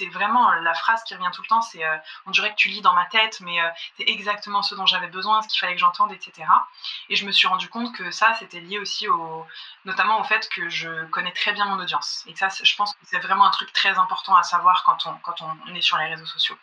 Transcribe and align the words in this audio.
c'est 0.00 0.08
vraiment 0.08 0.50
la 0.52 0.72
phrase 0.74 1.02
qui 1.04 1.14
revient 1.14 1.30
tout 1.32 1.42
le 1.42 1.48
temps, 1.48 1.60
c'est 1.60 1.82
on 2.26 2.30
dirait 2.30 2.50
que 2.50 2.56
tu 2.56 2.68
lis 2.68 2.80
dans 2.80 2.94
ma 2.94 3.04
tête, 3.06 3.40
mais 3.40 3.58
c'est 3.96 4.08
exactement 4.08 4.62
ce 4.62 4.74
dont 4.74 4.86
j'avais 4.86 5.08
besoin, 5.08 5.42
ce 5.42 5.48
qu'il 5.48 5.60
fallait 5.60 5.74
que 5.74 5.80
j'entende, 5.80 6.10
etc. 6.12 6.48
Et 7.10 7.16
je 7.16 7.26
me 7.26 7.32
suis 7.32 7.46
rendu 7.46 7.68
compte 7.68 7.94
que 7.94 8.10
ça, 8.10 8.34
c'était 8.38 8.60
lié 8.60 8.78
aussi 8.78 9.08
au, 9.08 9.46
notamment 9.84 10.20
au 10.20 10.24
fait 10.24 10.48
que 10.48 10.70
je 10.70 11.04
connais 11.06 11.32
très 11.32 11.52
bien 11.52 11.66
mon 11.66 11.78
audience. 11.80 12.24
Et 12.26 12.34
ça, 12.34 12.48
je 12.48 12.76
pense 12.76 12.94
que 12.94 13.00
c'est 13.04 13.18
vraiment 13.18 13.46
un 13.46 13.50
truc 13.50 13.72
très 13.72 13.98
important 13.98 14.34
à 14.34 14.42
savoir 14.42 14.84
quand 14.84 15.06
on 15.42 15.74
est 15.74 15.82
sur 15.82 15.98
les 15.98 16.06
réseaux 16.06 16.26
sociaux. 16.26 16.56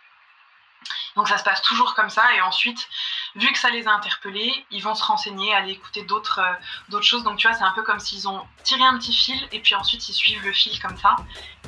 Donc 1.16 1.28
ça 1.28 1.38
se 1.38 1.44
passe 1.44 1.62
toujours 1.64 1.96
comme 1.96 2.10
ça. 2.10 2.24
Et 2.36 2.42
ensuite, 2.42 2.88
vu 3.36 3.52
que 3.52 3.58
ça 3.58 3.70
les 3.70 3.88
a 3.88 3.92
interpellés, 3.92 4.54
ils 4.72 4.84
vont 4.84 4.96
se 4.96 5.04
renseigner, 5.04 5.54
aller 5.54 5.72
écouter 5.72 6.04
d'autres 6.04 6.40
euh, 6.40 6.54
d'autres 6.90 7.06
choses. 7.06 7.24
Donc 7.24 7.38
tu 7.38 7.48
vois, 7.48 7.56
c'est 7.56 7.64
un 7.64 7.74
peu 7.74 7.84
comme 7.84 8.00
s'ils 8.00 8.28
ont 8.28 8.46
tiré 8.64 8.84
un 8.84 8.98
petit 8.98 9.14
fil 9.14 9.48
et 9.52 9.60
puis 9.60 9.76
ensuite 9.76 10.08
ils 10.10 10.14
suivent 10.14 10.44
le 10.44 10.54
fil 10.54 10.80
comme 10.80 10.98
ça. 10.98 11.16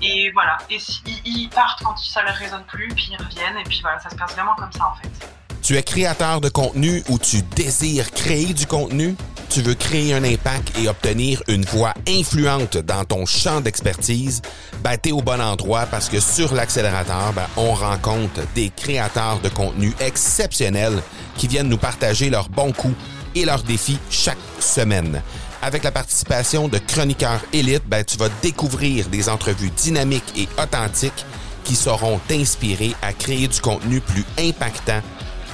Et 0.02 0.32
voilà. 0.32 0.58
Et 0.70 0.78
ils, 1.26 1.50
partent 1.50 1.82
quand 1.84 1.98
ça 1.98 2.22
leur 2.24 2.36
résonne 2.36 2.66
plus, 2.66 2.88
puis 2.90 3.10
ils 3.12 3.18
reviennent. 3.18 3.58
Et 3.58 3.64
puis 3.64 3.82
voilà, 3.82 4.00
ça 4.00 4.10
se 4.10 4.16
passe 4.16 4.34
vraiment 4.34 4.56
comme 4.56 4.72
ça 4.72 4.88
en 4.88 4.96
fait. 4.96 5.39
Tu 5.70 5.78
es 5.78 5.84
créateur 5.84 6.42
de 6.42 6.50
contenu 6.50 7.04
ou 7.10 7.20
tu 7.20 7.44
désires 7.56 8.10
créer 8.10 8.56
du 8.56 8.66
contenu? 8.66 9.16
Tu 9.52 9.62
veux 9.62 9.76
créer 9.76 10.16
un 10.16 10.24
impact 10.24 10.76
et 10.80 10.88
obtenir 10.88 11.44
une 11.48 11.64
voix 11.64 11.94
influente 12.08 12.78
dans 12.78 13.06
ton 13.06 13.28
champ 13.28 13.62
d'expertise? 13.62 14.42
Ben, 14.84 14.98
t'es 14.98 15.12
au 15.12 15.22
bon 15.22 15.40
endroit 15.40 15.86
parce 15.86 16.10
que 16.10 16.20
sur 16.20 16.56
l'accélérateur, 16.56 17.34
ben, 17.34 17.46
on 17.56 17.74
rencontre 17.74 18.42
des 18.56 18.72
créateurs 18.76 19.42
de 19.42 19.50
contenu 19.50 19.94
exceptionnels 20.00 21.04
qui 21.38 21.48
viennent 21.48 21.70
nous 21.70 21.78
partager 21.78 22.32
leurs 22.32 22.50
bons 22.50 22.72
coups 22.72 22.98
et 23.36 23.46
leurs 23.46 23.62
défis 23.62 24.00
chaque 24.10 24.40
semaine. 24.60 25.22
Avec 25.62 25.84
la 25.84 25.92
participation 25.92 26.68
de 26.68 26.80
chroniqueurs 26.80 27.46
élites, 27.54 27.86
ben, 27.86 28.04
tu 28.04 28.18
vas 28.18 28.30
découvrir 28.42 29.08
des 29.10 29.30
entrevues 29.30 29.70
dynamiques 29.78 30.34
et 30.36 30.50
authentiques 30.60 31.28
qui 31.64 31.76
sauront 31.76 32.20
t'inspirer 32.28 32.96
à 33.04 33.14
créer 33.14 33.48
du 33.48 33.62
contenu 33.62 34.02
plus 34.02 34.26
impactant 34.40 35.04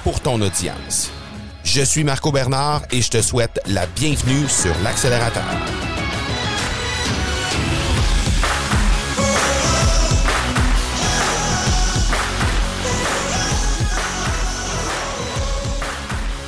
pour 0.05 0.21
ton 0.21 0.39
audience. 0.39 1.09
Je 1.63 1.81
suis 1.81 2.03
Marco 2.03 2.31
Bernard 2.31 2.83
et 2.91 3.01
je 3.01 3.09
te 3.09 3.23
souhaite 3.23 3.59
la 3.65 3.87
bienvenue 3.87 4.47
sur 4.47 4.71
l'accélérateur. 4.83 5.43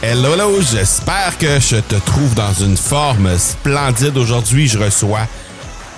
Hello, 0.04 0.36
hello, 0.36 0.62
j'espère 0.62 1.36
que 1.40 1.60
je 1.60 1.78
te 1.78 1.96
trouve 1.96 2.36
dans 2.36 2.54
une 2.54 2.78
forme 2.78 3.36
splendide. 3.40 4.16
Aujourd'hui, 4.18 4.68
je 4.68 4.78
reçois 4.78 5.28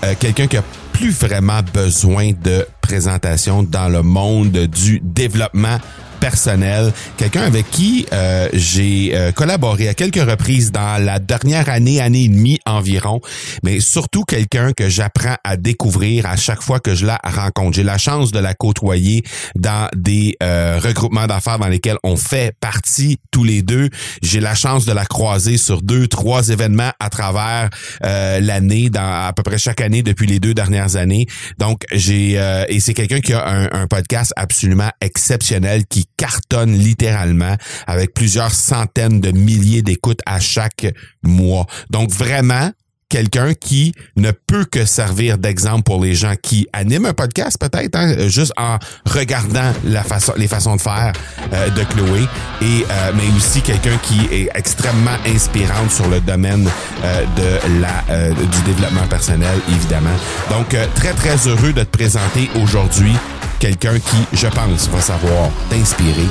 euh, 0.05 0.15
quelqu'un 0.17 0.47
qui 0.47 0.55
a 0.55 0.63
plus 0.93 1.11
vraiment 1.11 1.59
besoin 1.73 2.31
de 2.41 2.65
présentation 2.79 3.63
dans 3.63 3.89
le 3.89 4.01
monde 4.01 4.51
du 4.51 5.01
développement 5.03 5.77
personnel, 6.19 6.91
quelqu'un 7.17 7.43
avec 7.43 7.69
qui 7.71 8.05
euh, 8.13 8.49
j'ai 8.53 9.11
euh, 9.15 9.31
collaboré 9.31 9.87
à 9.87 9.93
quelques 9.93 10.29
reprises 10.29 10.71
dans 10.71 11.03
la 11.03 11.19
dernière 11.19 11.69
année, 11.69 12.01
année 12.01 12.25
et 12.25 12.29
demie 12.29 12.59
environ, 12.65 13.21
mais 13.63 13.79
surtout 13.79 14.23
quelqu'un 14.23 14.73
que 14.73 14.89
j'apprends 14.89 15.37
à 15.43 15.57
découvrir 15.57 16.25
à 16.25 16.35
chaque 16.35 16.61
fois 16.61 16.79
que 16.79 16.95
je 16.95 17.05
la 17.05 17.19
rencontre. 17.23 17.77
J'ai 17.77 17.83
la 17.83 17.97
chance 17.97 18.31
de 18.31 18.39
la 18.39 18.53
côtoyer 18.53 19.23
dans 19.55 19.87
des 19.95 20.35
euh, 20.43 20.79
regroupements 20.83 21.27
d'affaires 21.27 21.59
dans 21.59 21.67
lesquels 21.67 21.97
on 22.03 22.17
fait 22.17 22.53
partie 22.59 23.17
tous 23.31 23.43
les 23.43 23.61
deux. 23.61 23.89
J'ai 24.21 24.39
la 24.39 24.55
chance 24.55 24.85
de 24.85 24.91
la 24.91 25.05
croiser 25.05 25.57
sur 25.57 25.81
deux, 25.81 26.07
trois 26.07 26.49
événements 26.49 26.91
à 26.99 27.09
travers 27.09 27.69
l'année, 28.01 28.89
dans 28.89 29.27
à 29.27 29.33
peu 29.33 29.43
près 29.43 29.57
chaque 29.57 29.81
année 29.81 30.03
depuis 30.03 30.27
les 30.27 30.39
deux 30.39 30.53
dernières 30.53 30.95
années. 30.95 31.27
Donc 31.57 31.83
j'ai 31.91 32.33
et 32.69 32.79
c'est 32.79 32.93
quelqu'un 32.93 33.19
qui 33.19 33.33
a 33.33 33.47
un, 33.47 33.69
un 33.71 33.87
podcast 33.87 34.33
absolument 34.35 34.89
exceptionnel 35.01 35.85
qui 35.87 36.08
cartonne 36.19 36.73
littéralement 36.73 37.55
avec 37.87 38.13
plusieurs 38.13 38.51
centaines 38.53 39.21
de 39.21 39.31
milliers 39.31 39.81
d'écoutes 39.81 40.19
à 40.25 40.41
chaque 40.41 40.85
mois. 41.23 41.65
Donc 41.89 42.11
vraiment, 42.11 42.71
quelqu'un 43.09 43.53
qui 43.53 43.93
ne 44.15 44.31
peut 44.31 44.65
que 44.65 44.85
servir 44.85 45.37
d'exemple 45.37 45.83
pour 45.83 46.03
les 46.03 46.13
gens 46.13 46.35
qui 46.41 46.67
animent 46.73 47.07
un 47.07 47.13
podcast 47.13 47.57
peut-être, 47.59 47.95
hein, 47.95 48.27
juste 48.27 48.53
en 48.57 48.77
regardant 49.05 49.73
la 49.83 50.03
façon, 50.03 50.33
les 50.37 50.47
façons 50.47 50.75
de 50.75 50.81
faire 50.81 51.13
euh, 51.53 51.69
de 51.69 51.83
Chloé, 51.83 52.21
et 52.61 52.85
euh, 52.89 53.11
mais 53.15 53.35
aussi 53.35 53.61
quelqu'un 53.61 53.97
qui 54.03 54.27
est 54.31 54.49
extrêmement 54.53 55.17
inspirante 55.25 55.91
sur 55.91 56.07
le 56.07 56.21
domaine 56.21 56.69
euh, 57.03 57.25
de 57.35 57.81
la 57.81 58.29
du 58.33 58.61
développement 58.61 59.07
personnel 59.07 59.59
évidemment. 59.69 60.15
Donc 60.49 60.75
très 60.95 61.13
très 61.13 61.47
heureux 61.47 61.73
de 61.73 61.83
te 61.83 61.97
présenter 61.97 62.49
aujourd'hui 62.61 63.15
quelqu'un 63.59 63.99
qui, 63.99 64.25
je 64.33 64.47
pense, 64.47 64.89
va 64.89 65.01
savoir 65.01 65.49
t'inspirer, 65.69 66.27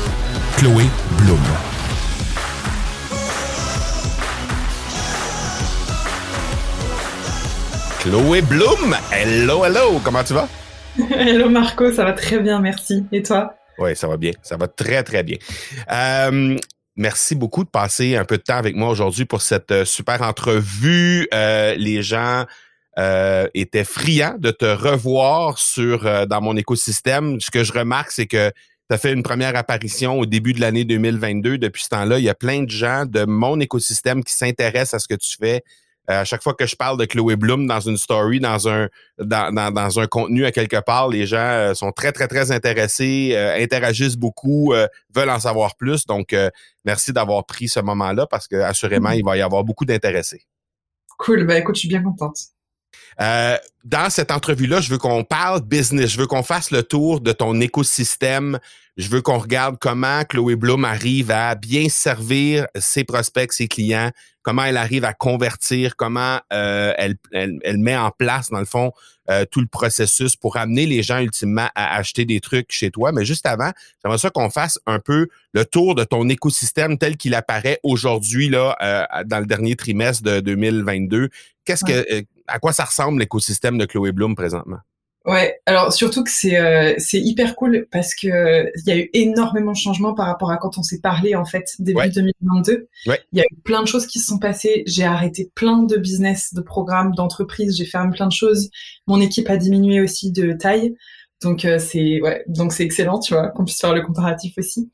Chloé 0.56 0.86
Bloom. 1.18 1.77
Chloé 8.00 8.42
Bloom, 8.42 8.96
hello, 9.12 9.64
hello, 9.64 10.00
comment 10.04 10.22
tu 10.22 10.32
vas? 10.32 10.48
hello 11.10 11.50
Marco, 11.50 11.92
ça 11.92 12.04
va 12.04 12.12
très 12.12 12.38
bien, 12.38 12.60
merci. 12.60 13.04
Et 13.10 13.22
toi? 13.22 13.56
Oui, 13.76 13.96
ça 13.96 14.06
va 14.06 14.16
bien, 14.16 14.30
ça 14.40 14.56
va 14.56 14.68
très, 14.68 15.02
très 15.02 15.24
bien. 15.24 15.36
Euh, 15.90 16.56
merci 16.96 17.34
beaucoup 17.34 17.64
de 17.64 17.68
passer 17.68 18.14
un 18.14 18.24
peu 18.24 18.36
de 18.36 18.42
temps 18.42 18.56
avec 18.56 18.76
moi 18.76 18.88
aujourd'hui 18.88 19.24
pour 19.24 19.42
cette 19.42 19.72
euh, 19.72 19.84
super 19.84 20.22
entrevue. 20.22 21.26
Euh, 21.34 21.74
les 21.74 22.02
gens 22.02 22.44
euh, 22.98 23.48
était 23.54 23.84
friand 23.84 24.36
de 24.38 24.52
te 24.52 24.64
revoir 24.64 25.58
sur 25.58 26.06
euh, 26.06 26.24
dans 26.24 26.40
mon 26.40 26.56
écosystème. 26.56 27.40
Ce 27.40 27.50
que 27.50 27.64
je 27.64 27.72
remarque, 27.72 28.12
c'est 28.12 28.26
que 28.26 28.50
tu 28.50 28.94
as 28.94 28.98
fait 28.98 29.12
une 29.12 29.24
première 29.24 29.56
apparition 29.56 30.20
au 30.20 30.26
début 30.26 30.52
de 30.52 30.60
l'année 30.60 30.84
2022. 30.84 31.58
Depuis 31.58 31.82
ce 31.82 31.88
temps-là, 31.88 32.18
il 32.18 32.24
y 32.24 32.28
a 32.28 32.34
plein 32.34 32.62
de 32.62 32.70
gens 32.70 33.06
de 33.06 33.24
mon 33.24 33.58
écosystème 33.58 34.22
qui 34.22 34.32
s'intéressent 34.32 34.94
à 34.94 34.98
ce 35.00 35.08
que 35.08 35.18
tu 35.18 35.36
fais. 35.36 35.62
Euh, 36.10 36.20
à 36.20 36.24
chaque 36.24 36.42
fois 36.42 36.54
que 36.54 36.66
je 36.66 36.76
parle 36.76 36.98
de 36.98 37.04
Chloé 37.04 37.36
Bloom 37.36 37.66
dans 37.66 37.80
une 37.80 37.96
story, 37.96 38.40
dans 38.40 38.68
un 38.68 38.88
dans, 39.18 39.52
dans, 39.72 40.00
un 40.00 40.06
contenu 40.06 40.44
à 40.46 40.52
quelque 40.52 40.80
part, 40.80 41.08
les 41.08 41.26
gens 41.26 41.72
sont 41.74 41.92
très, 41.92 42.12
très, 42.12 42.28
très 42.28 42.50
intéressés, 42.52 43.36
interagissent 43.36 44.16
beaucoup, 44.16 44.72
veulent 45.14 45.30
en 45.30 45.40
savoir 45.40 45.76
plus. 45.76 46.06
Donc, 46.06 46.34
merci 46.84 47.12
d'avoir 47.12 47.44
pris 47.44 47.68
ce 47.68 47.80
moment-là 47.80 48.26
parce 48.26 48.48
que 48.48 48.56
assurément, 48.56 49.10
il 49.10 49.24
va 49.24 49.36
y 49.36 49.42
avoir 49.42 49.64
beaucoup 49.64 49.84
d'intéressés. 49.84 50.42
Cool, 51.18 51.44
bah 51.46 51.58
écoute, 51.58 51.74
je 51.74 51.80
suis 51.80 51.88
bien 51.88 52.02
contente. 52.02 52.38
Euh, 53.20 53.56
dans 53.84 54.10
cette 54.10 54.30
entrevue-là, 54.30 54.80
je 54.80 54.90
veux 54.90 54.98
qu'on 54.98 55.24
parle 55.24 55.62
business. 55.62 56.10
Je 56.10 56.18
veux 56.18 56.26
qu'on 56.26 56.42
fasse 56.42 56.70
le 56.70 56.82
tour 56.82 57.20
de 57.20 57.32
ton 57.32 57.60
écosystème. 57.60 58.58
Je 58.96 59.08
veux 59.08 59.22
qu'on 59.22 59.38
regarde 59.38 59.76
comment 59.80 60.24
Chloé 60.24 60.56
Bloom 60.56 60.84
arrive 60.84 61.30
à 61.30 61.54
bien 61.54 61.88
servir 61.88 62.66
ses 62.76 63.04
prospects, 63.04 63.52
ses 63.52 63.68
clients, 63.68 64.10
comment 64.42 64.64
elle 64.64 64.76
arrive 64.76 65.04
à 65.04 65.14
convertir, 65.14 65.94
comment 65.94 66.40
euh, 66.52 66.92
elle, 66.98 67.14
elle, 67.32 67.78
met 67.78 67.96
en 67.96 68.10
place, 68.10 68.50
dans 68.50 68.58
le 68.58 68.64
fond, 68.64 68.90
euh, 69.30 69.44
tout 69.48 69.60
le 69.60 69.68
processus 69.68 70.34
pour 70.34 70.56
amener 70.56 70.84
les 70.84 71.04
gens 71.04 71.20
ultimement 71.20 71.68
à 71.76 71.96
acheter 71.96 72.24
des 72.24 72.40
trucs 72.40 72.72
chez 72.72 72.90
toi. 72.90 73.12
Mais 73.12 73.24
juste 73.24 73.46
avant, 73.46 73.70
j'aimerais 74.02 74.18
ça 74.18 74.30
qu'on 74.30 74.50
fasse 74.50 74.80
un 74.86 74.98
peu 74.98 75.28
le 75.52 75.64
tour 75.64 75.94
de 75.94 76.02
ton 76.02 76.28
écosystème 76.28 76.98
tel 76.98 77.16
qu'il 77.16 77.34
apparaît 77.36 77.78
aujourd'hui 77.84 78.48
là 78.48 78.76
dans 79.26 79.38
le 79.38 79.46
dernier 79.46 79.76
trimestre 79.76 80.24
de 80.24 80.40
2022. 80.40 81.28
Qu'est-ce 81.64 81.84
que 81.84 82.24
à 82.48 82.58
quoi 82.58 82.72
ça 82.72 82.84
ressemble 82.84 83.20
l'écosystème 83.20 83.78
de 83.78 83.86
Chloé 83.86 84.12
Bloom 84.12 84.34
présentement? 84.34 84.78
Ouais, 85.24 85.60
alors 85.66 85.92
surtout 85.92 86.24
que 86.24 86.30
c'est 86.30 86.56
euh, 86.56 86.94
c'est 86.96 87.20
hyper 87.20 87.54
cool 87.54 87.86
parce 87.90 88.14
que 88.14 88.70
il 88.76 88.82
y 88.86 88.90
a 88.90 88.98
eu 88.98 89.10
énormément 89.12 89.72
de 89.72 89.76
changements 89.76 90.14
par 90.14 90.26
rapport 90.26 90.50
à 90.50 90.56
quand 90.56 90.78
on 90.78 90.82
s'est 90.82 91.00
parlé 91.00 91.34
en 91.34 91.44
fait 91.44 91.74
début 91.78 92.08
2022. 92.08 92.88
Il 93.04 93.12
y 93.32 93.40
a 93.40 93.44
eu 93.44 93.56
plein 93.62 93.82
de 93.82 93.88
choses 93.88 94.06
qui 94.06 94.20
se 94.20 94.26
sont 94.26 94.38
passées. 94.38 94.84
J'ai 94.86 95.04
arrêté 95.04 95.50
plein 95.54 95.82
de 95.82 95.96
business, 95.98 96.54
de 96.54 96.62
programmes, 96.62 97.14
d'entreprises. 97.14 97.76
J'ai 97.76 97.84
fermé 97.84 98.12
plein 98.12 98.28
de 98.28 98.32
choses. 98.32 98.70
Mon 99.06 99.20
équipe 99.20 99.50
a 99.50 99.58
diminué 99.58 100.00
aussi 100.00 100.32
de 100.32 100.52
taille. 100.52 100.94
Donc 101.42 101.64
euh, 101.64 101.78
c'est 101.78 102.20
ouais, 102.20 102.44
donc 102.48 102.72
c'est 102.72 102.84
excellent, 102.84 103.20
tu 103.20 103.34
vois, 103.34 103.48
qu'on 103.48 103.64
puisse 103.64 103.80
faire 103.80 103.94
le 103.94 104.02
comparatif 104.02 104.54
aussi. 104.56 104.90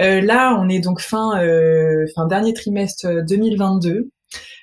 Euh, 0.00 0.20
là, 0.20 0.56
on 0.58 0.68
est 0.68 0.80
donc 0.80 1.00
fin 1.00 1.38
euh, 1.42 2.06
fin 2.14 2.26
dernier 2.26 2.52
trimestre 2.52 3.06
2022. 3.28 4.10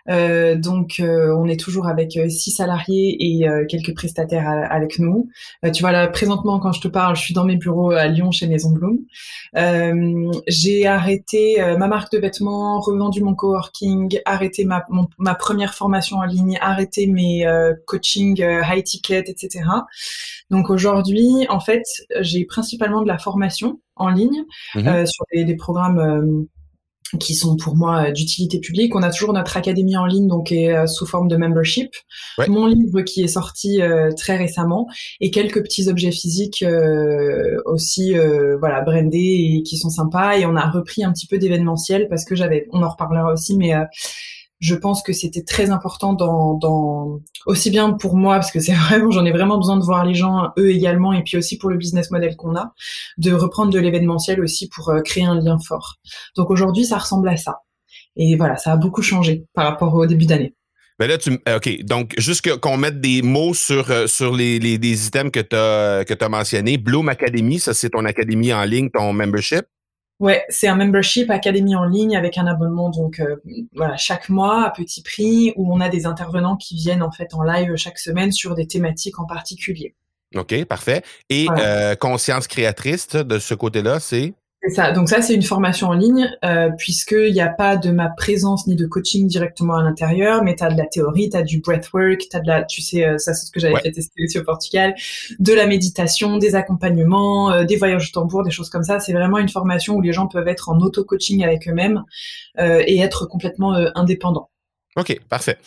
Euh, 0.09 0.55
donc, 0.55 0.99
euh, 0.99 1.35
on 1.35 1.47
est 1.47 1.59
toujours 1.59 1.87
avec 1.87 2.17
euh, 2.17 2.29
six 2.29 2.51
salariés 2.51 3.17
et 3.19 3.47
quelques 3.67 3.93
prestataires 3.93 4.47
avec 4.69 4.99
nous. 4.99 5.29
tu 5.73 5.81
vois 5.81 5.91
là, 5.91 6.07
présentement, 6.07 6.59
quand 6.59 6.71
je 6.71 6.81
te 6.81 6.87
parle, 6.87 7.15
je 7.15 7.21
suis 7.21 7.33
dans 7.33 7.45
mes 7.45 7.55
bureaux 7.55 7.91
à 7.91 8.07
Lyon 8.07 8.31
chez 8.31 8.47
Maison 8.47 8.71
Bloom. 8.71 8.99
j'ai 10.47 10.87
arrêté 10.87 11.57
ma 11.77 11.87
marque 11.87 12.11
de 12.11 12.19
vêtements, 12.19 12.79
revendu 12.79 13.21
mon 13.21 13.35
coworking, 13.35 14.19
arrêté 14.25 14.65
ma, 14.65 14.85
ma 15.17 15.35
première 15.35 15.73
formation 15.73 16.17
en 16.17 16.25
ligne, 16.25 16.57
arrêté 16.61 17.07
mes 17.07 17.45
coaching 17.85 18.41
high 18.41 18.83
ticket, 18.83 19.23
etc. 19.27 19.65
Donc 20.49 20.69
aujourd'hui, 20.69 21.29
en 21.49 21.59
fait, 21.59 21.83
j'ai 22.19 22.45
principalement 22.45 23.01
de 23.01 23.07
la 23.07 23.17
formation 23.17 23.79
en 23.95 24.09
ligne 24.09 24.43
mmh 24.75 25.05
sur 25.05 25.25
des, 25.33 25.45
des 25.45 25.55
programmes 25.55 26.47
qui 27.19 27.35
sont 27.35 27.55
pour 27.55 27.75
moi 27.75 28.07
euh, 28.07 28.11
d'utilité 28.11 28.59
publique. 28.59 28.95
On 28.95 29.03
a 29.03 29.11
toujours 29.11 29.33
notre 29.33 29.57
académie 29.57 29.97
en 29.97 30.05
ligne, 30.05 30.27
donc 30.27 30.51
euh, 30.51 30.85
sous 30.87 31.05
forme 31.05 31.27
de 31.27 31.35
membership. 31.35 31.93
Mon 32.47 32.65
livre 32.65 33.01
qui 33.01 33.23
est 33.23 33.27
sorti 33.27 33.81
euh, 33.81 34.11
très 34.15 34.37
récemment 34.37 34.87
et 35.19 35.31
quelques 35.31 35.61
petits 35.61 35.89
objets 35.89 36.11
physiques 36.11 36.63
aussi, 37.65 38.13
voilà, 38.59 38.81
brandés 38.81 39.57
et 39.57 39.63
qui 39.63 39.77
sont 39.77 39.89
sympas. 39.89 40.37
Et 40.37 40.45
on 40.45 40.55
a 40.55 40.69
repris 40.69 41.03
un 41.03 41.11
petit 41.11 41.27
peu 41.27 41.37
d'événementiel 41.37 42.07
parce 42.09 42.25
que 42.25 42.35
j'avais, 42.35 42.67
on 42.71 42.83
en 42.83 42.89
reparlera 42.89 43.31
aussi, 43.33 43.55
mais 43.55 43.73
je 44.61 44.75
pense 44.75 45.01
que 45.01 45.11
c'était 45.11 45.43
très 45.43 45.71
important 45.71 46.13
dans, 46.13 46.53
dans, 46.53 47.19
aussi 47.47 47.71
bien 47.71 47.91
pour 47.91 48.15
moi 48.15 48.35
parce 48.35 48.51
que 48.51 48.59
c'est 48.59 48.73
vraiment 48.89 49.11
j'en 49.11 49.25
ai 49.25 49.31
vraiment 49.31 49.57
besoin 49.57 49.77
de 49.77 49.83
voir 49.83 50.05
les 50.05 50.13
gens 50.13 50.51
eux 50.57 50.69
également 50.69 51.11
et 51.11 51.23
puis 51.23 51.37
aussi 51.37 51.57
pour 51.57 51.69
le 51.69 51.77
business 51.77 52.11
model 52.11 52.35
qu'on 52.37 52.55
a 52.55 52.73
de 53.17 53.33
reprendre 53.33 53.73
de 53.73 53.79
l'événementiel 53.79 54.39
aussi 54.39 54.69
pour 54.69 54.89
euh, 54.89 55.01
créer 55.01 55.25
un 55.25 55.35
lien 55.35 55.57
fort. 55.59 55.95
Donc 56.37 56.49
aujourd'hui 56.49 56.85
ça 56.85 56.97
ressemble 56.97 57.27
à 57.27 57.35
ça 57.35 57.57
et 58.15 58.35
voilà 58.35 58.55
ça 58.55 58.71
a 58.73 58.77
beaucoup 58.77 59.01
changé 59.01 59.45
par 59.53 59.65
rapport 59.65 59.93
au 59.93 60.05
début 60.05 60.25
d'année. 60.25 60.55
Ben 60.99 61.07
là, 61.07 61.17
tu, 61.17 61.31
euh, 61.49 61.57
OK. 61.57 61.83
Donc, 61.83 62.13
juste 62.19 62.47
qu'on 62.59 62.77
mette 62.77 63.01
des 63.01 63.23
mots 63.23 63.55
sur, 63.55 63.89
euh, 63.89 64.05
sur 64.05 64.35
les, 64.35 64.59
les, 64.59 64.77
les 64.77 65.07
items 65.07 65.31
que 65.31 65.39
tu 65.39 65.55
as, 65.55 66.05
que 66.05 66.13
as 66.23 66.29
mentionnés. 66.29 66.77
Bloom 66.77 67.09
Academy, 67.09 67.59
ça, 67.59 67.73
c'est 67.73 67.89
ton 67.89 68.05
académie 68.05 68.53
en 68.53 68.63
ligne, 68.65 68.91
ton 68.91 69.11
membership? 69.11 69.65
Ouais, 70.21 70.45
c'est 70.49 70.67
un 70.67 70.75
membership 70.75 71.31
académie 71.31 71.75
en 71.75 71.83
ligne 71.83 72.15
avec 72.15 72.37
un 72.37 72.45
abonnement 72.45 72.91
donc 72.91 73.19
euh, 73.19 73.37
voilà 73.73 73.97
chaque 73.97 74.29
mois 74.29 74.65
à 74.65 74.69
petit 74.69 75.01
prix 75.01 75.51
où 75.55 75.73
on 75.73 75.81
a 75.81 75.89
des 75.89 76.05
intervenants 76.05 76.57
qui 76.57 76.75
viennent 76.75 77.01
en 77.01 77.11
fait 77.11 77.33
en 77.33 77.41
live 77.41 77.75
chaque 77.75 77.97
semaine 77.97 78.31
sur 78.31 78.53
des 78.53 78.67
thématiques 78.67 79.19
en 79.19 79.25
particulier. 79.25 79.95
OK, 80.35 80.63
parfait. 80.65 81.01
Et 81.31 81.47
euh, 81.57 81.95
conscience 81.95 82.47
créatrice 82.47 83.09
de 83.09 83.39
ce 83.39 83.55
côté-là, 83.55 83.99
c'est? 83.99 84.35
C'est 84.63 84.69
ça. 84.69 84.91
Donc 84.91 85.09
ça, 85.09 85.23
c'est 85.23 85.33
une 85.33 85.41
formation 85.41 85.87
en 85.87 85.93
ligne, 85.93 86.29
euh, 86.45 86.69
puisqu'il 86.77 87.33
n'y 87.33 87.41
a 87.41 87.49
pas 87.49 87.77
de 87.77 87.89
ma 87.89 88.09
présence 88.09 88.67
ni 88.67 88.75
de 88.75 88.85
coaching 88.85 89.27
directement 89.27 89.75
à 89.75 89.81
l'intérieur, 89.81 90.43
mais 90.43 90.55
tu 90.55 90.63
as 90.63 90.69
de 90.69 90.77
la 90.77 90.85
théorie, 90.85 91.31
tu 91.31 91.37
as 91.37 91.41
du 91.41 91.61
breathwork, 91.61 92.19
tu 92.29 92.37
as 92.37 92.41
de 92.41 92.47
la, 92.47 92.63
tu 92.63 92.81
sais, 92.81 93.03
euh, 93.03 93.17
ça 93.17 93.33
c'est 93.33 93.47
ce 93.47 93.51
que 93.51 93.59
j'avais 93.59 93.79
fait 93.81 93.91
tester 93.91 94.23
aussi 94.23 94.37
au 94.37 94.43
Portugal, 94.43 94.93
de 95.39 95.53
la 95.53 95.65
méditation, 95.65 96.37
des 96.37 96.53
accompagnements, 96.53 97.51
euh, 97.51 97.63
des 97.63 97.75
voyages 97.75 98.09
au 98.09 98.11
tambour, 98.11 98.43
des 98.43 98.51
choses 98.51 98.69
comme 98.69 98.83
ça. 98.83 98.99
C'est 98.99 99.13
vraiment 99.13 99.39
une 99.39 99.49
formation 99.49 99.95
où 99.95 100.01
les 100.01 100.13
gens 100.13 100.27
peuvent 100.27 100.47
être 100.47 100.69
en 100.69 100.79
auto-coaching 100.79 101.43
avec 101.43 101.67
eux-mêmes 101.67 102.03
euh, 102.59 102.83
et 102.85 102.99
être 102.99 103.25
complètement 103.25 103.73
indépendants. 103.95 104.51
OK, 104.95 105.19
parfait. 105.27 105.57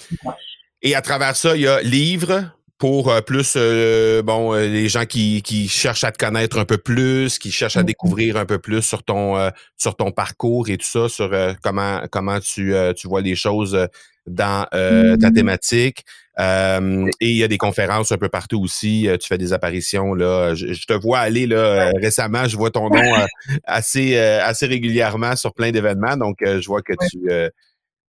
Et 0.82 0.94
à 0.94 1.02
travers 1.02 1.34
ça, 1.34 1.56
il 1.56 1.62
y 1.62 1.66
a 1.66 1.82
livres, 1.82 2.44
pour 2.78 3.10
euh, 3.10 3.20
plus 3.20 3.54
euh, 3.56 4.22
bon 4.22 4.52
euh, 4.52 4.66
les 4.66 4.88
gens 4.88 5.04
qui, 5.04 5.42
qui 5.42 5.68
cherchent 5.68 6.04
à 6.04 6.12
te 6.12 6.18
connaître 6.18 6.58
un 6.58 6.64
peu 6.64 6.78
plus, 6.78 7.38
qui 7.38 7.52
cherchent 7.52 7.76
à 7.76 7.82
mmh 7.82 7.86
découvrir 7.86 8.36
un 8.36 8.46
peu 8.46 8.58
plus 8.58 8.82
sur 8.82 9.02
ton 9.02 9.50
sur 9.76 9.96
ton 9.96 10.10
parcours 10.10 10.68
et 10.68 10.78
tout 10.78 10.86
ça, 10.86 11.08
sur 11.08 11.30
comment 11.62 12.00
comment 12.10 12.40
tu, 12.40 12.74
tu 12.96 13.08
vois 13.08 13.20
les 13.20 13.36
choses 13.36 13.88
dans 14.26 14.66
ta 14.70 15.16
mmh. 15.16 15.32
thématique. 15.34 16.04
et 16.38 17.10
il 17.20 17.36
y 17.36 17.44
a 17.44 17.48
des 17.48 17.58
conférences 17.58 18.10
un 18.10 18.16
peu 18.16 18.28
partout 18.28 18.62
aussi. 18.62 19.08
Tu 19.20 19.28
fais 19.28 19.38
des 19.38 19.52
apparitions 19.52 20.14
là. 20.14 20.54
Je, 20.54 20.86
te 20.86 20.94
vois 20.94 21.18
aller 21.18 21.46
là 21.46 21.92
récemment. 22.00 22.48
Je 22.48 22.56
vois 22.56 22.70
ton 22.70 22.88
nom 22.88 23.26
assez 23.64 24.16
assez 24.18 24.66
régulièrement 24.66 25.36
sur 25.36 25.52
plein 25.52 25.70
d'événements. 25.70 26.16
Donc 26.16 26.38
je 26.42 26.66
vois 26.66 26.82
que 26.82 26.94
tu 27.10 27.20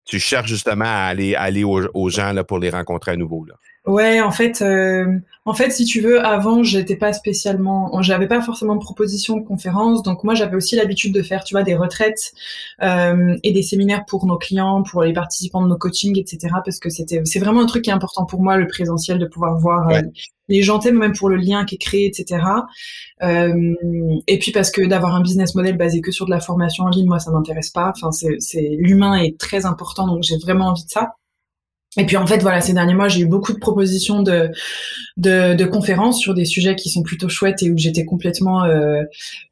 tu 0.05 0.19
cherches 0.19 0.49
justement 0.49 0.85
à 0.85 1.07
aller 1.09 1.35
aller 1.35 1.63
aux, 1.63 1.85
aux 1.93 2.09
gens 2.09 2.31
là 2.31 2.43
pour 2.43 2.59
les 2.59 2.69
rencontrer 2.69 3.11
à 3.11 3.17
nouveau 3.17 3.45
là. 3.45 3.55
Ouais, 3.85 4.19
en 4.19 4.31
fait, 4.31 4.63
euh, 4.63 5.05
en 5.47 5.53
fait, 5.53 5.69
si 5.69 5.85
tu 5.85 6.01
veux, 6.01 6.25
avant, 6.25 6.63
j'étais 6.63 6.95
pas 6.95 7.13
spécialement, 7.13 8.01
j'avais 8.01 8.27
pas 8.27 8.41
forcément 8.41 8.73
de 8.73 8.79
proposition 8.79 9.37
de 9.37 9.45
conférence, 9.45 10.01
donc 10.01 10.23
moi, 10.23 10.33
j'avais 10.33 10.55
aussi 10.55 10.75
l'habitude 10.75 11.13
de 11.13 11.21
faire, 11.21 11.43
tu 11.43 11.53
vois, 11.53 11.61
des 11.61 11.75
retraites 11.75 12.33
euh, 12.81 13.37
et 13.43 13.51
des 13.53 13.61
séminaires 13.61 14.05
pour 14.05 14.25
nos 14.25 14.39
clients, 14.39 14.81
pour 14.81 15.03
les 15.03 15.13
participants 15.13 15.61
de 15.61 15.67
nos 15.67 15.77
coachings, 15.77 16.17
etc. 16.17 16.55
Parce 16.65 16.79
que 16.79 16.89
c'était, 16.89 17.21
c'est 17.25 17.37
vraiment 17.37 17.61
un 17.61 17.67
truc 17.67 17.83
qui 17.83 17.91
est 17.91 17.93
important 17.93 18.25
pour 18.25 18.41
moi, 18.41 18.57
le 18.57 18.65
présentiel, 18.65 19.19
de 19.19 19.27
pouvoir 19.27 19.59
voir 19.59 19.87
euh, 19.89 20.01
les 20.49 20.63
gens, 20.63 20.79
même 20.83 21.13
pour 21.13 21.29
le 21.29 21.35
lien 21.35 21.63
qui 21.63 21.75
est 21.75 21.79
créé, 21.79 22.07
etc. 22.07 22.43
Euh, 23.21 23.75
et 24.25 24.39
puis 24.39 24.51
parce 24.51 24.71
que 24.71 24.81
d'avoir 24.81 25.13
un 25.13 25.21
business 25.21 25.53
model 25.53 25.77
basé 25.77 26.01
que 26.01 26.11
sur 26.11 26.25
de 26.25 26.31
la 26.31 26.39
formation 26.39 26.85
en 26.85 26.89
ligne, 26.89 27.07
moi, 27.07 27.19
ça 27.19 27.29
m'intéresse 27.29 27.69
pas. 27.69 27.93
Enfin, 27.95 28.11
c'est, 28.11 28.37
c'est 28.39 28.77
l'humain 28.79 29.15
est 29.15 29.37
très 29.37 29.67
important, 29.67 30.07
donc 30.07 30.23
j'ai 30.23 30.37
vraiment 30.37 30.69
envie 30.69 30.85
de 30.85 30.89
ça. 30.89 31.13
Et 31.97 32.05
puis 32.05 32.17
en 32.17 32.27
fait, 32.27 32.41
voilà, 32.41 32.61
ces 32.61 32.73
derniers 32.73 32.93
mois, 32.93 33.07
j'ai 33.07 33.21
eu 33.21 33.25
beaucoup 33.25 33.53
de 33.53 33.59
propositions 33.59 34.21
de, 34.21 34.51
de, 35.17 35.53
de, 35.53 35.65
conférences 35.65 36.19
sur 36.19 36.33
des 36.33 36.45
sujets 36.45 36.75
qui 36.75 36.89
sont 36.89 37.03
plutôt 37.03 37.29
chouettes 37.29 37.63
et 37.63 37.71
où 37.71 37.77
j'étais 37.77 38.03
complètement 38.05 38.63
euh, 38.65 39.03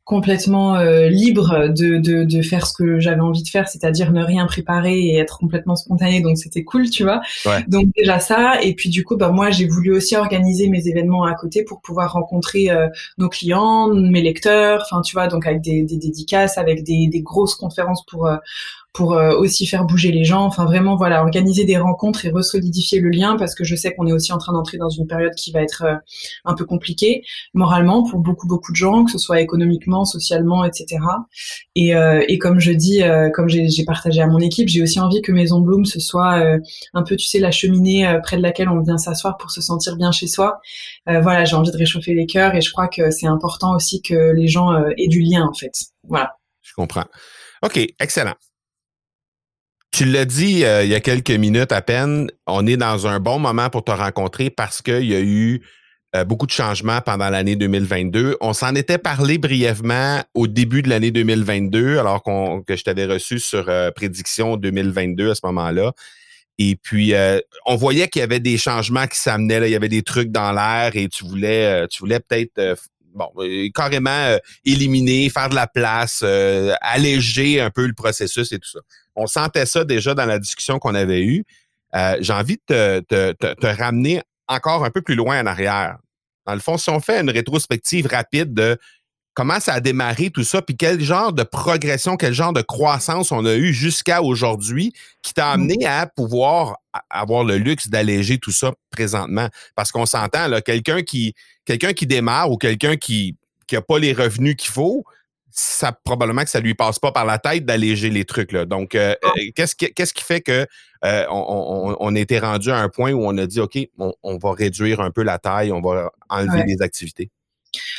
complètement 0.03 0.75
euh, 0.75 1.07
libre 1.07 1.69
de, 1.69 1.97
de, 1.97 2.25
de, 2.25 2.41
faire 2.41 2.67
ce 2.67 2.73
que 2.73 2.99
j'avais 2.99 3.21
envie 3.21 3.43
de 3.43 3.47
faire, 3.47 3.69
c'est-à-dire 3.69 4.11
ne 4.11 4.21
rien 4.21 4.45
préparer 4.45 4.99
et 4.99 5.17
être 5.17 5.37
complètement 5.37 5.77
spontané. 5.77 6.19
Donc 6.19 6.37
c'était 6.37 6.65
cool, 6.65 6.89
tu 6.89 7.03
vois. 7.03 7.21
Donc 7.69 7.87
déjà 7.95 8.19
ça. 8.19 8.61
Et 8.61 8.73
puis 8.73 8.89
du 8.89 9.05
coup, 9.05 9.15
bah 9.15 9.29
moi, 9.29 9.49
j'ai 9.49 9.65
voulu 9.65 9.93
aussi 9.93 10.17
organiser 10.17 10.67
mes 10.67 10.89
événements 10.89 11.23
à 11.23 11.33
côté 11.35 11.63
pour 11.63 11.79
pouvoir 11.79 12.11
rencontrer 12.13 12.69
euh, 12.69 12.89
nos 13.17 13.29
clients, 13.29 13.87
mes 13.93 14.21
lecteurs. 14.21 14.83
Enfin, 14.85 15.01
tu 15.01 15.13
vois, 15.13 15.27
donc 15.27 15.47
avec 15.47 15.61
des, 15.61 15.83
des 15.83 15.97
dédicaces, 15.97 16.57
avec 16.57 16.83
des, 16.83 17.07
des 17.07 17.21
grosses 17.21 17.55
conférences 17.55 18.05
pour 18.05 18.29
pour 18.93 19.13
euh, 19.13 19.35
aussi 19.35 19.65
faire 19.65 19.85
bouger 19.85 20.11
les 20.11 20.23
gens. 20.23 20.45
Enfin, 20.45 20.65
vraiment, 20.65 20.95
voilà, 20.95 21.23
organiser 21.23 21.65
des 21.65 21.77
rencontres 21.77 22.25
et 22.25 22.29
resolidifier 22.29 22.99
le 22.99 23.09
lien 23.09 23.35
parce 23.37 23.55
que 23.55 23.63
je 23.63 23.75
sais 23.75 23.93
qu'on 23.95 24.05
est 24.05 24.11
aussi 24.13 24.31
en 24.31 24.37
train 24.37 24.53
d'entrer 24.53 24.77
dans 24.77 24.89
une 24.89 25.07
période 25.07 25.33
qui 25.33 25.51
va 25.51 25.63
être 25.63 25.83
euh, 25.83 25.95
un 26.45 26.53
peu 26.53 26.63
compliquée 26.63 27.23
moralement 27.55 28.07
pour 28.07 28.19
beaucoup, 28.19 28.47
beaucoup 28.47 28.71
de 28.71 28.75
gens, 28.75 29.03
que 29.03 29.11
ce 29.11 29.17
soit 29.17 29.41
économiquement, 29.41 30.05
socialement, 30.05 30.63
etc. 30.63 30.99
Et, 31.75 31.95
euh, 31.95 32.23
et 32.27 32.37
comme 32.37 32.59
je 32.59 32.71
dis, 32.71 33.01
comme 33.33 33.49
j'ai 33.49 33.85
partagé 33.85 34.21
à 34.21 34.27
mon 34.27 34.39
équipe, 34.39 34.67
j'ai 34.67 34.83
aussi 34.83 34.99
envie 34.99 35.21
que 35.21 35.31
Maison 35.31 35.59
Bloom 35.59 35.85
ce 35.85 35.99
soit 35.99 36.43
un 36.93 37.03
peu, 37.03 37.15
tu 37.15 37.25
sais, 37.25 37.39
la 37.39 37.51
cheminée 37.51 38.19
près 38.23 38.37
de 38.37 38.41
laquelle 38.41 38.69
on 38.69 38.81
vient 38.81 38.97
s'asseoir 38.97 39.37
pour 39.37 39.51
se 39.51 39.61
sentir 39.61 39.95
bien 39.95 40.11
chez 40.11 40.27
soi. 40.27 40.59
voilà, 41.07 41.45
j'ai 41.45 41.55
envie 41.55 41.71
de 41.71 41.77
réchauffer 41.77 42.13
les 42.13 42.25
cœurs 42.25 42.55
et 42.55 42.61
je 42.61 42.71
crois 42.71 42.87
que 42.87 43.09
c'est 43.09 43.27
important 43.27 43.75
aussi 43.75 44.01
que 44.01 44.31
les 44.33 44.47
gens 44.47 44.73
aient 44.97 45.07
du 45.07 45.21
lien, 45.21 45.47
en 45.49 45.53
fait. 45.53 45.73
Voilà. 46.07 46.35
Je 46.61 46.73
comprends. 46.75 47.05
OK, 47.63 47.79
excellent. 47.99 48.35
Tu 49.93 50.05
l'as 50.05 50.25
dit 50.25 50.65
euh, 50.65 50.83
il 50.83 50.89
y 50.89 50.95
a 50.95 50.99
quelques 50.99 51.29
minutes 51.29 51.71
à 51.71 51.83
peine, 51.83 52.31
on 52.47 52.65
est 52.65 52.77
dans 52.77 53.05
un 53.05 53.19
bon 53.19 53.37
moment 53.37 53.69
pour 53.69 53.83
te 53.83 53.91
rencontrer 53.91 54.49
parce 54.49 54.81
qu'il 54.81 55.05
y 55.05 55.13
a 55.13 55.21
eu 55.21 55.61
euh, 56.15 56.23
beaucoup 56.23 56.47
de 56.47 56.51
changements 56.51 56.99
pendant 57.01 57.29
l'année 57.29 57.55
2022. 57.55 58.37
On 58.41 58.53
s'en 58.53 58.73
était 58.73 58.97
parlé 58.97 59.37
brièvement 59.37 60.23
au 60.33 60.47
début 60.47 60.81
de 60.81 60.89
l'année 60.89 61.11
2022, 61.11 61.99
alors 61.99 62.23
qu'on, 62.23 62.63
que 62.63 62.75
je 62.75 62.83
t'avais 62.83 63.05
reçu 63.05 63.37
sur 63.37 63.69
euh, 63.69 63.91
prédiction 63.91 64.57
2022 64.57 65.29
à 65.29 65.35
ce 65.35 65.41
moment-là. 65.43 65.91
Et 66.57 66.75
puis, 66.75 67.13
on 67.65 67.75
voyait 67.75 68.07
qu'il 68.07 68.19
y 68.19 68.23
avait 68.23 68.39
des 68.39 68.59
changements 68.59 69.07
qui 69.07 69.17
s'amenaient. 69.17 69.67
Il 69.67 69.71
y 69.71 69.75
avait 69.75 69.89
des 69.89 70.03
trucs 70.03 70.29
dans 70.29 70.51
l'air 70.51 70.91
et 70.93 71.07
tu 71.09 71.23
voulais, 71.25 71.87
tu 71.87 71.97
voulais 71.99 72.19
peut-être 72.19 72.77
bon, 73.13 73.29
carrément 73.73 74.37
éliminer, 74.65 75.29
faire 75.29 75.49
de 75.49 75.55
la 75.55 75.67
place, 75.67 76.23
alléger 76.81 77.61
un 77.61 77.69
peu 77.69 77.85
le 77.85 77.93
processus 77.93 78.51
et 78.51 78.59
tout 78.59 78.69
ça 78.69 78.79
on 79.15 79.27
sentait 79.27 79.65
ça 79.65 79.83
déjà 79.83 80.13
dans 80.13 80.25
la 80.25 80.39
discussion 80.39 80.79
qu'on 80.79 80.95
avait 80.95 81.21
eue. 81.21 81.43
Euh, 81.95 82.17
j'ai 82.19 82.33
envie 82.33 82.57
de 82.67 82.99
te, 83.07 83.31
te, 83.31 83.67
ramener 83.67 84.21
encore 84.47 84.83
un 84.83 84.89
peu 84.89 85.01
plus 85.01 85.15
loin 85.15 85.41
en 85.41 85.45
arrière. 85.45 85.97
Dans 86.45 86.53
le 86.53 86.59
fond, 86.59 86.77
si 86.77 86.89
on 86.89 86.99
fait 86.99 87.21
une 87.21 87.29
rétrospective 87.29 88.07
rapide 88.07 88.53
de 88.53 88.77
comment 89.33 89.59
ça 89.59 89.73
a 89.73 89.79
démarré 89.79 90.29
tout 90.29 90.43
ça, 90.43 90.61
puis 90.61 90.77
quel 90.77 91.01
genre 91.01 91.33
de 91.33 91.43
progression, 91.43 92.17
quel 92.17 92.33
genre 92.33 92.53
de 92.53 92.61
croissance 92.61 93.31
on 93.31 93.45
a 93.45 93.55
eu 93.55 93.73
jusqu'à 93.73 94.21
aujourd'hui 94.21 94.93
qui 95.21 95.33
t'a 95.33 95.51
amené 95.51 95.75
mm-hmm. 95.75 96.01
à 96.01 96.07
pouvoir 96.07 96.77
avoir 97.09 97.43
le 97.43 97.57
luxe 97.57 97.87
d'alléger 97.89 98.37
tout 98.37 98.51
ça 98.51 98.73
présentement? 98.91 99.49
Parce 99.75 99.91
qu'on 99.91 100.05
s'entend, 100.05 100.47
là, 100.47 100.61
quelqu'un 100.61 101.01
qui, 101.01 101.33
quelqu'un 101.65 101.93
qui 101.93 102.07
démarre 102.07 102.51
ou 102.51 102.57
quelqu'un 102.57 102.95
qui 102.95 103.35
n'a 103.71 103.81
pas 103.81 103.97
les 103.97 104.13
revenus 104.13 104.55
qu'il 104.55 104.71
faut, 104.71 105.03
ça 105.55 105.91
probablement 105.91 106.43
que 106.43 106.49
ça 106.49 106.59
lui 106.59 106.73
passe 106.73 106.97
pas 106.97 107.11
par 107.11 107.25
la 107.25 107.37
tête 107.37 107.63
d'alléger 107.63 108.09
les 108.09 108.25
trucs 108.25 108.51
là. 108.51 108.65
Donc 108.65 108.95
euh, 108.95 109.15
euh, 109.23 109.29
qu'est-ce 109.55 109.75
qui 109.75 109.93
qu'est-ce 109.93 110.13
qui 110.13 110.23
fait 110.23 110.41
que 110.41 110.65
euh, 111.05 111.25
on, 111.29 111.95
on, 111.99 112.15
était 112.15 112.39
rendu 112.39 112.71
à 112.71 112.77
un 112.77 112.89
point 112.89 113.11
où 113.11 113.23
on 113.23 113.37
a 113.37 113.45
dit 113.45 113.59
ok 113.59 113.77
on, 113.99 114.37
va 114.37 114.53
réduire 114.53 114.99
un 114.99 115.11
peu 115.11 115.21
la 115.21 115.37
taille, 115.37 115.71
on 115.71 115.79
va 115.79 116.11
enlever 116.29 116.63
des 116.63 116.81
activités? 116.81 117.29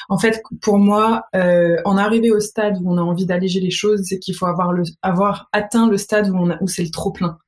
En 0.09 0.19
fait, 0.19 0.43
pour 0.61 0.79
moi, 0.79 1.25
euh, 1.35 1.77
en 1.85 1.97
arrivé 1.97 2.31
au 2.31 2.41
stade 2.41 2.79
où 2.83 2.93
on 2.93 2.99
a 2.99 3.03
envie 3.03 3.27
d'alléger 3.27 3.61
les 3.61 3.71
choses, 3.71 4.03
c'est 4.05 4.19
qu'il 4.19 4.35
faut 4.35 4.47
avoir 4.47 4.73
le 4.73 4.85
avoir 5.03 5.49
atteint 5.53 5.89
le 5.89 5.97
stade 5.97 6.31
où 6.31 6.37
on 6.37 6.57
où 6.61 6.69
c'est 6.69 6.85
le 6.85 6.91
trop 6.91 7.13
plein. 7.13 7.39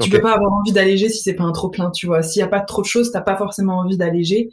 Tu 0.00 0.10
peux 0.10 0.20
pas 0.20 0.32
avoir 0.32 0.52
envie 0.52 0.72
d'alléger 0.72 1.08
si 1.08 1.22
c'est 1.22 1.34
pas 1.34 1.44
un 1.44 1.52
trop 1.52 1.68
plein, 1.68 1.90
tu 1.90 2.06
vois. 2.06 2.22
S'il 2.22 2.40
y 2.40 2.42
a 2.42 2.48
pas 2.48 2.60
trop 2.60 2.82
de 2.82 2.86
choses, 2.86 3.12
t'as 3.12 3.20
pas 3.20 3.36
forcément 3.36 3.78
envie 3.78 3.96
d'alléger. 3.96 4.50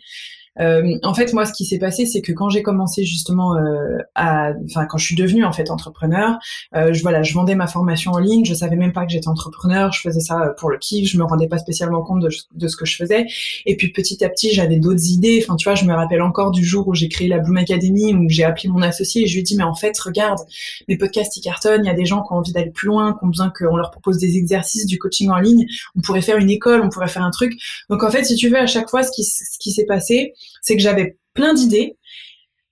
Euh, 0.59 0.97
en 1.03 1.13
fait, 1.13 1.33
moi, 1.33 1.45
ce 1.45 1.53
qui 1.53 1.65
s'est 1.65 1.79
passé, 1.79 2.05
c'est 2.05 2.21
que 2.21 2.31
quand 2.31 2.49
j'ai 2.49 2.61
commencé 2.63 3.05
justement 3.05 3.55
euh, 3.55 3.97
à, 4.15 4.51
enfin, 4.65 4.85
quand 4.85 4.97
je 4.97 5.05
suis 5.05 5.15
devenue 5.15 5.45
en 5.45 5.51
fait 5.51 5.69
entrepreneur, 5.69 6.37
euh, 6.75 6.93
je 6.93 7.01
voilà, 7.01 7.23
je 7.23 7.33
vendais 7.33 7.55
ma 7.55 7.67
formation 7.67 8.11
en 8.11 8.19
ligne, 8.19 8.45
je 8.45 8.53
savais 8.53 8.75
même 8.75 8.93
pas 8.93 9.05
que 9.05 9.11
j'étais 9.11 9.27
entrepreneur, 9.27 9.91
je 9.91 10.01
faisais 10.01 10.19
ça 10.19 10.53
pour 10.57 10.69
le 10.69 10.77
kiff, 10.77 11.09
je 11.09 11.17
me 11.17 11.23
rendais 11.23 11.47
pas 11.47 11.57
spécialement 11.57 12.03
compte 12.03 12.21
de, 12.21 12.29
de 12.53 12.67
ce 12.67 12.75
que 12.75 12.85
je 12.85 12.95
faisais. 12.95 13.25
Et 13.65 13.77
puis 13.77 13.91
petit 13.91 14.23
à 14.23 14.29
petit, 14.29 14.51
j'avais 14.53 14.77
d'autres 14.77 15.09
idées. 15.09 15.39
Enfin, 15.43 15.55
tu 15.55 15.65
vois, 15.65 15.75
je 15.75 15.85
me 15.85 15.93
rappelle 15.93 16.21
encore 16.21 16.51
du 16.51 16.63
jour 16.63 16.87
où 16.87 16.93
j'ai 16.93 17.09
créé 17.09 17.27
la 17.27 17.39
Bloom 17.39 17.57
Academy, 17.57 18.13
où 18.13 18.27
j'ai 18.29 18.43
appelé 18.43 18.69
mon 18.69 18.81
associé 18.81 19.23
et 19.23 19.27
je 19.27 19.33
lui 19.33 19.41
ai 19.41 19.43
dit, 19.43 19.55
mais 19.55 19.63
en 19.63 19.75
fait, 19.75 19.97
regarde, 19.99 20.39
mes 20.87 20.97
podcasts 20.97 21.35
ils 21.37 21.41
cartonnent, 21.41 21.85
il 21.85 21.87
y 21.87 21.91
a 21.91 21.95
des 21.95 22.05
gens 22.05 22.21
qui 22.21 22.33
ont 22.33 22.37
envie 22.37 22.51
d'aller 22.51 22.71
plus 22.71 22.87
loin, 22.87 23.13
qui 23.13 23.23
ont 23.23 23.27
besoin 23.27 23.49
qu'on 23.49 23.75
leur 23.75 23.91
propose 23.91 24.17
des 24.17 24.37
exercices, 24.37 24.85
du 24.85 24.97
coaching 24.97 25.29
en 25.29 25.39
ligne. 25.39 25.65
On 25.95 26.01
pourrait 26.01 26.21
faire 26.21 26.37
une 26.37 26.49
école, 26.49 26.81
on 26.81 26.89
pourrait 26.89 27.07
faire 27.07 27.23
un 27.23 27.31
truc. 27.31 27.53
Donc 27.89 28.03
en 28.03 28.11
fait, 28.11 28.23
si 28.23 28.35
tu 28.35 28.49
veux, 28.49 28.57
à 28.57 28.67
chaque 28.67 28.89
fois, 28.89 29.03
ce 29.03 29.11
qui, 29.11 29.23
ce 29.23 29.57
qui 29.59 29.71
s'est 29.71 29.85
passé, 29.85 30.33
c'est 30.61 30.75
que 30.75 30.81
j'avais 30.81 31.17
plein 31.33 31.53
d'idées, 31.53 31.97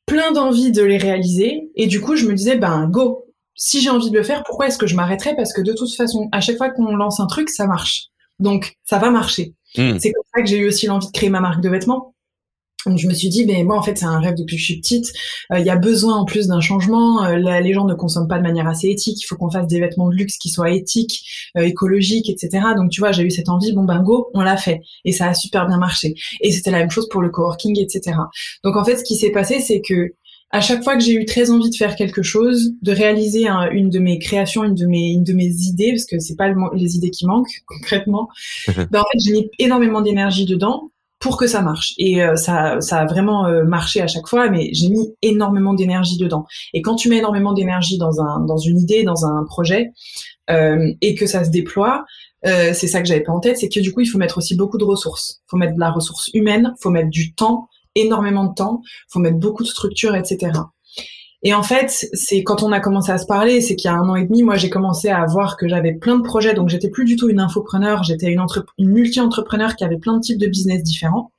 plein 0.06 0.32
d'envie 0.32 0.72
de 0.72 0.84
les 0.84 0.98
réaliser, 0.98 1.70
et 1.76 1.88
du 1.88 2.02
coup, 2.02 2.16
je 2.16 2.26
me 2.26 2.34
disais, 2.34 2.58
ben 2.58 2.88
go. 2.88 3.24
Si 3.60 3.82
j'ai 3.82 3.90
envie 3.90 4.12
de 4.12 4.16
le 4.16 4.24
faire, 4.24 4.44
pourquoi 4.44 4.68
est-ce 4.68 4.78
que 4.78 4.86
je 4.86 4.96
m'arrêterais? 4.96 5.36
Parce 5.36 5.52
que 5.52 5.62
de 5.62 5.74
toute 5.74 5.92
façon, 5.96 6.30
à 6.32 6.42
chaque 6.42 6.58
fois 6.58 6.70
qu'on 6.70 6.96
lance 6.96 7.20
un 7.20 7.26
truc, 7.26 7.50
ça 7.50 7.66
marche. 7.66 8.10
Donc, 8.40 8.76
ça 8.84 9.00
va 9.00 9.10
marcher. 9.10 9.56
Hmm. 9.76 9.98
C'est 9.98 10.12
comme 10.12 10.24
ça 10.36 10.42
que 10.44 10.48
j'ai 10.48 10.60
eu 10.60 10.68
aussi 10.68 10.86
l'envie 10.86 11.08
de 11.08 11.12
créer 11.12 11.32
ma 11.32 11.40
marque 11.40 11.62
de 11.62 11.70
vêtements. 11.70 12.14
Donc 12.88 12.98
je 12.98 13.08
me 13.08 13.14
suis 13.14 13.30
dit, 13.30 13.46
ben 13.46 13.66
moi 13.66 13.78
en 13.78 13.82
fait 13.82 13.98
c'est 13.98 14.06
un 14.06 14.20
rêve 14.20 14.36
depuis 14.36 14.56
que 14.56 14.62
je 14.62 14.66
suis 14.66 14.80
petite. 14.80 15.12
Euh, 15.52 15.60
il 15.60 15.66
y 15.66 15.70
a 15.70 15.76
besoin 15.76 16.16
en 16.16 16.26
plus 16.26 16.48
d'un 16.48 16.62
changement. 16.62 17.24
Euh, 17.26 17.38
les 17.38 17.74
gens 17.74 17.86
ne 17.86 17.94
consomment 17.94 18.28
pas 18.28 18.38
de 18.38 18.44
manière 18.44 18.68
assez 18.68 18.88
éthique. 18.88 19.22
Il 19.22 19.26
faut 19.26 19.36
qu'on 19.36 19.50
fasse 19.50 19.68
des 19.68 19.80
vêtements 19.80 20.10
de 20.10 20.16
luxe 20.16 20.38
qui 20.38 20.50
soient 20.50 20.72
éthiques, 20.72 21.24
euh, 21.58 21.62
écologiques, 21.62 22.30
etc. 22.30 22.66
Donc 22.76 22.92
tu 22.92 23.02
vois, 23.02 23.12
j'ai 23.12 23.24
eu 23.24 23.32
cette 23.32 23.50
envie. 23.50 23.74
Bon 23.74 23.84
ben 23.84 24.02
go, 24.02 24.30
on 24.34 24.42
l'a 24.42 24.58
fait 24.58 24.82
et 25.06 25.12
ça 25.12 25.28
a 25.28 25.34
super 25.34 25.68
bien 25.68 25.78
marché. 25.78 26.16
Et 26.42 26.52
c'était 26.52 26.72
la 26.72 26.80
même 26.80 26.92
chose 26.92 27.08
pour 27.10 27.22
le 27.22 27.30
coworking, 27.30 27.80
etc. 27.80 28.18
Donc 28.64 28.76
en 28.76 28.86
fait, 28.86 28.98
ce 28.98 29.04
qui 29.04 29.16
s'est 29.16 29.32
passé, 29.32 29.60
c'est 29.60 29.82
que 29.82 30.14
à 30.52 30.62
chaque 30.62 30.84
fois 30.84 30.96
que 30.96 31.04
j'ai 31.04 31.14
eu 31.14 31.26
très 31.26 31.52
envie 31.52 31.70
de 31.70 31.76
faire 31.76 31.96
quelque 31.98 32.22
chose, 32.22 32.72
de 32.82 32.92
réaliser 32.94 33.48
une 33.74 33.90
de 33.90 34.00
mes 34.00 34.18
créations, 34.18 34.64
une 34.64 34.76
de 34.76 34.86
mes, 34.86 35.12
une 35.12 35.24
de 35.24 35.34
mes 35.34 35.46
idées, 35.46 35.92
parce 35.92 36.06
que 36.06 36.20
c'est 36.20 36.38
pas 36.38 36.54
les 36.74 36.96
idées 36.96 37.10
qui 37.10 37.26
manquent 37.26 37.52
concrètement, 37.68 38.30
ben 38.68 39.02
en 39.02 39.06
fait 39.12 39.20
j'ai 39.20 39.32
mis 39.34 39.50
énormément 39.60 40.02
d'énergie 40.02 40.46
dedans 40.46 40.90
pour 41.28 41.36
que 41.36 41.46
ça 41.46 41.62
marche. 41.62 41.94
Et 41.98 42.24
euh, 42.24 42.38
ça, 42.38 42.80
ça 42.80 43.00
a 43.00 43.06
vraiment 43.06 43.46
euh, 43.48 43.66
marché 43.66 44.00
à 44.00 44.08
chaque 44.08 44.28
fois, 44.28 44.50
mais 44.50 44.70
j'ai 44.72 44.88
mis 44.88 45.14
énormément 45.22 45.74
d'énergie 45.74 46.18
dedans. 46.18 46.46
Et 46.74 46.82
quand 46.82 46.96
tu 46.96 47.10
mets 47.10 47.18
énormément 47.18 47.52
d'énergie 47.52 47.98
dans 47.98 48.22
un, 48.22 48.40
dans 48.46 48.56
une 48.56 48.80
idée, 48.80 49.04
dans 49.04 49.26
un 49.26 49.44
projet, 49.44 49.92
euh, 50.50 50.94
et 51.02 51.16
que 51.16 51.28
ça 51.28 51.44
se 51.44 51.50
déploie, 51.50 52.06
c'est 52.46 52.88
ça 52.88 53.02
que 53.02 53.08
j'avais 53.10 53.24
pas 53.24 53.34
en 53.34 53.42
tête, 53.42 53.58
c'est 53.58 53.68
que 53.68 53.82
du 53.82 53.92
coup 53.92 54.00
il 54.00 54.06
faut 54.06 54.18
mettre 54.18 54.38
aussi 54.38 54.56
beaucoup 54.56 54.78
de 54.78 54.86
ressources. 54.86 55.42
Il 55.42 55.50
faut 55.50 55.58
mettre 55.58 55.74
de 55.74 55.80
la 55.82 55.92
ressource 55.92 56.30
humaine, 56.34 56.74
il 56.78 56.82
faut 56.82 56.92
mettre 56.92 57.10
du 57.10 57.34
temps, 57.34 57.68
énormément 57.94 58.46
de 58.46 58.54
temps, 58.54 58.80
il 58.86 59.12
faut 59.12 59.20
mettre 59.20 59.38
beaucoup 59.38 59.64
de 59.64 59.68
structure, 59.68 60.16
etc. 60.16 60.52
Et 61.44 61.54
en 61.54 61.62
fait, 61.62 62.08
c'est 62.14 62.44
quand 62.44 62.64
on 62.64 62.72
a 62.72 62.80
commencé 62.80 63.12
à 63.12 63.20
se 63.20 63.28
parler, 63.28 63.62
c'est 63.62 63.76
qu'il 63.76 63.92
y 63.92 63.94
a 63.94 63.98
un 63.98 64.10
an 64.10 64.16
et 64.16 64.26
demi, 64.26 64.42
moi 64.42 64.56
j'ai 64.56 64.72
commencé 64.72 65.10
à 65.10 65.24
voir 65.28 65.56
que 65.56 65.68
j'avais 65.68 65.94
plein 65.94 66.18
de 66.18 66.24
projets, 66.24 66.56
donc 66.56 66.70
j'étais 66.70 66.90
plus 66.90 67.06
du 67.06 67.16
tout 67.16 67.30
une 67.30 67.40
infopreneur, 67.40 68.02
j'étais 68.04 68.32
une, 68.32 68.44
une 68.80 68.90
multi-entrepreneur 68.90 69.76
qui 69.76 69.84
avait 69.84 70.00
plein 70.00 70.16
de 70.16 70.22
types 70.22 70.40
de 70.40 70.48
business 70.48 70.82
différents, 70.82 71.32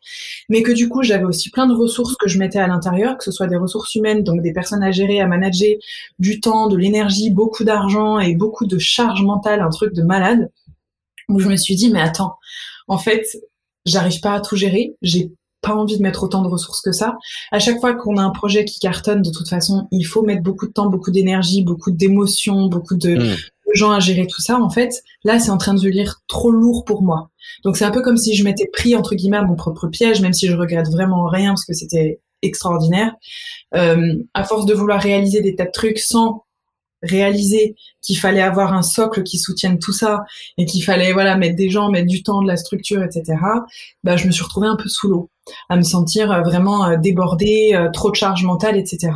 mais 0.48 0.62
que 0.62 0.70
du 0.70 0.88
coup 0.88 1.02
j'avais 1.02 1.24
aussi 1.24 1.50
plein 1.50 1.66
de 1.66 1.74
ressources 1.74 2.14
que 2.14 2.28
je 2.28 2.38
mettais 2.38 2.60
à 2.60 2.68
l'intérieur, 2.68 3.18
que 3.18 3.24
ce 3.24 3.32
soit 3.32 3.48
des 3.48 3.56
ressources 3.56 3.92
humaines, 3.96 4.22
donc 4.22 4.40
des 4.40 4.52
personnes 4.52 4.84
à 4.84 4.92
gérer, 4.92 5.20
à 5.20 5.26
manager, 5.26 5.74
du 6.20 6.38
temps, 6.40 6.68
de 6.68 6.76
l'énergie, 6.76 7.30
beaucoup 7.30 7.64
d'argent 7.64 8.20
et 8.20 8.36
beaucoup 8.36 8.66
de 8.66 8.78
charge 8.78 9.22
mentale, 9.22 9.60
un 9.62 9.70
truc 9.70 9.94
de 9.94 10.02
malade, 10.02 10.52
où 11.28 11.40
je 11.40 11.48
me 11.48 11.56
suis 11.56 11.74
dit 11.74 11.90
mais 11.90 12.00
attends, 12.00 12.36
en 12.86 12.98
fait 12.98 13.26
j'arrive 13.84 14.20
pas 14.20 14.34
à 14.34 14.40
tout 14.40 14.54
gérer, 14.54 14.94
j'ai 15.02 15.32
pas 15.60 15.74
envie 15.74 15.96
de 15.96 16.02
mettre 16.02 16.22
autant 16.22 16.42
de 16.42 16.48
ressources 16.48 16.80
que 16.80 16.92
ça. 16.92 17.16
À 17.50 17.58
chaque 17.58 17.80
fois 17.80 17.94
qu'on 17.94 18.16
a 18.16 18.22
un 18.22 18.30
projet 18.30 18.64
qui 18.64 18.78
cartonne, 18.78 19.22
de 19.22 19.30
toute 19.30 19.48
façon, 19.48 19.88
il 19.90 20.04
faut 20.04 20.22
mettre 20.22 20.42
beaucoup 20.42 20.66
de 20.66 20.72
temps, 20.72 20.88
beaucoup 20.88 21.10
d'énergie, 21.10 21.62
beaucoup 21.62 21.90
d'émotions, 21.90 22.66
beaucoup 22.66 22.96
de, 22.96 23.16
hmm. 23.16 23.36
gens 23.74 23.90
à 23.90 24.00
gérer 24.00 24.26
tout 24.26 24.40
ça. 24.40 24.60
En 24.60 24.70
fait, 24.70 25.02
là, 25.24 25.38
c'est 25.38 25.50
en 25.50 25.58
train 25.58 25.74
de 25.74 25.80
devenir 25.80 26.22
trop 26.28 26.50
lourd 26.50 26.84
pour 26.84 27.02
moi. 27.02 27.30
Donc 27.64 27.76
c'est 27.76 27.84
un 27.84 27.90
peu 27.90 28.02
comme 28.02 28.16
si 28.16 28.34
je 28.34 28.44
m'étais 28.44 28.68
pris 28.72 28.94
entre 28.94 29.14
guillemets 29.14 29.38
à 29.38 29.42
mon 29.42 29.56
propre 29.56 29.88
piège, 29.88 30.20
même 30.20 30.32
si 30.32 30.46
je 30.46 30.56
regrette 30.56 30.88
vraiment 30.90 31.26
rien 31.26 31.50
parce 31.50 31.64
que 31.64 31.74
c'était 31.74 32.20
extraordinaire. 32.42 33.14
Euh, 33.74 34.14
à 34.34 34.44
force 34.44 34.66
de 34.66 34.74
vouloir 34.74 35.00
réaliser 35.00 35.40
des 35.40 35.54
tas 35.54 35.66
de 35.66 35.72
trucs 35.72 35.98
sans 35.98 36.44
réaliser 37.02 37.76
qu'il 38.02 38.18
fallait 38.18 38.42
avoir 38.42 38.72
un 38.72 38.82
socle 38.82 39.22
qui 39.22 39.38
soutienne 39.38 39.78
tout 39.78 39.92
ça 39.92 40.24
et 40.56 40.64
qu'il 40.66 40.82
fallait 40.82 41.12
voilà 41.12 41.36
mettre 41.36 41.56
des 41.56 41.70
gens, 41.70 41.90
mettre 41.90 42.08
du 42.08 42.22
temps, 42.22 42.42
de 42.42 42.46
la 42.46 42.56
structure, 42.56 43.02
etc. 43.02 43.36
Bah, 44.04 44.16
je 44.16 44.26
me 44.26 44.32
suis 44.32 44.42
retrouvée 44.42 44.68
un 44.68 44.76
peu 44.76 44.88
sous 44.88 45.08
l'eau, 45.08 45.30
à 45.68 45.76
me 45.76 45.82
sentir 45.82 46.32
euh, 46.32 46.42
vraiment 46.42 46.86
euh, 46.86 46.96
débordée, 46.96 47.72
euh, 47.74 47.90
trop 47.90 48.10
de 48.10 48.16
charge 48.16 48.44
mentale, 48.44 48.76
etc. 48.76 49.12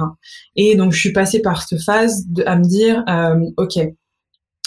Et 0.56 0.76
donc 0.76 0.92
je 0.92 0.98
suis 0.98 1.12
passée 1.12 1.40
par 1.40 1.62
cette 1.62 1.82
phase 1.82 2.26
de, 2.28 2.42
à 2.46 2.56
me 2.56 2.64
dire, 2.64 3.04
ok, 3.56 3.78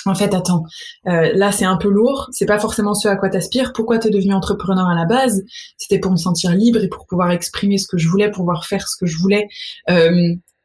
en 0.07 0.13
fait, 0.13 0.35
attends, 0.35 0.63
là 1.05 1.51
c'est 1.51 1.65
un 1.65 1.77
peu 1.77 1.89
lourd, 1.89 2.29
c'est 2.31 2.45
pas 2.45 2.59
forcément 2.59 2.93
ce 2.93 3.07
à 3.07 3.15
quoi 3.15 3.29
t'aspires. 3.29 3.73
Pourquoi 3.73 3.97
t'es 3.97 4.09
devenu 4.09 4.33
entrepreneur 4.33 4.87
à 4.87 4.95
la 4.95 5.05
base? 5.05 5.43
C'était 5.77 5.99
pour 5.99 6.11
me 6.11 6.17
sentir 6.17 6.51
libre 6.51 6.83
et 6.83 6.89
pour 6.89 7.05
pouvoir 7.07 7.31
exprimer 7.31 7.77
ce 7.77 7.87
que 7.87 7.97
je 7.97 8.07
voulais, 8.07 8.29
pouvoir 8.29 8.65
faire 8.65 8.87
ce 8.87 8.97
que 8.97 9.05
je 9.05 9.17
voulais 9.17 9.47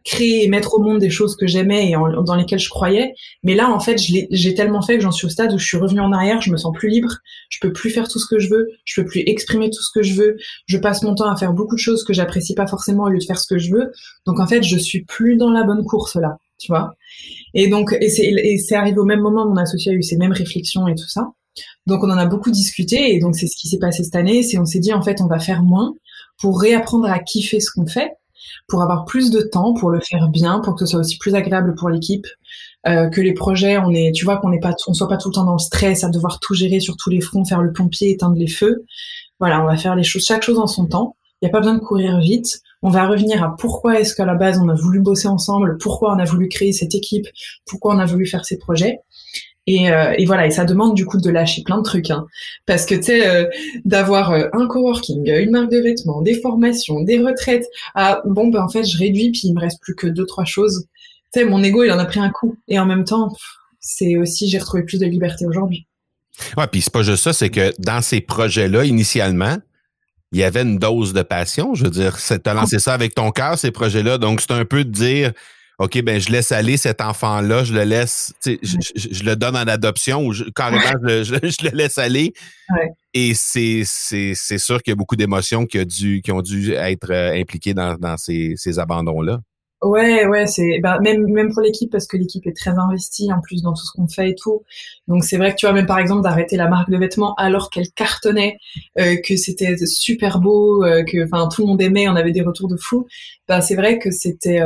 créer 0.05 0.45
et 0.45 0.49
mettre 0.49 0.75
au 0.75 0.83
monde 0.83 0.99
des 0.99 1.11
choses 1.11 1.37
que 1.37 1.47
j'aimais 1.47 1.91
et 1.91 1.93
dans 1.93 2.35
lesquelles 2.35 2.59
je 2.59 2.71
croyais. 2.71 3.15
Mais 3.43 3.55
là, 3.55 3.71
en 3.71 3.81
fait, 3.81 3.99
j'ai 3.99 4.55
tellement 4.55 4.83
fait 4.83 4.97
que 4.97 5.03
j'en 5.03 5.13
suis 5.13 5.27
au 5.27 5.29
stade 5.29 5.53
où 5.53 5.59
je 5.59 5.65
suis 5.65 5.77
revenue 5.77 6.01
en 6.01 6.13
arrière, 6.13 6.41
je 6.41 6.51
me 6.51 6.57
sens 6.57 6.75
plus 6.75 6.89
libre, 6.89 7.19
je 7.49 7.59
peux 7.61 7.73
plus 7.73 7.91
faire 7.91 8.09
tout 8.09 8.19
ce 8.19 8.27
que 8.27 8.39
je 8.39 8.49
veux, 8.49 8.69
je 8.85 9.01
peux 9.01 9.07
plus 9.07 9.23
exprimer 9.27 9.69
tout 9.69 9.83
ce 9.83 9.91
que 9.93 10.03
je 10.03 10.15
veux, 10.15 10.37
je 10.67 10.79
passe 10.79 11.03
mon 11.03 11.15
temps 11.15 11.31
à 11.31 11.37
faire 11.37 11.53
beaucoup 11.53 11.75
de 11.75 11.81
choses 11.81 12.05
que 12.05 12.13
j'apprécie 12.13 12.55
pas 12.55 12.67
forcément 12.67 13.05
au 13.05 13.09
lieu 13.09 13.19
de 13.19 13.25
faire 13.25 13.39
ce 13.39 13.47
que 13.47 13.59
je 13.59 13.71
veux. 13.71 13.93
Donc 14.27 14.41
en 14.41 14.47
fait, 14.47 14.63
je 14.63 14.77
suis 14.79 15.05
plus 15.05 15.37
dans 15.37 15.51
la 15.51 15.65
bonne 15.65 15.85
course 15.85 16.17
là, 16.17 16.39
tu 16.59 16.69
vois. 16.69 16.95
Et 17.53 17.69
donc, 17.69 17.95
et 18.01 18.09
c'est 18.09 18.75
arrivé 18.75 18.99
au 18.99 19.05
même 19.05 19.21
moment, 19.21 19.47
mon 19.47 19.57
associé 19.57 19.93
a 19.93 19.95
eu 19.95 20.03
ces 20.03 20.17
mêmes 20.17 20.33
réflexions 20.33 20.89
et 20.89 20.95
tout 20.95 21.09
ça. 21.09 21.29
Donc 21.87 22.03
on 22.05 22.11
en 22.11 22.17
a 22.17 22.27
beaucoup 22.27 22.51
discuté 22.51 23.15
et 23.15 23.19
donc 23.19 23.35
c'est 23.35 23.49
ce 23.49 23.57
qui 23.57 23.69
s'est 23.69 23.79
passé 23.79 24.05
cette 24.05 24.17
année, 24.17 24.43
c'est 24.43 24.59
on 24.59 24.65
s'est 24.65 24.79
dit 24.79 24.93
en 24.93 25.03
fait 25.03 25.21
on 25.21 25.27
va 25.27 25.41
faire 25.41 25.63
moins 25.63 25.95
pour 26.39 26.61
réapprendre 26.61 27.07
à 27.11 27.19
kiffer 27.19 27.61
ce 27.61 27.71
qu'on 27.71 27.87
fait 27.87 28.13
pour 28.67 28.83
avoir 28.83 29.05
plus 29.05 29.31
de 29.31 29.41
temps, 29.41 29.75
pour 29.75 29.91
le 29.91 30.01
faire 30.01 30.29
bien, 30.29 30.61
pour 30.61 30.75
que 30.75 30.81
ce 30.81 30.93
soit 30.93 31.01
aussi 31.01 31.19
plus 31.19 31.35
agréable 31.35 31.75
pour 31.75 31.89
l'équipe, 31.89 32.27
euh, 32.87 33.09
que 33.09 33.21
les 33.21 33.35
projets, 33.35 33.79
on 33.79 33.91
est, 33.91 34.13
tu 34.13 34.25
vois, 34.25 34.39
qu'on 34.39 34.49
n'est 34.49 34.61
pas, 34.61 34.75
on 34.87 34.95
soit 34.95 35.09
pas 35.09 35.17
tout 35.17 35.29
le 35.29 35.35
temps 35.35 35.45
dans 35.45 35.55
le 35.55 35.59
stress, 35.59 36.05
à 36.05 36.09
devoir 36.09 36.41
tout 36.41 36.55
gérer 36.55 36.81
sur 36.81 36.97
tous 36.97 37.11
les 37.11 37.21
fronts, 37.21 37.45
faire 37.45 37.63
le 37.63 37.73
pompier, 37.73 38.11
éteindre 38.11 38.37
les 38.37 38.49
feux. 38.49 38.85
Voilà, 39.39 39.63
on 39.63 39.67
va 39.67 39.77
faire 39.77 39.97
les 39.97 40.05
choses, 40.05 40.25
chaque 40.25 40.43
chose 40.43 40.59
en 40.59 40.67
son 40.67 40.87
temps. 40.87 41.17
Il 41.41 41.47
n'y 41.47 41.51
a 41.51 41.53
pas 41.53 41.61
besoin 41.61 41.75
de 41.75 41.81
courir 41.81 42.19
vite. 42.21 42.61
On 42.83 42.91
va 42.91 43.07
revenir 43.07 43.43
à 43.43 43.55
pourquoi 43.57 44.01
est-ce 44.01 44.15
qu'à 44.15 44.25
la 44.25 44.35
base 44.35 44.59
on 44.59 44.69
a 44.69 44.75
voulu 44.75 45.01
bosser 45.01 45.29
ensemble, 45.29 45.77
pourquoi 45.79 46.15
on 46.15 46.19
a 46.19 46.25
voulu 46.25 46.49
créer 46.49 46.73
cette 46.73 46.95
équipe, 46.95 47.27
pourquoi 47.67 47.95
on 47.95 47.99
a 47.99 48.07
voulu 48.07 48.27
faire 48.27 48.45
ces 48.45 48.59
projets. 48.59 49.01
Euh, 49.69 50.15
et, 50.17 50.27
voilà, 50.27 50.47
et 50.47 50.51
ça 50.51 50.65
demande 50.65 50.95
du 50.95 51.07
coup 51.07 51.19
de 51.19 51.31
lâcher 51.31 51.63
plein 51.63 51.79
de 51.79 51.83
trucs, 51.83 52.11
hein. 52.11 52.27
parce 52.67 52.87
que 52.87 52.95
tu 52.95 53.03
sais, 53.03 53.29
euh, 53.29 53.45
d'avoir 53.85 54.33
euh, 54.33 54.49
un 54.53 54.67
coworking, 54.67 55.31
une 55.31 55.51
marque 55.51 55.71
de 55.71 55.79
vêtements, 55.79 56.23
des 56.23 56.41
formations, 56.41 57.03
des 57.03 57.19
retraites, 57.19 57.67
ah 57.95 58.21
bon 58.25 58.49
ben 58.49 58.63
en 58.63 58.69
fait 58.69 58.85
je 58.85 58.99
réduis 58.99 59.31
puis 59.31 59.43
il 59.45 59.55
me 59.55 59.61
reste 59.61 59.81
plus 59.81 59.95
que 59.95 60.07
deux 60.07 60.27
trois 60.27 60.45
choses. 60.45 60.87
Tu 61.33 61.41
sais, 61.41 61.47
mon 61.47 61.63
ego 61.63 61.85
il 61.85 61.93
en 61.93 61.99
a 61.99 62.05
pris 62.05 62.19
un 62.19 62.31
coup, 62.31 62.57
et 62.67 62.79
en 62.79 62.87
même 62.87 63.05
temps 63.05 63.33
c'est 63.79 64.17
aussi 64.17 64.49
j'ai 64.49 64.59
retrouvé 64.59 64.83
plus 64.83 64.99
de 64.99 65.07
liberté 65.07 65.47
aujourd'hui. 65.47 65.87
Ouais, 66.57 66.67
puis 66.67 66.81
c'est 66.81 66.93
pas 66.93 67.03
juste 67.03 67.23
ça, 67.23 67.33
c'est 67.33 67.51
que 67.51 67.73
dans 67.79 68.03
ces 68.03 68.21
projets-là 68.21 68.85
initialement, 68.85 69.59
il 70.33 70.39
y 70.39 70.45
avait 70.45 70.63
une 70.63 70.79
dose 70.79 71.13
de 71.13 71.23
passion. 71.23 71.75
Je 71.75 71.85
veux 71.85 71.91
dire, 71.91 72.17
t'as 72.43 72.55
lancé 72.55 72.79
ça 72.79 72.95
avec 72.95 73.15
ton 73.15 73.31
cœur 73.31 73.59
ces 73.59 73.71
projets-là, 73.71 74.19
donc 74.19 74.41
c'est 74.41 74.53
un 74.53 74.65
peu 74.65 74.85
de 74.85 74.91
dire 74.91 75.33
OK, 75.81 76.03
ben 76.03 76.21
je 76.21 76.31
laisse 76.31 76.53
aller 76.53 76.77
cet 76.77 77.01
enfant-là, 77.01 77.65
je 77.65 77.73
le 77.73 77.85
laisse, 77.85 78.35
je, 78.45 78.55
je, 78.95 79.25
le 79.25 79.35
donne 79.35 79.57
en 79.57 79.67
adoption 79.67 80.27
ou 80.27 80.35
carrément 80.55 80.83
je, 81.03 81.65
le 81.65 81.71
laisse 81.75 81.97
aller. 81.97 82.35
Et 83.15 83.33
c'est, 83.35 83.85
c'est, 83.87 84.59
sûr 84.59 84.83
qu'il 84.83 84.91
y 84.91 84.93
a 84.93 84.95
beaucoup 84.95 85.17
d'émotions 85.17 85.65
qui, 85.65 85.83
qui 85.87 86.33
ont 86.33 86.43
dû 86.43 86.75
être 86.75 87.11
euh, 87.11 87.33
impliquées 87.33 87.73
dans, 87.73 87.97
dans 87.97 88.19
ces, 88.19 88.57
ces 88.57 88.79
abandons-là. 88.79 89.41
Ouais, 89.83 90.27
ouais, 90.27 90.47
c'est 90.47 90.81
bah, 90.81 90.99
même 91.01 91.25
même 91.33 91.51
pour 91.51 91.63
l'équipe 91.63 91.91
parce 91.91 92.07
que 92.07 92.19
l'équipe 92.19 92.47
est 92.47 92.55
très 92.55 92.79
investie 92.79 93.33
en 93.33 93.41
plus 93.41 93.63
dans 93.63 93.73
tout 93.73 93.83
ce 93.83 93.93
qu'on 93.93 94.07
fait 94.07 94.33
et 94.33 94.35
tout. 94.35 94.63
Donc 95.09 95.25
c'est 95.25 95.39
vrai 95.39 95.53
que 95.53 95.57
tu 95.57 95.65
vois 95.65 95.73
même 95.73 95.87
par 95.87 95.99
exemple 95.99 96.23
d'arrêter 96.23 96.59
la 96.59 96.69
marque 96.69 96.91
de 96.91 96.99
vêtements 96.99 97.35
alors 97.37 97.71
qu'elle 97.71 97.89
cartonnait, 97.89 98.59
euh, 98.99 99.17
que 99.25 99.39
c'était 99.39 99.79
super 99.87 100.41
beau, 100.41 100.85
euh, 100.85 101.03
que 101.05 101.25
enfin 101.25 101.49
tout 101.49 101.63
le 101.63 101.69
monde 101.69 101.81
aimait, 101.81 102.07
on 102.07 102.17
avait 102.17 102.33
des 102.33 102.43
retours 102.43 102.69
de 102.69 102.77
fou. 102.77 103.07
Bah 103.49 103.63
c'est 103.63 103.77
vrai 103.77 103.99
que 103.99 104.11
c'était 104.11 104.61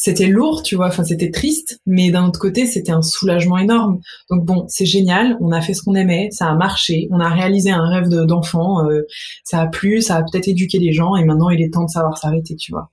c'était 0.00 0.28
lourd, 0.28 0.62
tu 0.62 0.76
vois, 0.76 0.86
enfin 0.86 1.02
c'était 1.02 1.32
triste, 1.32 1.80
mais 1.84 2.12
d'un 2.12 2.28
autre 2.28 2.38
côté 2.38 2.66
c'était 2.66 2.92
un 2.92 3.02
soulagement 3.02 3.58
énorme. 3.58 3.98
Donc 4.30 4.44
bon, 4.44 4.64
c'est 4.68 4.86
génial, 4.86 5.36
on 5.40 5.50
a 5.50 5.60
fait 5.60 5.74
ce 5.74 5.82
qu'on 5.82 5.96
aimait, 5.96 6.28
ça 6.30 6.46
a 6.46 6.54
marché, 6.54 7.08
on 7.10 7.18
a 7.18 7.28
réalisé 7.28 7.72
un 7.72 7.84
rêve 7.84 8.08
d'enfant, 8.08 8.88
euh, 8.88 9.02
ça 9.42 9.60
a 9.60 9.66
plu, 9.66 10.00
ça 10.00 10.14
a 10.14 10.22
peut-être 10.22 10.46
éduqué 10.46 10.78
les 10.78 10.92
gens, 10.92 11.16
et 11.16 11.24
maintenant 11.24 11.50
il 11.50 11.60
est 11.60 11.74
temps 11.74 11.84
de 11.84 11.90
savoir 11.90 12.16
s'arrêter, 12.16 12.54
tu 12.54 12.70
vois. 12.70 12.92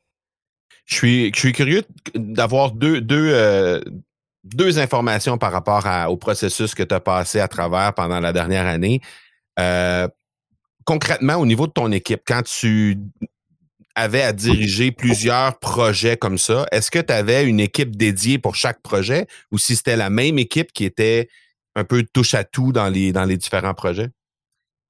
Je 0.85 0.95
suis, 0.95 1.31
je 1.31 1.39
suis 1.39 1.53
curieux 1.53 1.83
d'avoir 2.15 2.71
deux, 2.71 3.01
deux, 3.01 3.29
euh, 3.31 3.79
deux 4.43 4.79
informations 4.79 5.37
par 5.37 5.51
rapport 5.51 5.85
au 6.09 6.17
processus 6.17 6.73
que 6.73 6.81
tu 6.81 6.95
as 6.95 6.99
passé 6.99 7.39
à 7.39 7.47
travers 7.47 7.93
pendant 7.93 8.19
la 8.19 8.33
dernière 8.33 8.65
année. 8.65 8.99
Euh, 9.59 10.07
concrètement, 10.85 11.35
au 11.35 11.45
niveau 11.45 11.67
de 11.67 11.71
ton 11.71 11.91
équipe, 11.91 12.21
quand 12.25 12.41
tu 12.43 12.97
avais 13.95 14.21
à 14.21 14.33
diriger 14.33 14.91
plusieurs 14.91 15.57
projets 15.59 16.17
comme 16.17 16.37
ça, 16.37 16.65
est-ce 16.71 16.91
que 16.91 16.99
tu 16.99 17.13
avais 17.13 17.45
une 17.45 17.59
équipe 17.59 17.95
dédiée 17.95 18.37
pour 18.37 18.55
chaque 18.55 18.81
projet 18.81 19.27
ou 19.51 19.57
si 19.57 19.75
c'était 19.75 19.95
la 19.95 20.09
même 20.09 20.37
équipe 20.37 20.71
qui 20.73 20.85
était 20.85 21.29
un 21.75 21.83
peu 21.83 22.03
touche 22.03 22.33
à 22.33 22.43
tout 22.43 22.71
dans 22.71 22.89
les, 22.89 23.11
dans 23.11 23.25
les 23.25 23.37
différents 23.37 23.73
projets? 23.73 24.09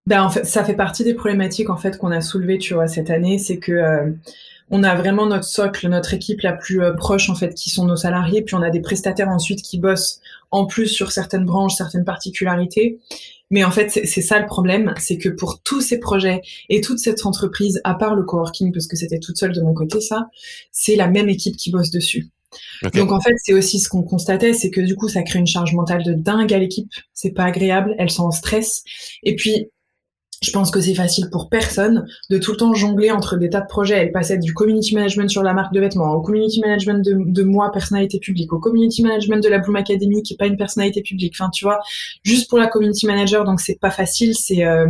Ben, 0.07 0.24
en 0.24 0.29
fait, 0.29 0.45
ça 0.45 0.63
fait 0.63 0.75
partie 0.75 1.03
des 1.03 1.15
problématiques 1.15 1.69
en 1.69 1.77
fait 1.77 1.97
qu'on 1.97 2.12
a 2.12 2.21
soulevées, 2.21 2.59
cette 2.88 3.09
année, 3.09 3.39
c'est 3.39 3.57
que 3.57 3.71
euh, 3.71 4.12
on 4.69 4.83
a 4.83 4.95
vraiment 4.95 5.25
notre 5.25 5.45
socle, 5.45 5.88
notre 5.88 6.13
équipe 6.13 6.41
la 6.41 6.53
plus 6.53 6.81
euh, 6.81 6.93
proche 6.93 7.29
en 7.29 7.35
fait, 7.35 7.53
qui 7.55 7.71
sont 7.71 7.85
nos 7.85 7.95
salariés, 7.95 8.43
puis 8.43 8.53
on 8.55 8.62
a 8.62 8.69
des 8.69 8.81
prestataires 8.81 9.29
ensuite 9.29 9.63
qui 9.63 9.79
bossent 9.79 10.21
en 10.51 10.65
plus 10.65 10.88
sur 10.88 11.12
certaines 11.12 11.45
branches, 11.45 11.74
certaines 11.74 12.05
particularités. 12.05 13.00
Mais 13.51 13.63
en 13.63 13.71
fait, 13.71 13.89
c'est 13.89 14.21
ça 14.21 14.39
le 14.39 14.47
problème, 14.47 14.93
c'est 14.97 15.17
que 15.17 15.29
pour 15.29 15.61
tous 15.61 15.81
ces 15.81 15.99
projets 15.99 16.41
et 16.69 16.81
toute 16.81 16.99
cette 16.99 17.25
entreprise, 17.25 17.79
à 17.83 17.93
part 17.93 18.15
le 18.15 18.23
coworking, 18.23 18.71
parce 18.71 18.87
que 18.87 18.95
c'était 18.95 19.19
toute 19.19 19.37
seule 19.37 19.53
de 19.53 19.61
mon 19.61 19.73
côté, 19.73 20.01
ça, 20.01 20.27
c'est 20.71 20.95
la 20.95 21.07
même 21.07 21.29
équipe 21.29 21.55
qui 21.55 21.71
bosse 21.71 21.91
dessus. 21.91 22.29
Donc 22.93 23.11
en 23.11 23.19
fait, 23.19 23.33
c'est 23.43 23.53
aussi 23.53 23.79
ce 23.79 23.89
qu'on 23.89 24.03
constatait, 24.03 24.53
c'est 24.53 24.69
que 24.69 24.81
du 24.81 24.95
coup, 24.95 25.09
ça 25.09 25.23
crée 25.23 25.39
une 25.39 25.47
charge 25.47 25.73
mentale 25.73 26.03
de 26.03 26.13
dingue 26.13 26.53
à 26.53 26.57
l'équipe. 26.57 26.89
C'est 27.13 27.31
pas 27.31 27.43
agréable, 27.43 27.95
elles 27.99 28.09
sont 28.09 28.23
en 28.23 28.31
stress. 28.31 28.83
Et 29.23 29.35
puis 29.35 29.69
je 30.45 30.51
pense 30.51 30.71
que 30.71 30.79
c'est 30.79 30.93
facile 30.93 31.29
pour 31.31 31.49
personne 31.49 32.05
de 32.29 32.37
tout 32.37 32.51
le 32.51 32.57
temps 32.57 32.73
jongler 32.73 33.11
entre 33.11 33.37
des 33.37 33.49
tas 33.49 33.61
de 33.61 33.67
projets. 33.67 33.97
Elle 33.97 34.11
passait 34.11 34.37
du 34.37 34.53
community 34.53 34.93
management 34.93 35.29
sur 35.29 35.43
la 35.43 35.53
marque 35.53 35.73
de 35.73 35.79
vêtements, 35.79 36.13
au 36.13 36.21
community 36.21 36.61
management 36.61 37.03
de, 37.03 37.17
de 37.17 37.43
moi, 37.43 37.71
personnalité 37.71 38.19
publique, 38.19 38.53
au 38.53 38.59
community 38.59 39.01
management 39.01 39.43
de 39.43 39.49
la 39.49 39.59
Bloom 39.59 39.75
Academy, 39.75 40.21
qui 40.21 40.33
est 40.33 40.37
pas 40.37 40.47
une 40.47 40.57
personnalité 40.57 41.01
publique. 41.01 41.33
Enfin, 41.39 41.49
tu 41.49 41.65
vois, 41.65 41.79
juste 42.23 42.49
pour 42.49 42.59
la 42.59 42.67
community 42.67 43.07
manager, 43.07 43.43
donc 43.43 43.59
c'est 43.59 43.79
pas 43.79 43.91
facile, 43.91 44.35
c'est 44.35 44.65
euh, 44.65 44.87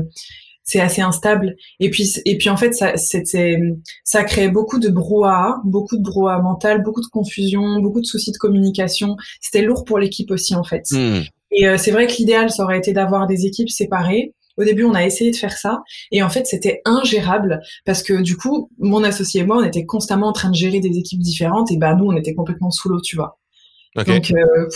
c'est 0.64 0.82
assez 0.82 1.02
instable. 1.02 1.56
Et 1.80 1.90
puis 1.90 2.12
et 2.26 2.38
puis 2.38 2.50
en 2.50 2.58
fait, 2.58 2.74
ça 2.74 2.98
c'était 2.98 3.58
ça 4.04 4.24
crée 4.24 4.50
beaucoup 4.50 4.80
de 4.80 4.90
brouhaha, 4.90 5.62
beaucoup 5.64 5.96
de 5.96 6.04
brouhaha 6.04 6.42
mental, 6.42 6.84
beaucoup 6.84 7.02
de 7.02 7.08
confusion, 7.08 7.80
beaucoup 7.80 8.02
de 8.02 8.06
soucis 8.06 8.32
de 8.32 8.38
communication. 8.38 9.16
C'était 9.40 9.62
lourd 9.62 9.86
pour 9.86 10.00
l'équipe 10.00 10.32
aussi 10.32 10.56
en 10.56 10.64
fait. 10.64 10.84
Hmm. 10.92 11.22
Et 11.52 11.68
euh, 11.68 11.78
c'est 11.78 11.92
vrai 11.92 12.08
que 12.08 12.14
l'idéal, 12.18 12.50
ça 12.50 12.64
aurait 12.64 12.78
été 12.78 12.92
d'avoir 12.92 13.28
des 13.28 13.46
équipes 13.46 13.70
séparées 13.70 14.34
au 14.58 14.64
début, 14.64 14.84
on 14.84 14.94
a 14.94 15.06
essayé 15.06 15.32
de 15.32 15.36
faire 15.36 15.58
ça, 15.58 15.84
et 16.12 16.24
en 16.24 16.30
fait, 16.30 16.46
c'était 16.46 16.82
ingérable 16.86 17.62
parce 17.86 18.04
que 18.04 18.22
du 18.22 18.38
coup, 18.38 18.70
mon 18.78 19.04
associé 19.04 19.42
et 19.42 19.46
moi, 19.46 19.58
on 19.58 19.64
était 19.64 19.86
constamment 19.86 20.28
en 20.28 20.34
train 20.34 20.50
de 20.50 20.56
gérer 20.56 20.80
des 20.80 20.98
équipes 20.98 21.22
différentes, 21.22 21.72
et 21.72 21.78
bah 21.78 21.96
nous, 21.96 22.06
on 22.06 22.16
était 22.16 22.34
complètement 22.34 22.72
sous 22.72 22.90
l'eau, 22.90 23.02
tu 23.02 23.16
vois. 23.16 23.40
Donc, 23.96 24.32
euh, 24.32 24.68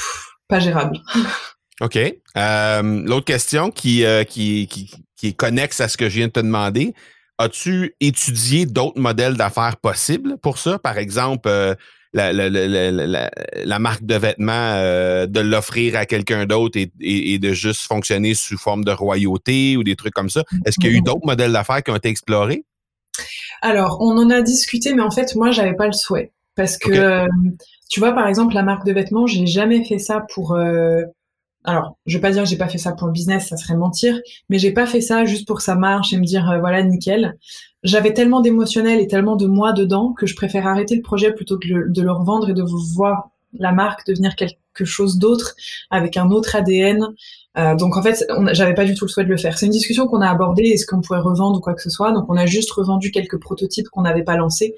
pas 0.48 0.60
gérable. 0.60 1.00
OK. 1.82 1.98
Euh, 1.98 3.04
l'autre 3.06 3.26
question 3.26 3.72
qui, 3.72 4.04
euh, 4.04 4.24
qui, 4.24 4.68
qui, 4.68 4.92
qui 5.16 5.28
est 5.28 5.34
connexe 5.34 5.80
à 5.80 5.88
ce 5.88 5.98
que 5.98 6.10
je 6.10 6.18
viens 6.18 6.28
de 6.28 6.34
te 6.34 6.40
demander, 6.40 6.94
as-tu 7.38 7.96
étudié 8.02 8.66
d'autres 8.66 9.00
modèles 9.00 9.36
d'affaires 9.36 9.78
possibles 9.78 10.38
pour 10.38 10.58
ça? 10.58 10.78
Par 10.78 10.98
exemple, 10.98 11.50
la, 12.14 12.34
la, 12.34 12.50
la, 12.50 13.30
la, 13.64 13.80
marque 13.80 14.04
de 14.04 14.16
vêtements, 14.16 14.74
euh, 14.76 15.28
de 15.28 15.40
l'offrir 15.40 15.96
à 15.96 16.06
quelqu'un 16.06 16.46
d'autre 16.46 16.78
et, 16.80 16.92
et, 17.02 17.40
de 17.40 17.52
juste 17.54 17.82
fonctionner 17.82 18.34
sous 18.34 18.58
forme 18.58 18.84
de 18.84 18.92
royauté 18.92 19.78
ou 19.78 19.84
des 19.84 19.96
trucs 19.96 20.14
comme 20.14 20.30
ça. 20.30 20.44
Est-ce 20.66 20.80
qu'il 20.80 20.92
y 20.92 20.96
a 20.96 20.98
eu 20.98 21.02
d'autres 21.02 21.26
modèles 21.26 21.52
d'affaires 21.52 21.84
qui 21.84 21.92
ont 21.92 21.96
été 21.96 22.10
explorés? 22.10 22.66
Alors, 23.62 23.98
on 24.02 24.18
en 24.18 24.30
a 24.30 24.42
discuté, 24.42 24.94
mais 24.94 25.02
en 25.02 25.12
fait, 25.12 25.36
moi, 25.36 25.52
j'avais 25.52 25.76
pas 25.76 25.88
le 25.88 25.94
souhait. 25.94 26.32
Parce 26.56 26.78
que, 26.78 26.92
euh, 26.92 27.28
tu 27.90 28.00
vois, 28.00 28.14
par 28.14 28.28
exemple, 28.28 28.54
la 28.54 28.64
marque 28.64 28.86
de 28.86 28.92
vêtements, 28.92 29.28
j'ai 29.28 29.46
jamais 29.46 29.84
fait 29.86 30.00
ça 30.00 30.26
pour... 30.34 30.54
Euh, 30.54 31.04
alors, 31.64 31.98
je 32.06 32.18
vais 32.18 32.22
pas 32.22 32.32
dire 32.32 32.44
que 32.44 32.50
j'ai 32.50 32.58
pas 32.58 32.70
fait 32.70 32.78
ça 32.78 32.94
pour 32.94 33.08
le 33.08 33.14
business, 33.14 33.50
ça 33.50 33.58
serait 33.58 33.76
mentir, 33.76 34.20
mais 34.50 34.60
j'ai 34.60 34.72
pas 34.72 34.86
fait 34.86 35.02
ça 35.02 35.26
juste 35.26 35.46
pour 35.46 35.58
que 35.58 35.64
ça 35.64 35.76
marche 35.76 36.14
et 36.14 36.18
me 36.18 36.24
dire 36.24 36.58
voilà 36.62 36.82
nickel 36.84 37.38
j'avais 37.84 38.14
tellement 38.14 38.42
d'émotionnel 38.42 39.00
et 39.00 39.08
tellement 39.08 39.36
de 39.36 39.48
moi 39.48 39.74
dedans 39.74 40.14
que 40.14 40.26
je 40.26 40.36
préfère 40.36 40.68
arrêter 40.68 40.96
le 40.96 41.02
projet 41.02 41.34
plutôt 41.34 41.58
que 41.58 41.90
de 41.90 42.02
le 42.02 42.12
revendre 42.12 42.50
et 42.50 42.54
de 42.54 42.64
voir 42.64 43.30
la 43.58 43.72
marque 43.72 44.06
devenir 44.06 44.36
quelque 44.36 44.86
chose 44.86 45.18
d'autre 45.18 45.56
avec 45.90 46.18
un 46.18 46.30
autre 46.30 46.56
ADN. 46.56 47.08
Euh, 47.58 47.76
donc 47.76 47.98
en 47.98 48.04
fait, 48.04 48.26
j'avais 48.52 48.74
pas 48.74 48.86
du 48.86 48.94
tout 48.94 49.06
le 49.06 49.10
souhait 49.10 49.24
de 49.24 49.30
le 49.30 49.38
faire. 49.38 49.58
C'est 49.58 49.66
une 49.66 49.72
discussion 49.72 50.08
qu'on 50.08 50.22
a 50.22 50.30
abordée, 50.30 50.64
est-ce 50.64 50.86
qu'on 50.86 51.02
pourrait 51.02 51.20
revendre 51.20 51.58
ou 51.58 51.62
quoi 51.62 51.74
que 51.74 51.82
ce 51.82 51.90
soit. 51.90 52.12
Donc 52.12 52.26
on 52.30 52.38
a 52.38 52.46
juste 52.46 52.72
revendu 52.72 53.12
quelques 53.12 53.40
prototypes 53.40 53.88
qu'on 53.90 54.04
n'avait 54.04 54.24
pas 54.24 54.36
lancés, 54.36 54.76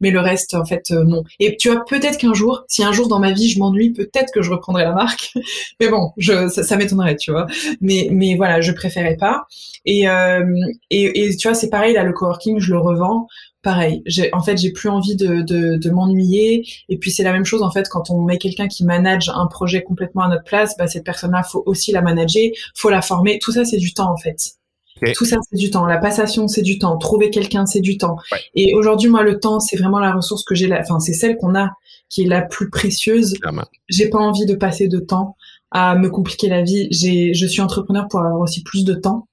mais 0.00 0.10
le 0.10 0.20
reste 0.20 0.54
en 0.54 0.64
fait 0.64 0.90
euh, 0.90 1.04
non. 1.04 1.22
Et 1.38 1.56
tu 1.56 1.70
vois, 1.70 1.84
peut-être 1.84 2.18
qu'un 2.18 2.34
jour, 2.34 2.64
si 2.68 2.82
un 2.82 2.92
jour 2.92 3.08
dans 3.08 3.18
ma 3.18 3.32
vie 3.32 3.48
je 3.48 3.58
m'ennuie, 3.58 3.92
peut-être 3.92 4.32
que 4.32 4.42
je 4.42 4.50
reprendrai 4.50 4.84
la 4.84 4.92
marque. 4.92 5.34
mais 5.80 5.88
bon, 5.88 6.12
je, 6.16 6.48
ça, 6.48 6.62
ça 6.62 6.76
m'étonnerait, 6.76 7.16
tu 7.16 7.30
vois. 7.30 7.46
Mais 7.80 8.08
mais 8.10 8.36
voilà, 8.36 8.60
je 8.60 8.72
préférais 8.72 9.16
pas. 9.16 9.46
Et, 9.84 10.08
euh, 10.08 10.44
et, 10.90 11.26
et 11.26 11.36
tu 11.36 11.46
vois, 11.48 11.54
c'est 11.54 11.68
pareil 11.70 11.94
là, 11.94 12.04
le 12.04 12.12
coworking, 12.12 12.58
je 12.58 12.72
le 12.72 12.78
revends 12.78 13.26
pareil. 13.64 14.02
J'ai, 14.06 14.32
en 14.32 14.42
fait, 14.42 14.56
j'ai 14.56 14.70
plus 14.70 14.88
envie 14.88 15.16
de, 15.16 15.42
de, 15.42 15.76
de 15.76 15.90
m'ennuyer. 15.90 16.64
Et 16.88 16.98
puis 16.98 17.10
c'est 17.10 17.24
la 17.24 17.32
même 17.32 17.44
chose 17.44 17.62
en 17.62 17.70
fait 17.70 17.88
quand 17.88 18.10
on 18.10 18.22
met 18.22 18.38
quelqu'un 18.38 18.68
qui 18.68 18.84
manage 18.84 19.30
un 19.34 19.46
projet 19.46 19.82
complètement 19.82 20.22
à 20.22 20.28
notre 20.28 20.44
place, 20.44 20.76
bah, 20.78 20.86
cette 20.86 21.04
personne-là, 21.04 21.42
faut 21.42 21.64
aussi 21.66 21.90
la 21.90 22.02
manager, 22.02 22.50
faut 22.76 22.90
la 22.90 23.02
former. 23.02 23.40
Tout 23.40 23.50
ça, 23.50 23.64
c'est 23.64 23.78
du 23.78 23.92
temps 23.92 24.12
en 24.12 24.16
fait. 24.16 24.52
Tout 25.14 25.24
ça, 25.24 25.36
c'est 25.50 25.58
du 25.58 25.70
temps. 25.70 25.86
La 25.86 25.98
passation, 25.98 26.46
c'est 26.46 26.62
du 26.62 26.78
temps. 26.78 26.96
Trouver 26.96 27.28
quelqu'un, 27.28 27.66
c'est 27.66 27.80
du 27.80 27.98
temps. 27.98 28.16
Et 28.54 28.74
aujourd'hui, 28.74 29.10
moi, 29.10 29.22
le 29.22 29.40
temps, 29.40 29.58
c'est 29.58 29.76
vraiment 29.76 29.98
la 29.98 30.12
ressource 30.12 30.44
que 30.44 30.54
j'ai. 30.54 30.68
La... 30.68 30.80
Enfin, 30.80 31.00
c'est 31.00 31.12
celle 31.12 31.36
qu'on 31.36 31.54
a 31.56 31.72
qui 32.08 32.22
est 32.22 32.28
la 32.28 32.42
plus 32.42 32.70
précieuse. 32.70 33.34
J'ai 33.88 34.08
pas 34.08 34.18
envie 34.18 34.46
de 34.46 34.54
passer 34.54 34.86
de 34.86 35.00
temps 35.00 35.36
à 35.72 35.96
me 35.96 36.08
compliquer 36.08 36.48
la 36.48 36.62
vie. 36.62 36.86
J'ai, 36.90 37.34
je 37.34 37.46
suis 37.46 37.60
entrepreneur 37.60 38.06
pour 38.08 38.20
avoir 38.20 38.38
aussi 38.38 38.62
plus 38.62 38.84
de 38.84 38.94
temps 38.94 39.26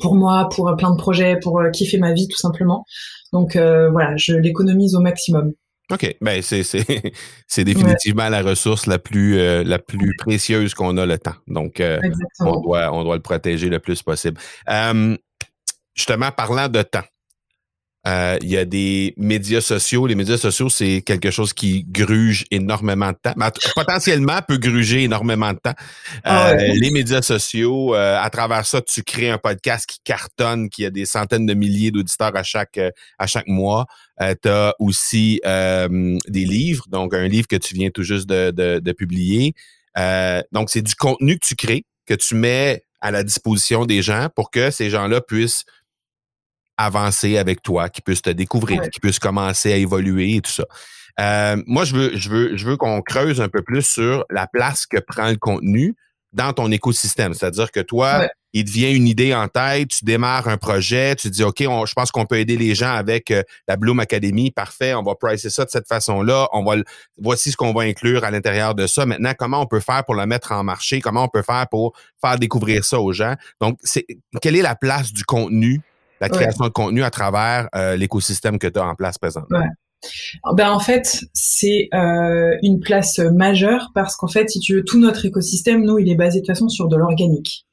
pour 0.00 0.14
moi, 0.14 0.48
pour 0.48 0.74
plein 0.76 0.90
de 0.90 0.96
projets, 0.96 1.38
pour 1.40 1.60
euh, 1.60 1.70
kiffer 1.70 1.98
ma 1.98 2.12
vie 2.12 2.28
tout 2.28 2.38
simplement. 2.38 2.84
Donc 3.32 3.56
euh, 3.56 3.90
voilà, 3.90 4.16
je 4.16 4.34
l'économise 4.34 4.94
au 4.94 5.00
maximum. 5.00 5.52
OK. 5.90 6.16
Ben, 6.20 6.40
c'est, 6.42 6.62
c'est, 6.62 6.84
c'est 7.46 7.64
définitivement 7.64 8.28
la 8.28 8.42
ressource 8.42 8.86
la 8.86 8.98
plus, 8.98 9.38
euh, 9.38 9.62
la 9.64 9.78
plus 9.78 10.16
précieuse 10.16 10.74
qu'on 10.74 10.96
a 10.96 11.04
le 11.04 11.18
temps. 11.18 11.34
Donc, 11.48 11.82
on, 12.40 12.60
doit, 12.60 12.92
on 12.92 13.04
doit 13.04 13.16
le 13.16 13.22
protéger 13.22 13.68
le 13.68 13.78
plus 13.78 14.02
possible. 14.02 14.40
justement, 15.94 16.30
parlant 16.30 16.68
de 16.68 16.82
temps, 16.82 17.04
euh, 18.06 18.36
il 18.42 18.50
y 18.50 18.56
a 18.56 18.64
des 18.64 19.14
médias 19.16 19.60
sociaux. 19.60 20.06
Les 20.06 20.16
médias 20.16 20.36
sociaux, 20.36 20.68
c'est 20.68 21.02
quelque 21.02 21.30
chose 21.30 21.52
qui 21.52 21.84
gruge 21.84 22.44
énormément 22.50 23.10
de 23.12 23.16
temps. 23.22 23.34
potentiellement 23.76 24.40
peut 24.46 24.58
gruger 24.58 25.04
énormément 25.04 25.52
de 25.52 25.58
temps. 25.58 25.74
Ah 26.24 26.50
euh, 26.50 26.72
les 26.74 26.90
médias 26.90 27.22
sociaux, 27.22 27.94
euh, 27.94 28.18
à 28.20 28.28
travers 28.30 28.66
ça, 28.66 28.82
tu 28.82 29.04
crées 29.04 29.30
un 29.30 29.38
podcast 29.38 29.86
qui 29.86 30.00
cartonne, 30.02 30.68
qui 30.68 30.84
a 30.84 30.90
des 30.90 31.06
centaines 31.06 31.46
de 31.46 31.54
milliers 31.54 31.92
d'auditeurs 31.92 32.34
à 32.34 32.42
chaque 32.42 32.80
à 33.18 33.26
chaque 33.26 33.46
mois. 33.46 33.86
tu 34.18 34.48
as 34.48 34.74
aussi 34.80 35.40
des 35.44 36.44
livres, 36.44 36.86
donc 36.88 37.14
un 37.14 37.28
livre 37.28 37.46
que 37.46 37.56
tu 37.56 37.74
viens 37.74 37.90
tout 37.90 38.02
juste 38.02 38.28
de, 38.28 38.50
de, 38.50 38.80
de 38.80 38.92
publier. 38.92 39.54
donc, 40.50 40.70
c'est 40.70 40.82
du 40.82 40.94
contenu 40.96 41.38
que 41.38 41.46
tu 41.46 41.54
crées, 41.54 41.84
que 42.06 42.14
tu 42.14 42.34
mets 42.34 42.82
à 43.00 43.10
la 43.10 43.22
disposition 43.24 43.84
des 43.84 44.00
gens 44.02 44.28
pour 44.34 44.50
que 44.50 44.70
ces 44.70 44.88
gens-là 44.88 45.20
puissent 45.20 45.64
avancer 46.76 47.38
avec 47.38 47.62
toi, 47.62 47.88
qui 47.88 48.00
puisse 48.00 48.22
te 48.22 48.30
découvrir, 48.30 48.82
qui 48.90 49.00
puisse 49.00 49.18
commencer 49.18 49.72
à 49.72 49.76
évoluer 49.76 50.36
et 50.36 50.40
tout 50.40 50.50
ça. 50.50 50.64
Euh, 51.20 51.62
moi, 51.66 51.84
je 51.84 51.94
veux, 51.94 52.16
je 52.16 52.28
veux, 52.30 52.56
je 52.56 52.66
veux 52.66 52.76
qu'on 52.76 53.02
creuse 53.02 53.40
un 53.40 53.48
peu 53.48 53.62
plus 53.62 53.82
sur 53.82 54.24
la 54.30 54.46
place 54.46 54.86
que 54.86 54.98
prend 54.98 55.28
le 55.28 55.36
contenu 55.36 55.94
dans 56.32 56.52
ton 56.52 56.70
écosystème. 56.70 57.34
C'est-à-dire 57.34 57.70
que 57.70 57.80
toi, 57.80 58.26
il 58.54 58.64
te 58.64 58.70
vient 58.70 58.90
une 58.90 59.06
idée 59.06 59.34
en 59.34 59.48
tête, 59.48 59.88
tu 59.88 60.04
démarres 60.04 60.48
un 60.48 60.56
projet, 60.56 61.14
tu 61.14 61.30
dis, 61.30 61.42
OK, 61.42 61.58
je 61.60 61.92
pense 61.92 62.10
qu'on 62.10 62.26
peut 62.26 62.38
aider 62.38 62.56
les 62.56 62.74
gens 62.74 62.92
avec 62.92 63.30
euh, 63.30 63.42
la 63.68 63.76
Bloom 63.76 64.00
Academy. 64.00 64.50
Parfait, 64.50 64.94
on 64.94 65.02
va 65.02 65.14
pricer 65.14 65.50
ça 65.50 65.64
de 65.64 65.70
cette 65.70 65.86
façon-là. 65.86 66.48
On 66.52 66.64
va, 66.64 66.76
voici 67.18 67.50
ce 67.50 67.56
qu'on 67.56 67.72
va 67.72 67.82
inclure 67.82 68.24
à 68.24 68.30
l'intérieur 68.30 68.74
de 68.74 68.86
ça. 68.86 69.06
Maintenant, 69.06 69.32
comment 69.38 69.60
on 69.60 69.66
peut 69.66 69.80
faire 69.80 70.04
pour 70.04 70.14
le 70.14 70.26
mettre 70.26 70.52
en 70.52 70.64
marché? 70.64 71.00
Comment 71.00 71.24
on 71.24 71.28
peut 71.28 71.42
faire 71.42 71.66
pour 71.70 71.92
faire 72.20 72.38
découvrir 72.38 72.84
ça 72.84 72.98
aux 73.00 73.12
gens? 73.12 73.34
Donc, 73.60 73.78
c'est, 73.82 74.06
quelle 74.40 74.56
est 74.56 74.62
la 74.62 74.74
place 74.74 75.12
du 75.12 75.24
contenu 75.24 75.80
la 76.22 76.28
création 76.28 76.64
de 76.64 76.70
contenu 76.70 77.02
à 77.02 77.10
travers 77.10 77.68
euh, 77.74 77.96
l'écosystème 77.96 78.58
que 78.58 78.68
tu 78.68 78.78
as 78.78 78.86
en 78.86 78.94
place 78.94 79.18
présentement? 79.18 79.66
Ben 80.56 80.70
en 80.70 80.80
fait, 80.80 81.24
c'est 81.32 81.88
euh, 81.94 82.56
une 82.62 82.80
place 82.80 83.18
majeure 83.18 83.90
parce 83.94 84.16
qu'en 84.16 84.26
fait, 84.26 84.50
si 84.50 84.58
tu 84.58 84.74
veux, 84.74 84.84
tout 84.84 84.98
notre 84.98 85.26
écosystème, 85.26 85.84
nous, 85.84 85.98
il 85.98 86.10
est 86.10 86.16
basé 86.16 86.40
de 86.40 86.46
toute 86.46 86.54
façon 86.54 86.68
sur 86.68 86.88
de 86.88 86.96
l'organique. 86.96 87.66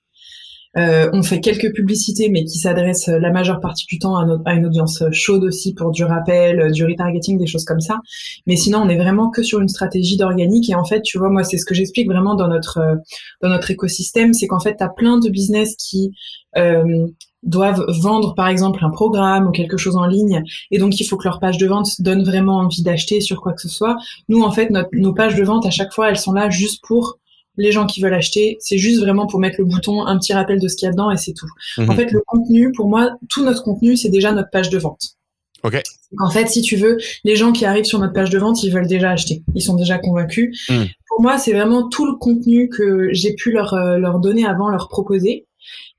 Euh, 0.78 1.10
on 1.14 1.24
fait 1.24 1.40
quelques 1.40 1.74
publicités, 1.74 2.30
mais 2.30 2.46
qui 2.46 2.60
s'adressent 2.60 3.08
la 3.08 3.32
majeure 3.32 3.60
partie 3.60 3.88
du 3.88 3.98
temps 3.98 4.18
à, 4.46 4.54
une 4.54 4.68
audience 4.68 5.04
chaude 5.12 5.44
aussi 5.44 5.74
pour 5.74 5.90
du 5.90 6.04
rappel, 6.04 6.72
du 6.72 6.86
retargeting, 6.86 7.40
des 7.40 7.48
choses 7.48 7.66
comme 7.66 7.80
ça. 7.80 7.98
Mais 8.46 8.56
sinon, 8.56 8.80
on 8.84 8.90
est 8.90 8.98
vraiment 8.98 9.32
que 9.32 9.42
sur 9.42 9.60
une 9.62 9.68
stratégie 9.68 10.16
d'organique. 10.16 10.70
Et 10.70 10.76
en 10.76 10.86
fait, 10.86 11.02
tu 11.02 11.18
vois, 11.18 11.32
moi, 11.32 11.44
c'est 11.44 11.58
ce 11.58 11.66
que 11.66 11.74
j'explique 11.74 12.08
vraiment 12.08 12.36
dans 12.36 12.48
notre 12.48 12.80
dans 13.42 13.50
notre 13.50 13.72
écosystème, 13.72 14.34
c'est 14.34 14.46
qu'en 14.46 14.60
fait, 14.60 14.76
tu 14.78 14.84
as 14.84 14.90
plein 14.90 15.18
de 15.18 15.30
business 15.30 15.76
qui 15.76 16.12
euh, 16.58 17.08
doivent 17.44 17.86
vendre 18.02 18.36
par 18.36 18.48
exemple 18.48 18.84
un 18.84 18.90
programme 18.90 19.48
ou 19.48 19.52
quelque 19.52 19.78
chose 19.78 19.96
en 19.96 20.06
ligne 20.06 20.44
et 20.72 20.78
donc 20.78 21.00
il 21.00 21.06
faut 21.06 21.18
que 21.18 21.24
leur 21.24 21.40
page 21.40 21.58
de 21.58 21.68
vente 21.68 22.02
donne 22.02 22.24
vraiment 22.24 22.58
envie 22.58 22.84
d'acheter 22.84 23.22
sur 23.22 23.42
quoi 23.42 23.54
que 23.54 23.62
ce 23.62 23.70
soit. 23.70 23.98
Nous 24.28 24.42
en 24.42 24.52
fait 24.52 24.72
nos 24.94 25.14
pages 25.14 25.36
de 25.36 25.44
vente 25.44 25.66
à 25.66 25.72
chaque 25.72 25.94
fois 25.94 26.10
elles 26.10 26.18
sont 26.18 26.34
là 26.34 26.50
juste 26.50 26.84
pour 26.84 27.18
les 27.58 27.72
gens 27.72 27.86
qui 27.86 28.02
veulent 28.02 28.14
acheter, 28.14 28.58
c'est 28.62 28.78
juste 28.78 29.02
vraiment 29.02 29.28
pour 29.28 29.40
mettre 29.40 29.58
le 29.60 29.66
bouton, 29.66 30.06
un 30.06 30.18
petit 30.18 30.32
rappel 30.32 30.60
de 30.60 30.68
ce 30.70 30.78
qu'il 30.78 30.86
y 30.86 30.90
a 30.90 30.92
dedans 30.92 31.12
et 31.12 31.18
c'est 31.18 31.34
tout. 31.34 31.50
En 31.78 31.84
mhm. 31.84 31.96
fait 31.96 32.12
le 32.12 32.22
contenu 32.26 32.72
pour 32.72 32.88
moi 32.88 33.12
tout 33.30 33.44
notre 33.44 33.64
contenu 33.64 33.98
c'est 33.98 34.10
déjà 34.10 34.32
notre 34.32 34.50
page 34.50 34.70
de 34.70 34.78
vente. 34.78 35.16
OK. 35.64 35.82
En 36.18 36.30
fait, 36.32 36.48
si 36.48 36.62
tu 36.62 36.76
veux, 36.76 36.98
les 37.24 37.36
gens 37.36 37.52
qui 37.52 37.66
arrivent 37.66 37.86
sur 37.86 38.00
notre 38.00 38.14
page 38.14 38.30
de 38.30 38.40
vente, 38.40 38.64
ils 38.64 38.72
veulent 38.72 38.88
déjà 38.88 39.12
acheter. 39.12 39.44
Ils 39.54 39.62
sont 39.62 39.76
déjà 39.76 40.00
convaincus. 40.00 40.58
Hmm. 40.70 40.86
Pour 41.08 41.22
moi, 41.22 41.38
c'est 41.38 41.52
vraiment 41.52 41.88
tout 41.88 42.06
le 42.06 42.16
contenu 42.16 42.70
que 42.70 43.10
j'ai 43.12 43.34
pu 43.34 43.52
leur, 43.52 43.74
euh, 43.74 43.98
leur 43.98 44.20
donner 44.20 44.46
avant, 44.46 44.70
leur 44.70 44.88
proposer 44.88 45.46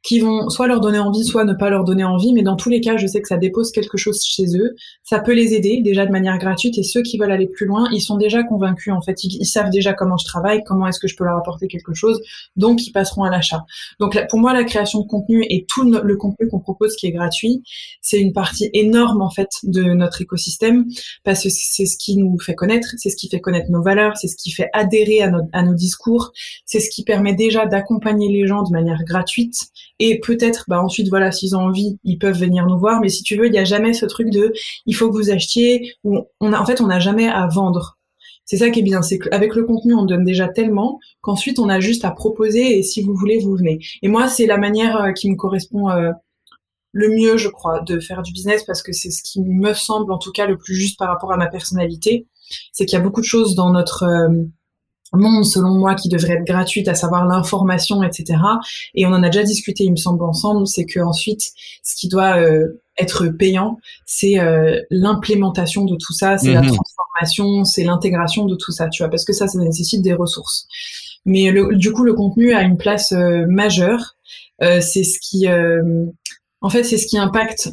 qui 0.03 0.21
vont 0.21 0.49
soit 0.49 0.67
leur 0.67 0.81
donner 0.81 0.99
envie, 0.99 1.25
soit 1.25 1.45
ne 1.45 1.53
pas 1.53 1.69
leur 1.69 1.85
donner 1.85 2.05
envie. 2.05 2.33
Mais 2.33 2.43
dans 2.43 2.57
tous 2.57 2.71
les 2.71 2.81
cas, 2.81 2.97
je 2.97 3.07
sais 3.07 3.21
que 3.21 3.29
ça 3.29 3.37
dépose 3.37 3.71
quelque 3.71 3.99
chose 3.99 4.23
chez 4.25 4.57
eux. 4.57 4.75
Ça 5.03 5.21
peut 5.21 5.35
les 5.35 5.55
aider 5.55 5.81
déjà 5.83 6.07
de 6.07 6.13
manière 6.13 6.39
gratuite. 6.39 6.79
Et 6.79 6.83
ceux 6.83 7.03
qui 7.03 7.19
veulent 7.19 7.33
aller 7.33 7.49
plus 7.49 7.67
loin, 7.67 7.89
ils 7.93 8.01
sont 8.01 8.17
déjà 8.17 8.43
convaincus. 8.43 8.93
En 8.93 9.03
fait, 9.03 9.23
ils, 9.25 9.45
savent 9.45 9.71
déjà 9.71 9.93
comment 9.93 10.17
je 10.17 10.25
travaille, 10.25 10.63
comment 10.65 10.87
est-ce 10.87 11.01
que 11.01 11.09
je 11.09 11.17
peux 11.17 11.25
leur 11.25 11.37
apporter 11.37 11.69
quelque 11.69 11.93
chose. 11.93 12.21
Donc, 12.57 12.87
ils 12.87 12.93
passeront 12.93 13.25
à 13.25 13.31
l'achat. 13.31 13.65
Donc, 13.99 14.19
pour 14.31 14.39
moi, 14.39 14.55
la 14.55 14.65
création 14.65 15.01
de 15.01 15.07
contenu 15.07 15.45
et 15.51 15.67
tout 15.69 15.91
le 15.91 16.17
contenu 16.17 16.49
qu'on 16.49 16.61
propose 16.61 16.97
qui 16.97 17.07
est 17.07 17.13
gratuit, 17.13 17.63
c'est 18.01 18.21
une 18.21 18.33
partie 18.33 18.71
énorme 18.73 19.21
en 19.23 19.31
fait 19.31 19.51
de 19.65 19.83
notre 19.83 20.23
écosystème 20.23 20.87
parce 21.25 21.43
que 21.43 21.49
c'est 21.51 21.87
ce 21.87 21.97
qui 21.99 22.17
nous 22.17 22.39
fait 22.39 22.55
connaître, 22.55 22.89
c'est 22.97 23.11
ce 23.11 23.17
qui 23.17 23.29
fait 23.29 23.41
connaître 23.41 23.71
nos 23.71 23.83
valeurs, 23.83 24.17
c'est 24.17 24.29
ce 24.29 24.37
qui 24.37 24.51
fait 24.51 24.71
adhérer 24.73 25.23
à, 25.23 25.33
à 25.53 25.63
nos 25.63 25.75
discours, 25.75 26.33
c'est 26.65 26.81
ce 26.81 26.91
qui 26.91 27.05
permet 27.05 27.35
déjà 27.35 27.67
d'accompagner 27.67 28.29
les 28.29 28.47
gens 28.47 28.63
de 28.63 28.71
manière 28.71 29.03
gratuite 29.05 29.71
et 30.01 30.19
peut-être, 30.19 30.65
bah 30.67 30.83
ensuite, 30.83 31.09
voilà, 31.09 31.31
s'ils 31.31 31.55
ont 31.55 31.61
envie, 31.61 31.99
ils 32.05 32.19
peuvent 32.19 32.39
venir 32.39 32.67
nous 32.67 32.79
voir. 32.79 33.01
Mais 33.01 33.11
si 33.11 33.23
tu 33.23 33.37
veux, 33.37 33.47
il 33.47 33.53
n'y 33.53 33.59
a 33.59 33.65
jamais 33.65 33.93
ce 33.93 34.07
truc 34.07 34.31
de, 34.31 34.53
il 34.87 34.97
faut 34.97 35.11
que 35.11 35.17
vous 35.17 35.31
achetiez. 35.31 35.93
Ou 36.05 36.21
on 36.41 36.53
a, 36.53 36.59
en 36.59 36.65
fait, 36.65 36.81
on 36.81 36.87
n'a 36.87 36.99
jamais 36.99 37.29
à 37.29 37.47
vendre. 37.47 37.99
C'est 38.47 38.57
ça 38.57 38.71
qui 38.71 38.81
est 38.81 38.83
bien, 38.83 39.01
c'est 39.03 39.19
qu'avec 39.21 39.55
le 39.55 39.65
contenu, 39.65 39.95
on 39.95 40.05
donne 40.05 40.25
déjà 40.25 40.49
tellement 40.49 40.99
qu'ensuite, 41.21 41.61
on 41.61 41.69
a 41.69 41.79
juste 41.79 42.05
à 42.05 42.11
proposer 42.11 42.79
et 42.79 42.83
si 42.83 43.01
vous 43.01 43.15
voulez, 43.15 43.39
vous 43.39 43.55
venez. 43.55 43.79
Et 44.03 44.09
moi, 44.09 44.27
c'est 44.27 44.47
la 44.47 44.57
manière 44.57 44.97
euh, 44.97 45.13
qui 45.13 45.31
me 45.31 45.37
correspond 45.37 45.89
euh, 45.91 46.11
le 46.91 47.11
mieux, 47.11 47.37
je 47.37 47.49
crois, 47.49 47.81
de 47.83 48.01
faire 48.01 48.23
du 48.23 48.33
business 48.33 48.65
parce 48.65 48.83
que 48.83 48.93
c'est 48.93 49.11
ce 49.13 49.23
qui 49.23 49.41
me 49.41 49.73
semble, 49.73 50.11
en 50.13 50.19
tout 50.19 50.33
cas, 50.33 50.47
le 50.47 50.59
plus 50.59 50.75
juste 50.75 50.99
par 50.99 51.09
rapport 51.09 51.33
à 51.33 51.37
ma 51.37 51.47
personnalité. 51.47 52.27
C'est 52.73 52.87
qu'il 52.87 52.99
y 52.99 53.01
a 53.01 53.05
beaucoup 53.05 53.21
de 53.21 53.27
choses 53.27 53.55
dans 53.55 53.71
notre 53.71 54.03
euh, 54.03 54.29
monde, 55.13 55.45
selon 55.45 55.75
moi, 55.75 55.95
qui 55.95 56.09
devrait 56.09 56.35
être 56.35 56.47
gratuite, 56.47 56.89
à 56.89 56.95
savoir 56.95 57.27
l'information, 57.27 58.03
etc. 58.03 58.39
Et 58.95 59.07
on 59.07 59.11
en 59.11 59.23
a 59.23 59.29
déjà 59.29 59.45
discuté, 59.45 59.85
il 59.85 59.93
me 59.93 59.97
semble, 59.97 60.25
ensemble, 60.25 60.67
c'est 60.67 60.85
que 60.85 61.01
ensuite, 61.01 61.43
ce 61.83 61.97
qui 61.97 62.09
doit 62.09 62.39
euh, 62.39 62.81
être 62.99 63.27
payant, 63.29 63.79
c'est 64.07 64.39
euh, 64.39 64.81
l'implémentation 64.91 65.85
de 65.85 65.97
tout 65.97 66.13
ça, 66.13 66.39
c'est 66.39 66.53
la 66.53 66.63
mhm. 66.63 66.73
transformation, 66.75 67.65
c'est 67.65 67.85
l'intégration 67.85 68.47
de 68.47 68.57
tout 68.57 68.73
ça, 68.73 68.89
tu 68.89 69.03
vois, 69.03 69.11
parce 69.11 69.25
que 69.25 69.33
ça, 69.33 69.49
ça 69.49 69.59
nécessite 69.59 70.03
des 70.03 70.15
ressources. 70.15 70.67
Mais 71.25 71.51
le, 71.51 71.77
du 71.77 71.93
coup, 71.93 72.05
le 72.05 72.15
contenu 72.15 72.55
a 72.55 72.63
une 72.63 72.77
place 72.77 73.13
euh, 73.13 73.45
majeure. 73.49 74.17
c'est 74.61 75.05
ce 75.05 75.19
qui, 75.21 75.49
en 76.61 76.69
fait, 76.71 76.85
c'est 76.85 76.99
ce 76.99 77.07
qui 77.07 77.19
impacte 77.19 77.71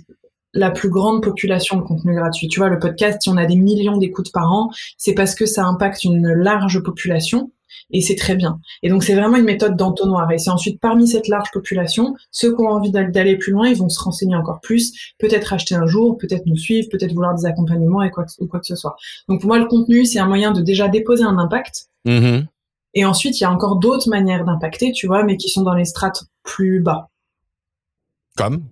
la 0.57 0.71
plus 0.71 0.89
grande 0.89 1.21
population 1.21 1.77
de 1.77 1.83
contenu 1.83 2.15
gratuit. 2.15 2.47
Tu 2.47 2.59
vois, 2.59 2.69
le 2.69 2.79
podcast, 2.79 3.19
si 3.21 3.29
on 3.29 3.37
a 3.37 3.45
des 3.45 3.55
millions 3.55 3.97
d'écoutes 3.97 4.31
par 4.31 4.51
an, 4.51 4.71
c'est 4.97 5.13
parce 5.13 5.35
que 5.35 5.45
ça 5.45 5.65
impacte 5.65 6.03
une 6.03 6.33
large 6.33 6.81
population 6.83 7.51
et 7.91 8.01
c'est 8.01 8.15
très 8.15 8.35
bien. 8.35 8.59
Et 8.81 8.89
donc 8.89 9.03
c'est 9.03 9.13
vraiment 9.13 9.37
une 9.37 9.45
méthode 9.45 9.77
d'entonnoir. 9.77 10.31
Et 10.31 10.39
c'est 10.39 10.49
ensuite 10.49 10.81
parmi 10.81 11.07
cette 11.07 11.27
large 11.27 11.51
population, 11.53 12.15
ceux 12.31 12.55
qui 12.55 12.61
ont 12.61 12.69
envie 12.69 12.91
d'aller 12.91 13.37
plus 13.37 13.51
loin, 13.51 13.67
ils 13.67 13.77
vont 13.77 13.87
se 13.87 13.99
renseigner 13.99 14.35
encore 14.35 14.59
plus, 14.61 15.13
peut-être 15.19 15.53
acheter 15.53 15.75
un 15.75 15.85
jour, 15.85 16.17
peut-être 16.17 16.47
nous 16.47 16.57
suivre, 16.57 16.87
peut-être 16.91 17.13
vouloir 17.13 17.35
des 17.35 17.45
accompagnements 17.45 18.01
et 18.01 18.09
quoi 18.09 18.25
que, 18.25 18.31
ou 18.39 18.47
quoi 18.47 18.59
que 18.59 18.65
ce 18.65 18.75
soit. 18.75 18.95
Donc 19.29 19.41
pour 19.41 19.49
moi, 19.49 19.59
le 19.59 19.65
contenu, 19.65 20.05
c'est 20.05 20.19
un 20.19 20.27
moyen 20.27 20.51
de 20.51 20.61
déjà 20.61 20.87
déposer 20.87 21.23
un 21.23 21.37
impact. 21.37 21.89
Mm-hmm. 22.05 22.45
Et 22.95 23.05
ensuite, 23.05 23.39
il 23.39 23.43
y 23.43 23.45
a 23.45 23.51
encore 23.51 23.75
d'autres 23.75 24.09
manières 24.09 24.43
d'impacter, 24.43 24.91
tu 24.91 25.05
vois, 25.05 25.23
mais 25.23 25.37
qui 25.37 25.49
sont 25.49 25.61
dans 25.61 25.75
les 25.75 25.85
strates 25.85 26.23
plus 26.43 26.79
bas. 26.79 27.09
Comme? 28.35 28.63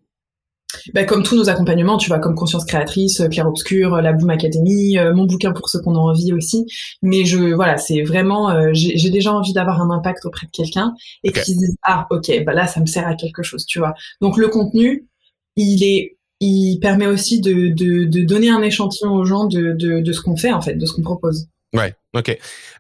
Bah, 0.94 1.04
comme 1.04 1.24
tous 1.24 1.36
nos 1.36 1.50
accompagnements, 1.50 1.98
tu 1.98 2.08
vois, 2.08 2.20
comme 2.20 2.36
Conscience 2.36 2.66
Créatrice, 2.66 3.22
Pierre 3.30 3.48
Obscur, 3.48 4.02
la 4.02 4.14
Boom 4.14 4.30
Academy, 4.30 4.98
euh, 4.98 5.14
mon 5.14 5.26
bouquin 5.26 5.52
pour 5.52 5.70
ceux 5.70 5.82
qu'on 5.82 5.96
a 5.96 6.00
envie 6.00 6.34
aussi. 6.34 6.66
Mais 7.02 7.26
je, 7.26 7.54
voilà, 7.54 7.78
c'est 7.78 8.02
vraiment, 8.02 8.50
euh, 8.50 8.70
j'ai 8.74 9.10
déjà 9.10 9.34
envie 9.34 9.54
d'avoir 9.54 9.82
un 9.82 9.90
impact 9.92 10.26
auprès 10.26 10.48
de 10.48 10.52
quelqu'un 10.52 10.94
et 11.24 11.32
qu'ils 11.32 11.44
se 11.56 11.60
disent, 11.60 11.78
ah, 11.84 12.08
ok, 12.10 12.44
bah 12.46 12.54
là, 12.54 12.68
ça 12.68 12.80
me 12.80 12.86
sert 12.86 13.08
à 13.08 13.16
quelque 13.16 13.44
chose, 13.44 13.66
tu 13.66 13.80
vois. 13.80 13.94
Donc 14.22 14.38
le 14.38 14.48
contenu, 14.48 15.08
il 15.56 15.84
est, 15.84 16.18
il 16.42 16.80
permet 16.80 17.08
aussi 17.08 17.40
de, 17.40 17.70
de, 17.70 18.06
de 18.06 18.24
donner 18.24 18.50
un 18.50 18.62
échantillon 18.62 19.14
aux 19.14 19.26
gens 19.26 19.46
de, 19.46 19.72
de, 19.74 20.02
de 20.02 20.12
ce 20.12 20.22
qu'on 20.22 20.36
fait, 20.36 20.52
en 20.52 20.62
fait, 20.62 20.76
de 20.76 20.86
ce 20.86 20.94
qu'on 20.94 21.02
propose. 21.02 21.48
Ouais, 21.74 21.94
ok. 22.14 22.38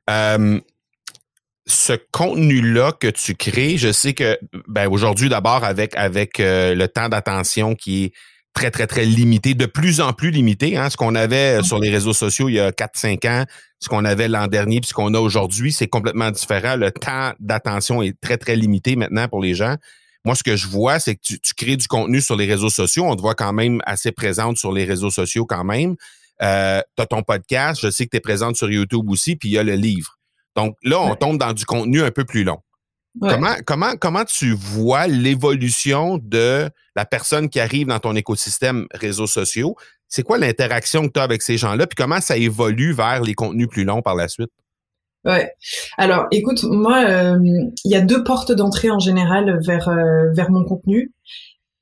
Euh, 0.09 0.59
ce 1.67 1.93
contenu-là 2.11 2.91
que 2.91 3.07
tu 3.07 3.33
crées, 3.35 3.77
je 3.77 3.91
sais 3.91 4.13
que 4.13 4.37
ben, 4.67 4.87
aujourd'hui, 4.87 5.29
d'abord, 5.29 5.63
avec, 5.63 5.95
avec 5.95 6.39
euh, 6.39 6.75
le 6.75 6.87
temps 6.87 7.09
d'attention 7.09 7.75
qui 7.75 8.05
est 8.05 8.13
très, 8.53 8.71
très, 8.71 8.87
très 8.87 9.05
limité, 9.05 9.53
de 9.53 9.65
plus 9.65 9.99
en 9.99 10.13
plus 10.13 10.31
limité. 10.31 10.77
Hein, 10.77 10.89
ce 10.89 10.97
qu'on 10.97 11.15
avait 11.15 11.63
sur 11.63 11.79
les 11.79 11.89
réseaux 11.89 12.13
sociaux 12.13 12.49
il 12.49 12.55
y 12.55 12.59
a 12.59 12.71
4-5 12.71 13.27
ans, 13.27 13.45
ce 13.79 13.89
qu'on 13.89 14.05
avait 14.05 14.27
l'an 14.27 14.47
dernier, 14.47 14.79
puis 14.79 14.89
ce 14.89 14.93
qu'on 14.93 15.13
a 15.13 15.19
aujourd'hui, 15.19 15.73
c'est 15.73 15.87
complètement 15.87 16.31
différent. 16.31 16.75
Le 16.75 16.91
temps 16.91 17.33
d'attention 17.39 18.01
est 18.01 18.19
très, 18.21 18.37
très 18.37 18.55
limité 18.55 18.95
maintenant 18.95 19.27
pour 19.27 19.41
les 19.41 19.55
gens. 19.55 19.75
Moi, 20.23 20.35
ce 20.35 20.43
que 20.43 20.55
je 20.55 20.67
vois, 20.67 20.99
c'est 20.99 21.15
que 21.15 21.21
tu, 21.21 21.39
tu, 21.39 21.53
crées 21.53 21.77
du 21.77 21.87
contenu 21.87 22.21
sur 22.21 22.35
les 22.35 22.45
réseaux 22.45 22.69
sociaux. 22.69 23.05
On 23.05 23.15
te 23.15 23.21
voit 23.21 23.35
quand 23.35 23.53
même 23.53 23.79
assez 23.85 24.11
présente 24.11 24.57
sur 24.57 24.71
les 24.71 24.85
réseaux 24.85 25.11
sociaux 25.11 25.45
quand 25.45 25.63
même. 25.63 25.95
Euh, 26.41 26.81
tu 26.97 27.03
as 27.03 27.05
ton 27.05 27.23
podcast, 27.23 27.81
je 27.81 27.89
sais 27.89 28.05
que 28.05 28.11
tu 28.11 28.17
es 28.17 28.21
présente 28.21 28.55
sur 28.55 28.69
YouTube 28.69 29.09
aussi, 29.09 29.35
puis 29.35 29.49
il 29.49 29.51
y 29.53 29.57
a 29.57 29.63
le 29.63 29.75
livre. 29.75 30.14
Donc 30.55 30.75
là, 30.83 30.99
on 30.99 31.15
tombe 31.15 31.37
dans 31.37 31.53
du 31.53 31.65
contenu 31.65 32.01
un 32.01 32.11
peu 32.11 32.25
plus 32.25 32.43
long. 32.43 32.59
Comment, 33.21 33.55
comment, 33.65 33.95
comment 33.97 34.25
tu 34.25 34.51
vois 34.51 35.07
l'évolution 35.07 36.19
de 36.21 36.69
la 36.95 37.05
personne 37.05 37.49
qui 37.49 37.61
arrive 37.61 37.87
dans 37.87 37.99
ton 37.99 38.15
écosystème 38.15 38.87
réseaux 38.91 39.27
sociaux? 39.27 39.75
C'est 40.09 40.23
quoi 40.23 40.37
l'interaction 40.37 41.07
que 41.07 41.13
tu 41.13 41.19
as 41.19 41.23
avec 41.23 41.41
ces 41.41 41.57
gens-là? 41.57 41.87
Puis 41.87 41.95
comment 41.95 42.19
ça 42.19 42.35
évolue 42.35 42.91
vers 42.91 43.21
les 43.21 43.33
contenus 43.33 43.69
plus 43.69 43.85
longs 43.85 44.01
par 44.01 44.15
la 44.15 44.27
suite? 44.27 44.51
Ouais. 45.23 45.51
Alors, 45.97 46.27
écoute, 46.31 46.63
moi, 46.63 47.03
euh, 47.05 47.39
il 47.83 47.91
y 47.91 47.95
a 47.95 48.01
deux 48.01 48.23
portes 48.23 48.51
d'entrée 48.51 48.91
en 48.91 48.99
général 48.99 49.59
vers, 49.65 49.89
euh, 49.89 50.31
vers 50.33 50.51
mon 50.51 50.63
contenu. 50.63 51.13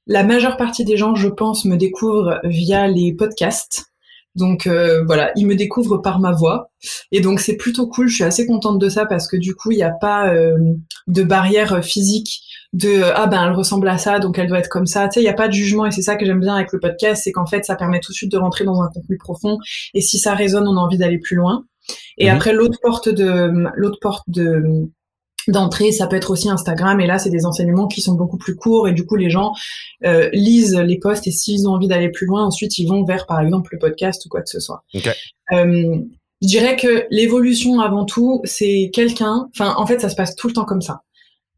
La 0.07 0.23
majeure 0.23 0.55
partie 0.55 0.85
des 0.85 0.97
gens, 0.97 1.15
je 1.15 1.27
pense, 1.27 1.65
me 1.65 1.75
découvrent 1.75 2.39
via 2.43 2.87
les 2.87 3.13
podcasts. 3.13 3.92
Donc 4.35 4.65
euh, 4.65 5.03
voilà, 5.05 5.31
il 5.35 5.45
me 5.45 5.55
découvre 5.55 5.97
par 5.97 6.19
ma 6.19 6.31
voix. 6.31 6.71
Et 7.11 7.21
donc 7.21 7.39
c'est 7.39 7.55
plutôt 7.55 7.87
cool, 7.87 8.07
je 8.07 8.15
suis 8.15 8.23
assez 8.23 8.45
contente 8.45 8.79
de 8.79 8.89
ça 8.89 9.05
parce 9.05 9.27
que 9.27 9.37
du 9.37 9.55
coup, 9.55 9.71
il 9.71 9.77
n'y 9.77 9.83
a 9.83 9.91
pas 9.91 10.33
euh, 10.33 10.57
de 11.07 11.23
barrière 11.23 11.83
physique 11.83 12.41
de 12.73 13.03
ah 13.15 13.27
ben 13.27 13.45
elle 13.45 13.53
ressemble 13.53 13.87
à 13.87 13.99
ça 13.99 14.17
donc 14.17 14.39
elle 14.39 14.47
doit 14.47 14.57
être 14.57 14.67
comme 14.67 14.87
ça 14.87 15.07
tu 15.07 15.13
sais 15.13 15.21
il 15.21 15.25
y 15.25 15.29
a 15.29 15.33
pas 15.33 15.47
de 15.47 15.53
jugement. 15.53 15.85
Et 15.85 15.91
c'est 15.91 16.01
ça 16.01 16.15
que 16.15 16.25
j'aime 16.25 16.39
bien 16.39 16.55
avec 16.55 16.71
le 16.73 16.79
podcast. 16.79 17.21
C'est 17.23 17.31
qu'en 17.31 17.45
fait 17.45 17.63
ça 17.65 17.75
permet 17.75 17.99
tout 17.99 18.11
de 18.11 18.15
suite 18.15 18.31
de 18.31 18.37
rentrer 18.37 18.65
dans 18.65 18.81
un 18.81 18.89
contenu 18.93 19.17
profond. 19.17 19.57
Et 19.93 20.01
si 20.01 20.17
ça 20.17 20.33
résonne 20.33 20.67
on 20.67 20.77
a 20.77 20.81
envie 20.81 20.97
d'aller 20.97 21.19
plus 21.19 21.35
loin. 21.35 21.65
Et 22.17 22.29
mhm. 22.29 22.35
après 22.35 22.53
l'autre 22.53 22.79
porte 22.81 23.09
de 23.09 23.51
l'autre 23.75 23.99
porte 24.01 24.23
de 24.27 24.63
d'entrée, 25.47 25.91
ça 25.91 26.07
peut 26.07 26.15
être 26.15 26.31
aussi 26.31 26.49
Instagram, 26.49 26.99
et 26.99 27.07
là 27.07 27.19
c'est 27.19 27.29
des 27.29 27.45
enseignements 27.45 27.87
qui 27.87 28.01
sont 28.01 28.13
beaucoup 28.13 28.37
plus 28.37 28.55
courts, 28.55 28.87
et 28.87 28.93
du 28.93 29.05
coup 29.05 29.15
les 29.15 29.29
gens 29.29 29.53
euh, 30.05 30.29
lisent 30.33 30.75
les 30.75 30.99
posts, 30.99 31.27
et 31.27 31.31
s'ils 31.31 31.67
ont 31.67 31.71
envie 31.71 31.87
d'aller 31.87 32.09
plus 32.09 32.25
loin, 32.25 32.45
ensuite 32.45 32.77
ils 32.77 32.87
vont 32.87 33.03
vers 33.03 33.25
par 33.25 33.41
exemple 33.41 33.69
le 33.73 33.79
podcast 33.79 34.25
ou 34.25 34.29
quoi 34.29 34.41
que 34.41 34.49
ce 34.49 34.59
soit. 34.59 34.83
Euh, 35.51 35.97
je 36.41 36.47
dirais 36.47 36.75
que 36.75 37.05
l'évolution 37.09 37.79
avant 37.79 38.05
tout, 38.05 38.41
c'est 38.43 38.91
quelqu'un, 38.93 39.49
enfin 39.55 39.75
en 39.77 39.85
fait 39.85 39.99
ça 39.99 40.09
se 40.09 40.15
passe 40.15 40.35
tout 40.35 40.47
le 40.47 40.53
temps 40.53 40.65
comme 40.65 40.81
ça. 40.81 41.01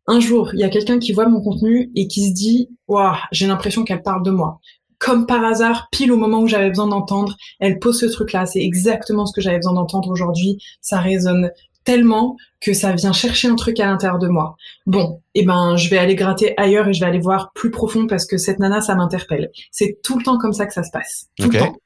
Un 0.08 0.20
jour, 0.20 0.52
il 0.54 0.60
y 0.60 0.64
a 0.64 0.70
quelqu'un 0.70 1.00
qui 1.00 1.14
voit 1.14 1.28
mon 1.28 1.42
contenu 1.42 1.92
et 1.96 2.08
qui 2.08 2.28
se 2.28 2.34
dit, 2.34 2.70
waouh, 2.88 3.16
j'ai 3.32 3.48
l'impression 3.48 3.84
qu'elle 3.84 4.04
parle 4.04 4.24
de 4.24 4.30
moi. 4.30 4.60
Comme 5.00 5.26
par 5.26 5.44
hasard, 5.44 5.88
pile 5.92 6.12
au 6.12 6.18
moment 6.18 6.42
où 6.42 6.48
j'avais 6.48 6.70
besoin 6.70 6.88
d'entendre, 6.88 7.36
elle 7.60 7.80
pose 7.80 8.00
ce 8.00 8.06
truc-là. 8.06 8.46
C'est 8.46 8.62
exactement 8.62 9.26
ce 9.26 9.34
que 9.34 9.42
j'avais 9.42 9.58
besoin 9.58 9.74
d'entendre 9.74 10.10
aujourd'hui. 10.10 10.58
Ça 10.82 11.00
résonne 11.00 11.50
tellement 11.86 12.36
que 12.60 12.74
ça 12.74 12.92
vient 12.94 13.14
chercher 13.14 13.48
un 13.48 13.56
truc 13.56 13.80
à 13.80 13.86
l'intérieur 13.86 14.20
de 14.20 14.28
moi. 14.28 14.58
Bon, 14.86 15.22
eh 15.36 15.46
ben, 15.46 15.78
je 15.78 15.90
vais 15.90 15.98
aller 15.98 16.16
gratter 16.16 16.54
ailleurs 16.58 16.88
et 16.88 16.94
je 16.94 17.00
vais 17.00 17.06
aller 17.06 17.20
voir 17.20 17.52
plus 17.54 17.72
profond 17.72 18.08
parce 18.08 18.26
que 18.26 18.38
cette 18.38 18.60
nana, 18.60 18.82
ça 18.82 18.96
m'interpelle. 18.96 19.52
C'est 19.72 20.00
tout 20.04 20.18
le 20.18 20.24
temps 20.24 20.38
comme 20.38 20.54
ça 20.54 20.66
que 20.66 20.74
ça 20.74 20.84
se 20.84 20.92
passe. 20.92 21.28
Tout 21.38 21.50
le 21.50 21.60
temps. 21.60 21.78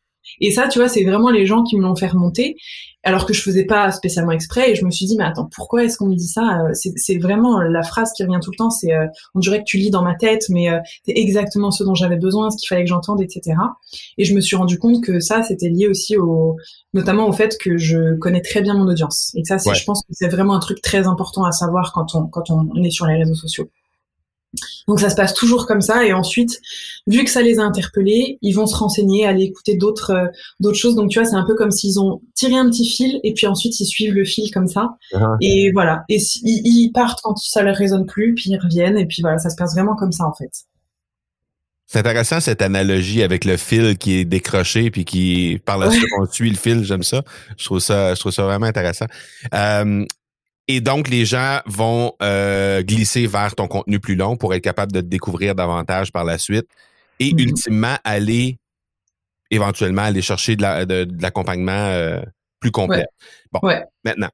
Et 0.42 0.52
ça, 0.52 0.68
tu 0.68 0.80
vois, 0.80 0.90
c'est 0.90 1.04
vraiment 1.04 1.30
les 1.30 1.46
gens 1.46 1.64
qui 1.64 1.78
me 1.78 1.84
l'ont 1.84 1.96
fait 1.96 2.08
remonter, 2.08 2.56
alors 3.04 3.26
que 3.26 3.34
je 3.34 3.42
faisais 3.42 3.66
pas 3.66 3.92
spécialement 3.92 4.32
exprès. 4.32 4.72
Et 4.72 4.76
je 4.76 4.86
me 4.86 4.92
suis 4.92 5.06
dit, 5.06 5.16
mais 5.18 5.24
attends, 5.24 5.50
pourquoi 5.54 5.84
est-ce 5.84 5.98
qu'on 5.98 6.08
me 6.08 6.16
dit 6.16 6.28
ça 6.28 6.62
euh, 6.62 6.74
C'est 6.74 7.18
vraiment 7.18 7.62
la 7.62 7.84
phrase 7.84 8.12
qui 8.14 8.24
revient 8.24 8.40
tout 8.42 8.52
le 8.52 8.58
temps. 8.58 8.70
C'est, 8.70 8.94
euh, 8.94 9.06
on 9.36 9.40
dirait 9.40 9.60
que 9.60 9.66
tu 9.66 9.78
lis 9.78 9.90
dans 9.90 10.04
ma 10.04 10.16
tête, 10.16 10.46
mais 10.50 10.70
euh, 10.70 10.80
c'est 11.06 11.14
exactement 11.16 11.72
ce 11.72 11.84
dont 11.84 11.96
j'avais 11.96 12.18
besoin, 12.18 12.50
ce 12.52 12.58
qu'il 12.58 12.68
fallait 12.68 12.84
que 12.84 12.90
j'entende, 12.90 13.22
etc. 13.22 13.56
Et 14.18 14.26
je 14.26 14.36
me 14.36 14.42
suis 14.42 14.56
rendu 14.56 14.78
compte 14.78 15.04
que 15.04 15.20
ça, 15.20 15.44
c'était 15.44 15.70
lié 15.70 15.88
aussi 15.88 16.18
au, 16.18 16.58
notamment 16.94 17.28
au 17.28 17.32
fait 17.32 17.58
que 17.58 17.78
je 17.78 18.16
connais 18.16 18.42
très 18.42 18.62
bien 18.62 18.74
mon 18.74 18.88
audience. 18.88 19.32
Et 19.36 19.44
ça, 19.46 19.58
je 19.58 19.84
pense 19.86 20.02
que 20.02 20.12
c'est 20.12 20.30
vraiment 20.30 20.54
un 20.54 20.60
truc 20.60 20.82
très 20.82 21.08
important 21.08 21.46
à 21.46 21.52
savoir 21.52 21.94
quand 21.94 22.16
on 22.16 22.28
quand 22.28 22.50
on 22.50 22.84
est 22.84 22.92
sur 22.92 23.06
les 23.06 23.16
réseaux 23.16 23.36
sociaux. 23.36 23.70
Donc 24.88 25.00
ça 25.00 25.10
se 25.10 25.16
passe 25.16 25.34
toujours 25.34 25.68
comme 25.68 25.82
ça 25.82 26.06
et 26.06 26.14
ensuite, 26.14 26.60
vu 27.08 27.24
que 27.24 27.30
ça 27.30 27.42
les 27.42 27.60
a 27.60 27.64
interpellés, 27.64 28.40
ils 28.42 28.54
vont 28.54 28.66
se 28.66 28.76
renseigner, 28.76 29.26
aller 29.26 29.44
écouter 29.44 29.76
d'autres 29.76 30.12
euh, 30.12 30.28
d'autres 30.60 30.78
choses. 30.78 30.96
Donc 30.96 31.12
tu 31.12 31.20
vois, 31.20 31.28
c'est 31.30 31.36
un 31.36 31.46
peu 31.46 31.56
comme 31.56 31.72
s'ils 31.72 32.00
ont 32.00 32.22
tiré 32.34 32.56
un 32.56 32.70
petit 32.70 32.90
fil 32.90 33.20
et 33.24 33.34
puis 33.34 33.48
ensuite 33.48 33.80
ils 33.80 33.86
suivent 33.86 34.14
le 34.14 34.26
fil 34.26 34.52
comme 34.52 34.68
ça. 34.68 34.96
Uh-huh. 35.14 35.38
Et 35.42 35.72
voilà, 35.72 36.04
et 36.10 36.18
ils, 36.44 36.92
partent 36.92 37.20
quand 37.22 37.38
ça 37.38 37.62
leur 37.62 37.76
résonne 37.76 38.06
plus, 38.06 38.34
puis 38.34 38.50
ils 38.50 38.58
reviennent 38.58 38.98
et 38.98 39.06
puis 39.06 39.22
voilà, 39.22 39.38
ça 39.38 39.50
se 39.50 39.56
passe 39.56 39.74
vraiment 39.74 39.96
comme 39.96 40.12
ça 40.12 40.26
en 40.26 40.34
fait. 40.34 40.52
C'est 41.86 42.00
intéressant 42.00 42.40
cette 42.40 42.62
analogie 42.62 43.24
avec 43.24 43.46
le 43.46 43.58
fil 43.58 43.98
qui 43.98 44.20
est 44.20 44.26
décroché 44.26 44.92
puis 44.92 45.06
qui 45.06 45.60
par 45.66 45.80
la 45.80 45.90
suite 45.90 46.06
on 46.20 46.26
suit 46.26 46.50
le 46.50 46.56
fil. 46.56 46.84
J'aime 46.84 47.02
ça. 47.02 47.24
Je 47.58 47.66
trouve 47.66 47.80
ça, 47.80 48.14
je 48.14 48.20
trouve 48.20 48.32
ça 48.32 48.44
vraiment 48.44 48.68
intéressant. 48.68 49.08
Euh, 49.56 50.06
et 50.70 50.80
donc 50.80 51.10
les 51.10 51.26
gens 51.26 51.60
vont 51.66 52.14
euh, 52.22 52.82
glisser 52.84 53.28
vers 53.28 53.56
ton 53.56 53.68
contenu 53.68 54.00
plus 54.00 54.16
long 54.16 54.38
pour 54.38 54.54
être 54.54 54.64
capable 54.64 54.92
de 54.92 55.02
te 55.02 55.06
découvrir 55.08 55.56
davantage 55.56 56.12
par 56.14 56.24
la 56.24 56.38
suite 56.38 56.68
et 57.20 57.32
mm-hmm. 57.32 57.42
ultimement 57.42 57.96
aller 58.04 58.58
éventuellement 59.52 60.04
aller 60.04 60.22
chercher 60.22 60.56
de, 60.56 61.22
l'accompagnement 61.22 61.72
euh, 61.72 62.22
plus 62.60 62.72
complet. 62.72 63.08
Bon, 63.52 63.60
maintenant 64.06 64.30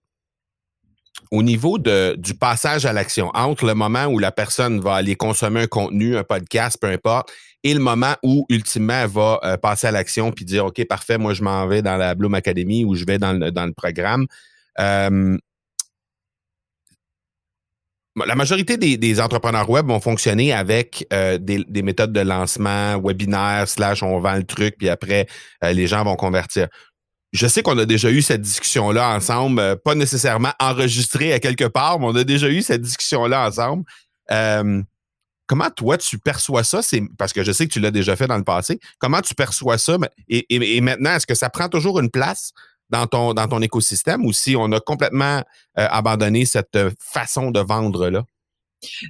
au 1.32 1.41
niveau 1.41 1.78
de, 1.78 2.15
du 2.17 2.36
passage 2.36 2.86
à 2.86 2.93
l'action, 2.93 3.32
entre 3.34 3.65
le 3.65 3.74
moment 3.74 4.06
où 4.06 4.19
la 4.19 4.32
personne 4.32 4.80
va 4.80 4.95
aller 4.95 5.15
consommer 5.15 5.62
un 5.62 5.67
contenu, 5.67 6.17
un 6.17 6.24
podcast, 6.24 6.78
peu 6.80 6.88
importe, 6.88 7.32
et 7.63 7.74
le 7.74 7.80
moment 7.80 8.15
où, 8.21 8.45
ultimement, 8.50 9.02
elle 9.04 9.10
va 9.10 9.39
euh, 9.43 9.58
passer 9.58 9.88
à 9.88 9.91
l'action 9.91 10.32
puis 10.32 10.45
dire, 10.45 10.65
OK, 10.65 10.86
parfait, 10.88 11.17
moi, 11.17 11.34
je 11.34 11.43
m'en 11.43 11.65
vais 11.67 11.82
dans 11.82 11.98
la 11.98 12.13
Bloom 12.13 12.36
Academy 12.36 12.86
ou 12.86 12.95
je 12.95 13.06
vais 13.06 13.17
dans 13.17 13.34
le, 13.34 13.52
dans 13.52 13.65
le 13.65 13.74
programme. 13.74 14.28
Euh, 14.80 15.38
la 18.15 18.36
majorité 18.36 18.78
des, 18.78 19.21
entrepreneurs 19.21 19.69
web 19.69 19.88
vont 19.88 19.99
fonctionner 19.99 20.54
avec 20.54 21.06
euh, 21.12 21.38
des, 21.38 21.63
des, 21.67 21.82
méthodes 21.82 22.13
de 22.13 22.21
lancement, 22.21 22.99
webinaire, 22.99 23.67
slash 23.67 24.04
on 24.04 24.19
vend 24.19 24.36
le 24.36 24.43
truc, 24.43 24.75
puis 24.78 24.89
après, 24.89 25.28
les 25.62 25.88
gens 25.88 26.04
vont 26.04 26.15
convertir 26.15 26.67
je 27.36 27.47
sais 27.47 27.62
qu'on 27.62 27.78
a 27.78 27.86
déjà 27.86 28.10
eu 28.10 28.21
cette 28.21 28.41
discussion-là 28.41 29.15
ensemble, 29.15 29.60
euh, 29.60 29.75
pas 29.75 29.93
nécessairement 29.93 30.54
enregistrée 30.60 31.34
à 31.34 31.39
quelque 31.39 31.65
part, 31.65 31.99
mais 31.99 32.06
on 32.08 32.15
a 32.15 32.23
déjà 32.23 32.49
eu 32.49 32.62
cette 32.62 32.82
discussion-là 32.82 33.47
ensemble. 33.47 33.84
Euh, 34.32 34.82
comment 35.45 35.69
toi 35.69 35.97
tu 35.97 36.17
perçois 36.17 36.63
ça? 36.63 36.82
C'est 36.82 37.04
parce 37.17 37.34
que 37.34 37.43
je 37.43 37.51
sais 37.51 37.67
que 37.67 37.73
tu 37.73 37.80
l'as 37.80 37.91
déjà 37.91 38.15
fait 38.15 38.28
dans 38.28 38.38
le 38.38 38.43
passé. 38.43 38.80
Comment 38.99 39.21
tu 39.21 39.36
perçois 39.36 39.78
ça? 39.78 39.97
Et, 40.30 40.82
maintenant, 40.82 41.12
est-ce 41.12 41.28
que 41.28 41.36
ça 41.36 41.49
prend 41.49 41.67
toujours 41.67 41.99
une 41.99 42.10
place? 42.10 42.54
Dans 42.89 43.08
ton, 43.08 43.34
dans 43.34 43.48
ton 43.48 43.62
écosystème 43.62 44.26
ou 44.26 44.34
si 44.34 44.56
on 44.56 44.71
a 44.71 44.80
complètement 44.80 45.38
euh, 45.78 45.88
abandonné 45.89 46.45
cette 46.45 46.78
façon 47.00 47.52
de 47.52 47.60
vendre-là? 47.60 48.24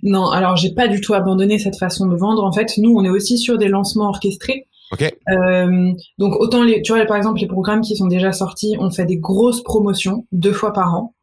Non, 0.03 0.29
alors 0.29 0.55
j'ai 0.55 0.73
pas 0.73 0.87
du 0.87 1.01
tout 1.01 1.13
abandonné 1.13 1.59
cette 1.59 1.77
façon 1.77 2.07
de 2.07 2.15
vendre. 2.15 2.43
En 2.43 2.51
fait, 2.51 2.73
nous, 2.77 2.95
on 2.95 3.03
est 3.03 3.09
aussi 3.09 3.37
sur 3.37 3.57
des 3.57 3.67
lancements 3.67 4.07
orchestrés. 4.07 4.67
Euh, 5.29 5.91
donc 6.19 6.35
autant 6.39 6.63
les, 6.63 6.81
tu 6.81 6.93
vois 6.93 7.03
par 7.05 7.17
exemple 7.17 7.39
les 7.39 7.47
programmes 7.47 7.81
qui 7.81 7.95
sont 7.95 8.05
déjà 8.05 8.31
sortis, 8.31 8.77
on 8.79 8.91
fait 8.91 9.05
des 9.05 9.17
grosses 9.17 9.63
promotions 9.63 10.27
deux 10.31 10.53
fois 10.53 10.73
par 10.73 10.93
an. 10.93 11.15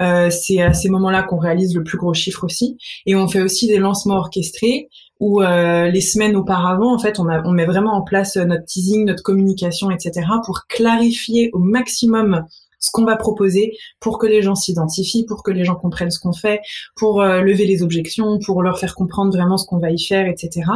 Euh, 0.00 0.30
c'est 0.30 0.62
à 0.62 0.72
ces 0.72 0.88
moments-là 0.88 1.22
qu'on 1.22 1.38
réalise 1.38 1.74
le 1.74 1.84
plus 1.84 1.98
gros 1.98 2.14
chiffre 2.14 2.44
aussi, 2.44 2.78
et 3.04 3.14
on 3.14 3.28
fait 3.28 3.42
aussi 3.42 3.66
des 3.66 3.76
lancements 3.78 4.16
orchestrés 4.16 4.88
où 5.22 5.40
euh, 5.40 5.86
les 5.86 6.00
semaines 6.00 6.34
auparavant, 6.34 6.92
en 6.92 6.98
fait, 6.98 7.20
on, 7.20 7.28
a, 7.28 7.40
on 7.46 7.52
met 7.52 7.64
vraiment 7.64 7.92
en 7.92 8.02
place 8.02 8.36
notre 8.36 8.64
teasing, 8.64 9.04
notre 9.04 9.22
communication, 9.22 9.92
etc. 9.92 10.26
pour 10.44 10.66
clarifier 10.66 11.50
au 11.52 11.60
maximum 11.60 12.44
ce 12.80 12.90
qu'on 12.90 13.04
va 13.04 13.14
proposer 13.14 13.78
pour 14.00 14.18
que 14.18 14.26
les 14.26 14.42
gens 14.42 14.56
s'identifient, 14.56 15.24
pour 15.24 15.44
que 15.44 15.52
les 15.52 15.64
gens 15.64 15.76
comprennent 15.76 16.10
ce 16.10 16.18
qu'on 16.18 16.32
fait, 16.32 16.60
pour 16.96 17.22
euh, 17.22 17.40
lever 17.40 17.66
les 17.66 17.84
objections, 17.84 18.40
pour 18.44 18.64
leur 18.64 18.80
faire 18.80 18.96
comprendre 18.96 19.32
vraiment 19.32 19.58
ce 19.58 19.64
qu'on 19.64 19.78
va 19.78 19.92
y 19.92 20.02
faire, 20.02 20.26
etc. 20.26 20.68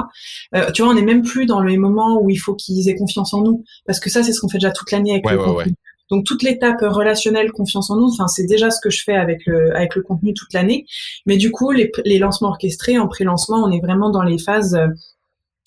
Euh, 0.55 0.71
tu 0.71 0.83
vois, 0.83 0.93
on 0.93 0.95
n'est 0.95 1.03
même 1.03 1.23
plus 1.23 1.47
dans 1.47 1.61
les 1.61 1.77
moments 1.77 2.21
où 2.23 2.31
il 2.31 2.37
faut 2.37 2.55
qu'ils 2.55 2.89
aient 2.89 2.95
confiance 2.95 3.35
en 3.35 3.43
nous, 3.43 3.65
parce 3.85 3.99
que 3.99 4.11
ça, 4.11 4.23
c'est 4.23 4.33
ce 4.33 4.41
qu'on 4.41 4.49
fait 4.49 4.59
déjà 4.59 4.71
toute 4.71 4.93
l'année 4.93 5.11
avec 5.11 5.29
le 5.29 5.39
contenu. 5.39 5.75
Donc 6.11 6.25
toute 6.25 6.43
l'étape 6.43 6.81
relationnelle, 6.81 7.53
confiance 7.53 7.91
en 7.91 7.97
nous, 7.97 8.09
enfin 8.13 8.29
c'est 8.29 8.47
déjà 8.47 8.71
ce 8.71 8.81
que 8.81 8.91
je 8.91 9.03
fais 9.03 9.17
avec 9.17 9.45
le 9.47 9.77
avec 9.77 9.95
le 9.95 10.03
contenu 10.03 10.35
toute 10.35 10.53
l'année. 10.53 10.87
Mais 11.27 11.37
du 11.37 11.51
coup, 11.51 11.71
les, 11.71 11.91
les 12.05 12.19
lancements 12.19 12.49
orchestrés 12.49 12.99
en 12.99 13.09
pré-lancement, 13.09 13.63
on 13.63 13.71
est 13.71 13.81
vraiment 13.81 14.11
dans 14.11 14.23
les 14.23 14.39
phases 14.39 14.75
euh, 14.75 14.89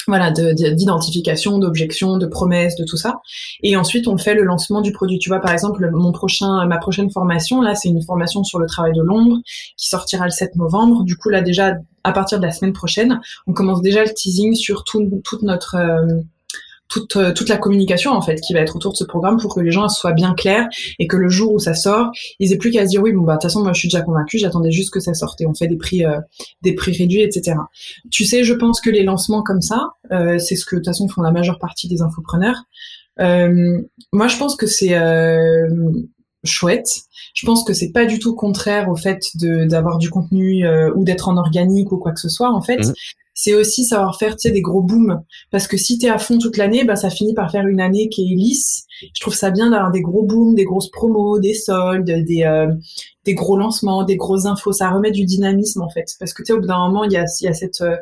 voilà, 0.10 0.32
d'identification, 0.32 1.60
d'objection, 1.60 2.17
de 2.17 2.25
promesses, 2.25 2.75
de 2.75 2.84
tout 2.84 2.97
ça. 2.97 3.21
Et 3.63 3.78
ensuite, 3.78 4.08
on 4.08 4.17
fait 4.17 4.34
le 4.34 4.43
lancement 4.43 4.82
du 4.82 4.91
produit. 4.91 5.19
Tu 5.19 5.30
vois, 5.30 5.39
par 5.39 5.52
exemple, 5.52 5.89
mon 5.91 6.12
prochain, 6.12 6.65
ma 6.65 6.78
prochaine 6.78 7.12
formation, 7.12 7.62
là, 7.62 7.75
c'est 7.75 7.89
une 7.89 8.02
formation 8.02 8.43
sur 8.43 8.60
le 8.60 8.65
travail 8.65 8.93
de 8.93 9.02
l'ombre 9.02 9.38
qui 9.78 9.88
sortira 9.88 10.25
le 10.25 10.32
7 10.32 10.56
novembre. 10.56 11.04
Du 11.04 11.15
coup, 11.15 11.30
là, 11.30 11.41
déjà, 11.41 11.75
à 12.04 12.12
partir 12.12 12.39
de 12.39 12.45
la 12.45 12.52
semaine 12.52 12.73
prochaine, 12.73 13.21
on 13.45 13.54
commence 13.54 13.82
déjà 13.82 14.04
le 14.04 14.13
teasing 14.13 14.56
sur 14.56 14.84
tout, 14.84 15.21
toute 15.23 15.43
notre, 15.43 15.75
euh, 15.75 16.21
toute, 16.89 17.15
euh, 17.15 17.32
toute 17.32 17.47
la 17.47 17.58
communication 17.58 18.12
en 18.12 18.21
fait 18.21 18.41
qui 18.41 18.54
va 18.54 18.60
être 18.60 18.75
autour 18.75 18.91
de 18.91 18.97
ce 18.97 19.04
programme 19.04 19.38
pour 19.39 19.54
que 19.54 19.62
les 19.62 19.71
gens 19.71 19.88
soient 19.88 20.12
bien 20.12 20.34
clairs 20.34 20.67
et 20.97 21.08
que 21.08 21.15
le 21.15 21.30
jour 21.30 21.54
où 21.54 21.60
ça 21.60 21.75
sort, 21.75 22.12
ils 22.39 22.52
aient 22.52 22.58
plus 22.58 22.71
qu'à 22.71 22.84
se 22.86 22.89
dire 22.89 23.02
oui 23.02 23.13
bon 23.13 23.21
bah 23.21 23.34
de 23.34 23.38
toute 23.38 23.43
façon 23.43 23.62
moi 23.62 23.73
je 23.73 23.80
suis 23.80 23.88
déjà 23.88 24.02
convaincu, 24.02 24.39
j'attendais 24.39 24.71
juste 24.71 24.91
que 24.91 24.99
ça 24.99 25.13
sorte 25.13 25.39
et 25.39 25.45
on 25.45 25.54
fait 25.54 25.67
des 25.67 25.78
prix 25.78 26.04
euh, 26.04 26.19
des 26.63 26.73
prix 26.73 26.91
réduits 26.97 27.21
etc. 27.21 27.58
Tu 28.12 28.25
sais 28.25 28.43
je 28.43 28.54
pense 28.54 28.82
que 28.82 28.89
les 28.89 29.04
lancements 29.04 29.43
comme 29.43 29.62
ça, 29.62 29.91
euh, 30.12 30.39
c'est 30.39 30.56
ce 30.56 30.65
que 30.65 30.75
de 30.75 30.80
toute 30.80 30.88
façon 30.88 31.08
font 31.08 31.21
la 31.21 31.32
majeure 31.32 31.60
partie 31.60 31.88
des 31.88 32.02
infopreneurs. 32.02 32.63
Euh, 33.19 33.82
moi 34.12 34.28
je 34.28 34.38
pense 34.38 34.56
que 34.56 34.65
c'est 34.65 34.97
chouette. 36.45 36.89
Je 37.36 37.45
pense 37.45 37.65
que 37.65 37.73
c'est 37.73 37.91
pas 37.91 38.06
du 38.06 38.17
tout 38.17 38.34
contraire 38.34 38.89
au 38.89 38.95
fait 38.95 39.21
d'avoir 39.36 39.97
du 39.97 40.10
contenu 40.10 40.65
ou 40.95 41.04
d'être 41.04 41.30
en 41.30 41.38
organique 41.38 41.91
ou 41.91 41.97
quoi 41.97 42.13
que 42.13 42.19
ce 42.19 42.30
soit 42.30 42.52
en 42.52 42.62
fait. 42.62 42.80
Mmh 42.80 42.93
c'est 43.41 43.54
aussi 43.54 43.86
savoir 43.86 44.19
faire 44.19 44.36
tu 44.36 44.49
sais, 44.49 44.52
des 44.52 44.62
gros 44.62 44.82
booms. 44.82 45.23
Parce 45.49 45.65
que 45.65 45.78
si 45.78 45.97
tu 45.97 46.08
es 46.08 46.10
à 46.10 46.17
fond 46.17 46.39
toute 46.39 46.58
l'année, 46.58 46.84
bah, 46.84 46.97
ça 46.97 47.10
finit 47.10 47.34
par 47.34 47.49
faire 47.49 47.65
une 47.67 47.80
année 47.80 48.10
qui 48.10 48.23
est 48.23 48.36
lisse. 48.36 48.84
Je 49.02 49.21
trouve 49.21 49.34
ça 49.34 49.49
bien 49.49 49.69
d'avoir 49.69 49.91
des 49.91 50.02
gros 50.02 50.23
booms, 50.23 50.56
des 50.56 50.65
grosses 50.65 50.91
promos, 50.91 51.39
des 51.39 51.54
soldes, 51.54 52.04
des, 52.04 52.43
euh, 52.43 52.67
des 53.23 53.34
gros 53.36 53.58
lancements, 53.58 54.04
des 54.04 54.17
grosses 54.17 54.45
infos. 54.45 54.73
Ça 54.73 54.89
remet 54.89 55.12
du 55.12 55.23
dynamisme 55.23 55.82
en 55.82 55.89
fait. 55.89 56.15
Parce 56.19 56.34
que 56.34 56.43
tu 56.43 56.47
sais, 56.47 56.54
au 56.54 56.60
bout 56.60 56.67
d'un 56.67 56.80
moment, 56.80 57.06
il 57.06 57.13
y 57.13 57.17
a, 57.17 57.23
y 57.39 57.47
a 57.47 57.54
cette... 57.54 57.80
Euh, 57.80 57.95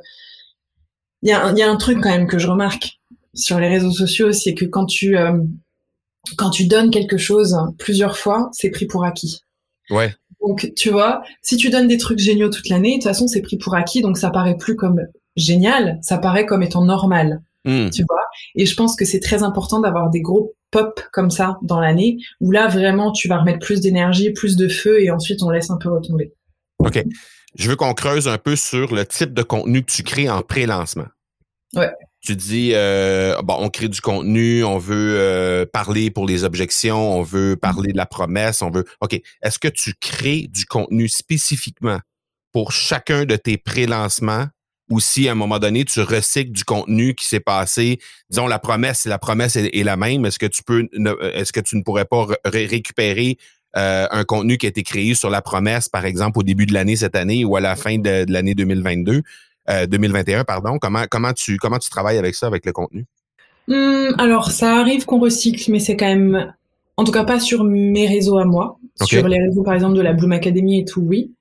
il 1.21 1.29
y, 1.29 1.33
a, 1.33 1.53
y 1.53 1.61
a 1.61 1.69
un 1.69 1.77
truc 1.77 1.99
quand 2.01 2.09
même 2.09 2.25
que 2.25 2.39
je 2.39 2.47
remarque 2.47 2.99
sur 3.35 3.59
les 3.59 3.67
réseaux 3.67 3.91
sociaux, 3.91 4.31
c'est 4.31 4.55
que 4.55 4.65
quand 4.65 4.87
tu, 4.87 5.17
euh, 5.17 5.37
quand 6.35 6.49
tu 6.49 6.65
donnes 6.65 6.89
quelque 6.89 7.17
chose 7.17 7.55
plusieurs 7.77 8.17
fois, 8.17 8.49
c'est 8.53 8.71
pris 8.71 8.87
pour 8.87 9.03
acquis. 9.05 9.41
Ouais. 9.91 10.15
Donc, 10.41 10.71
tu 10.75 10.89
vois, 10.89 11.21
si 11.43 11.57
tu 11.57 11.69
donnes 11.69 11.87
des 11.87 11.97
trucs 11.97 12.19
géniaux 12.19 12.49
toute 12.49 12.69
l'année, 12.69 12.91
de 12.91 12.95
toute 12.95 13.03
façon, 13.03 13.27
c'est 13.27 13.41
pris 13.41 13.57
pour 13.57 13.75
acquis, 13.75 14.01
donc 14.01 14.17
ça 14.17 14.31
paraît 14.31 14.57
plus 14.57 14.75
comme 14.75 14.99
génial, 15.37 15.99
ça 16.01 16.17
paraît 16.17 16.45
comme 16.45 16.63
étant 16.63 16.83
normal. 16.83 17.41
Hmm. 17.63 17.89
Tu 17.89 18.03
vois 18.07 18.23
Et 18.55 18.65
je 18.65 18.75
pense 18.75 18.95
que 18.95 19.05
c'est 19.05 19.19
très 19.19 19.43
important 19.43 19.79
d'avoir 19.79 20.09
des 20.09 20.21
gros 20.21 20.55
pop 20.71 21.01
comme 21.11 21.31
ça 21.31 21.57
dans 21.61 21.79
l'année, 21.79 22.17
où 22.41 22.51
là, 22.51 22.67
vraiment, 22.67 23.11
tu 23.11 23.27
vas 23.27 23.39
remettre 23.39 23.59
plus 23.59 23.79
d'énergie, 23.79 24.31
plus 24.31 24.55
de 24.55 24.67
feu, 24.67 25.01
et 25.01 25.11
ensuite, 25.11 25.41
on 25.43 25.49
laisse 25.49 25.69
un 25.69 25.77
peu 25.77 25.89
retomber. 25.89 26.33
OK. 26.79 27.03
Je 27.55 27.69
veux 27.69 27.75
qu'on 27.75 27.93
creuse 27.93 28.27
un 28.27 28.37
peu 28.37 28.55
sur 28.55 28.93
le 28.93 29.05
type 29.05 29.33
de 29.33 29.41
contenu 29.43 29.83
que 29.83 29.91
tu 29.91 30.03
crées 30.03 30.29
en 30.29 30.41
pré-lancement. 30.41 31.07
Ouais. 31.75 31.91
Tu 32.21 32.35
dis, 32.35 32.71
euh, 32.73 33.41
bon, 33.41 33.55
on 33.59 33.69
crée 33.69 33.87
du 33.87 34.01
contenu, 34.01 34.63
on 34.63 34.77
veut 34.77 35.15
euh, 35.17 35.65
parler 35.65 36.11
pour 36.11 36.25
les 36.25 36.43
objections, 36.43 37.17
on 37.17 37.21
veut 37.21 37.55
parler 37.55 37.91
de 37.91 37.97
la 37.97 38.05
promesse, 38.05 38.61
on 38.61 38.69
veut. 38.69 38.85
OK. 39.01 39.19
Est-ce 39.41 39.59
que 39.59 39.67
tu 39.67 39.93
crées 39.93 40.47
du 40.51 40.65
contenu 40.65 41.07
spécifiquement 41.07 41.99
pour 42.51 42.71
chacun 42.71 43.25
de 43.25 43.35
tes 43.35 43.57
pré-lancements 43.57 44.47
ou 44.89 44.99
si 44.99 45.27
à 45.27 45.33
un 45.33 45.35
moment 45.35 45.59
donné, 45.59 45.85
tu 45.85 46.01
recycles 46.01 46.51
du 46.51 46.63
contenu 46.63 47.13
qui 47.13 47.25
s'est 47.25 47.39
passé, 47.39 47.99
disons 48.29 48.47
la 48.47 48.59
promesse, 48.59 49.05
la 49.05 49.19
promesse 49.19 49.55
est, 49.55 49.83
la 49.83 49.97
même, 49.97 50.25
est-ce 50.25 50.39
que 50.39 50.45
tu 50.45 50.63
peux 50.63 50.87
est-ce 51.33 51.51
que 51.51 51.59
tu 51.59 51.75
ne 51.75 51.81
pourrais 51.81 52.05
pas 52.05 52.27
récupérer 52.45 53.37
euh, 53.75 54.07
un 54.09 54.23
contenu 54.23 54.57
qui 54.57 54.65
a 54.65 54.69
été 54.69 54.83
créé 54.83 55.13
sur 55.13 55.29
la 55.29 55.41
promesse, 55.41 55.89
par 55.89 56.05
exemple, 56.05 56.39
au 56.39 56.43
début 56.43 56.65
de 56.65 56.73
l'année 56.73 56.95
cette 56.95 57.15
année 57.15 57.45
ou 57.45 57.55
à 57.57 57.61
la 57.61 57.75
fin 57.75 57.97
de, 57.97 58.25
l'année 58.27 58.55
2022, 58.55 59.21
2021, 59.87 60.39
euh, 60.39 60.43
pardon? 60.43 60.77
Comment, 60.79 61.03
comment, 61.09 61.33
tu, 61.33 61.57
comment 61.57 61.77
tu 61.77 61.89
travailles 61.89 62.17
avec 62.17 62.33
ça, 62.33 62.47
avec 62.47 62.65
le 62.65 62.71
contenu? 62.71 63.05
Hum, 63.69 64.15
alors, 64.17 64.51
ça 64.51 64.77
arrive 64.77 65.05
qu'on 65.05 65.19
recycle, 65.19 65.69
mais 65.69 65.79
c'est 65.79 65.97
quand 65.97 66.07
même, 66.07 66.53
en 66.95 67.03
tout 67.03 67.11
cas 67.11 67.25
pas 67.25 67.39
sur 67.39 67.65
mes 67.65 68.07
réseaux 68.07 68.37
à 68.37 68.45
moi. 68.45 68.79
Sur 69.03 69.27
les 69.27 69.39
réseaux, 69.39 69.63
par 69.63 69.75
exemple, 69.75 69.95
de 69.95 70.01
la 70.01 70.13
Bloom 70.13 70.31
Academy 70.31 70.79
et 70.79 70.85
tout, 70.85 71.01
oui. 71.01 71.33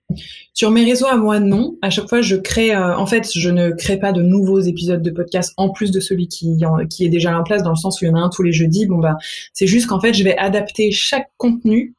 Sur 0.54 0.70
mes 0.70 0.84
réseaux 0.84 1.06
à 1.06 1.16
moi, 1.16 1.40
non. 1.40 1.76
À 1.82 1.90
chaque 1.90 2.08
fois, 2.08 2.20
je 2.20 2.36
crée. 2.36 2.74
Euh, 2.74 2.96
en 2.96 3.06
fait, 3.06 3.28
je 3.34 3.50
ne 3.50 3.70
crée 3.70 3.98
pas 3.98 4.12
de 4.12 4.22
nouveaux 4.22 4.60
épisodes 4.60 5.02
de 5.02 5.10
podcast 5.10 5.52
en 5.56 5.70
plus 5.70 5.90
de 5.90 6.00
celui 6.00 6.28
qui, 6.28 6.56
qui 6.90 7.04
est 7.04 7.08
déjà 7.08 7.38
en 7.38 7.42
place, 7.42 7.62
dans 7.62 7.70
le 7.70 7.76
sens 7.76 8.00
où 8.00 8.04
il 8.04 8.08
y 8.08 8.10
en 8.10 8.14
a 8.16 8.20
un 8.20 8.30
tous 8.30 8.42
les 8.42 8.52
jeudis. 8.52 8.86
Bon 8.86 8.98
bah, 8.98 9.16
c'est 9.52 9.66
juste 9.66 9.86
qu'en 9.86 10.00
fait, 10.00 10.14
je 10.14 10.24
vais 10.24 10.36
adapter 10.38 10.90
chaque 10.92 11.30
contenu 11.36 11.94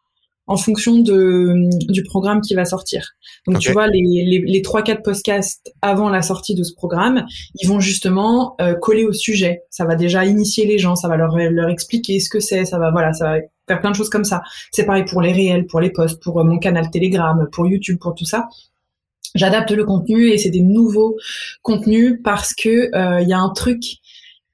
en 0.48 0.56
fonction 0.56 1.00
de, 1.00 1.70
du 1.92 2.04
programme 2.04 2.42
qui 2.42 2.56
va 2.56 2.64
sortir. 2.64 3.16
Donc 3.46 3.60
tu 3.60 3.72
vois, 3.74 3.88
les, 3.88 4.02
les, 4.02 4.40
les 4.40 4.62
3-4 4.62 5.02
podcasts 5.02 5.74
avant 5.82 6.10
la 6.10 6.22
sortie 6.22 6.56
de 6.56 6.64
ce 6.64 6.74
programme, 6.74 7.26
ils 7.60 7.68
vont 7.68 7.82
justement 7.82 8.56
euh, 8.62 8.74
coller 8.74 9.04
au 9.04 9.12
sujet. 9.12 9.64
Ça 9.70 9.86
va 9.86 9.96
déjà 9.96 10.26
initier 10.26 10.66
les 10.66 10.78
gens, 10.78 10.96
ça 10.96 11.10
va 11.10 11.18
leur, 11.18 11.38
leur 11.38 11.70
expliquer 11.70 12.20
ce 12.22 12.30
que 12.30 12.40
c'est, 12.40 12.64
ça 12.64 12.80
va 12.80 12.92
voilà, 12.92 13.12
ça 13.12 13.26
va 13.26 13.38
faire 13.68 13.80
plein 13.80 13.92
de 13.92 13.96
choses 13.96 14.10
comme 14.10 14.26
ça. 14.26 14.42
C'est 14.72 14.86
pareil 14.86 15.06
pour 15.06 15.22
les 15.22 15.32
réels, 15.32 15.66
pour 15.68 15.80
les 15.80 15.90
posts, 15.90 16.22
pour 16.22 16.40
euh, 16.40 16.44
mon 16.44 16.58
canal 16.58 16.90
Telegram, 16.90 17.48
pour 17.52 17.68
YouTube, 17.68 17.98
pour 18.00 18.16
tout 18.16 18.26
ça. 18.26 18.48
J'adapte 19.36 19.72
le 19.72 19.86
contenu 19.86 20.30
et 20.30 20.38
c'est 20.38 20.50
des 20.50 20.62
nouveaux 20.62 21.18
contenus 21.62 22.20
parce 22.24 22.54
que 22.54 22.96
euh, 22.96 23.22
il 23.22 23.28
y 23.28 23.34
a 23.34 23.40
un 23.40 23.50
truc 23.50 23.82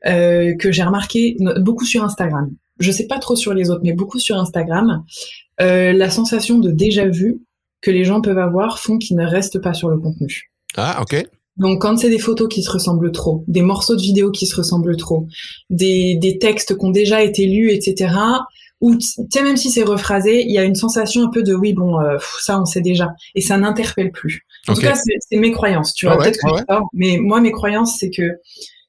que 0.05 0.69
j'ai 0.69 0.83
remarqué 0.83 1.37
beaucoup 1.61 1.85
sur 1.85 2.03
Instagram. 2.03 2.51
Je 2.79 2.91
sais 2.91 3.07
pas 3.07 3.19
trop 3.19 3.37
sur 3.37 3.53
les 3.53 3.69
autres, 3.69 3.81
mais 3.83 3.93
beaucoup 3.93 4.19
sur 4.19 4.37
Instagram. 4.37 5.05
Euh, 5.61 5.93
la 5.93 6.09
sensation 6.09 6.59
de 6.59 6.71
déjà 6.71 7.07
vu 7.07 7.41
que 7.81 7.91
les 7.91 8.03
gens 8.03 8.21
peuvent 8.21 8.39
avoir 8.39 8.79
font 8.79 8.97
qu'ils 8.97 9.17
ne 9.17 9.25
restent 9.25 9.61
pas 9.61 9.73
sur 9.73 9.89
le 9.89 9.99
contenu. 9.99 10.51
Ah, 10.75 11.01
ok. 11.01 11.23
Donc 11.57 11.81
quand 11.81 11.97
c'est 11.97 12.09
des 12.09 12.19
photos 12.19 12.49
qui 12.49 12.63
se 12.63 12.71
ressemblent 12.71 13.11
trop, 13.11 13.43
des 13.47 13.61
morceaux 13.61 13.95
de 13.95 14.01
vidéos 14.01 14.31
qui 14.31 14.47
se 14.47 14.55
ressemblent 14.55 14.97
trop, 14.97 15.27
des, 15.69 16.15
des 16.15 16.39
textes 16.39 16.77
qui 16.77 16.85
ont 16.85 16.89
déjà 16.89 17.21
été 17.21 17.45
lus, 17.45 17.71
etc. 17.71 18.15
Ou 18.83 18.97
tu 18.97 19.07
sais 19.29 19.43
même 19.43 19.55
si 19.55 19.71
c'est 19.71 19.83
rephrasé, 19.83 20.43
il 20.43 20.51
y 20.51 20.57
a 20.57 20.63
une 20.65 20.75
sensation 20.75 21.23
un 21.23 21.29
peu 21.29 21.41
de 21.41 21.55
oui 21.55 21.71
bon 21.71 22.01
euh, 22.01 22.17
ça 22.41 22.59
on 22.59 22.65
sait 22.65 22.81
déjà 22.81 23.13
et 23.33 23.39
ça 23.39 23.57
n'interpelle 23.57 24.11
plus. 24.11 24.45
En 24.67 24.73
tout 24.73 24.81
cas 24.81 24.93
c'est 24.93 25.37
mes 25.37 25.51
croyances, 25.51 25.93
tu 25.93 26.05
vois 26.05 26.17
peut-être 26.17 26.37
que 26.37 26.73
mais 26.91 27.17
moi 27.17 27.39
mes 27.39 27.53
croyances 27.53 27.97
c'est 27.97 28.09
que 28.09 28.39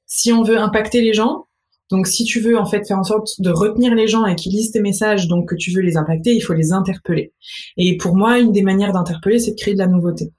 si 0.05 0.33
on 0.33 0.43
veut 0.43 0.59
impacter 0.59 1.01
les 1.01 1.15
gens, 1.15 1.47
donc 1.91 2.09
si 2.09 2.25
tu 2.25 2.41
veux 2.41 2.59
en 2.59 2.67
fait 2.67 2.85
faire 2.89 2.99
en 2.99 3.05
sorte 3.05 3.41
de 3.41 3.51
retenir 3.51 3.95
les 3.95 4.09
gens 4.09 4.27
et 4.27 4.35
qu'ils 4.35 4.51
lisent 4.51 4.73
tes 4.73 4.81
messages, 4.81 5.29
donc 5.29 5.49
que 5.49 5.55
tu 5.55 5.71
veux 5.71 5.81
les 5.81 5.97
impacter, 5.97 6.33
il 6.35 6.41
faut 6.41 6.55
les 6.55 6.73
interpeller. 6.73 7.33
Et 7.77 7.97
pour 7.97 8.17
moi 8.17 8.41
une 8.41 8.51
des 8.51 8.63
manières 8.63 8.93
d'interpeller 8.93 9.39
c'est 9.39 9.53
de 9.53 9.57
créer 9.61 9.75
de 9.75 9.79
la 9.79 9.87
nouveauté. 9.87 10.33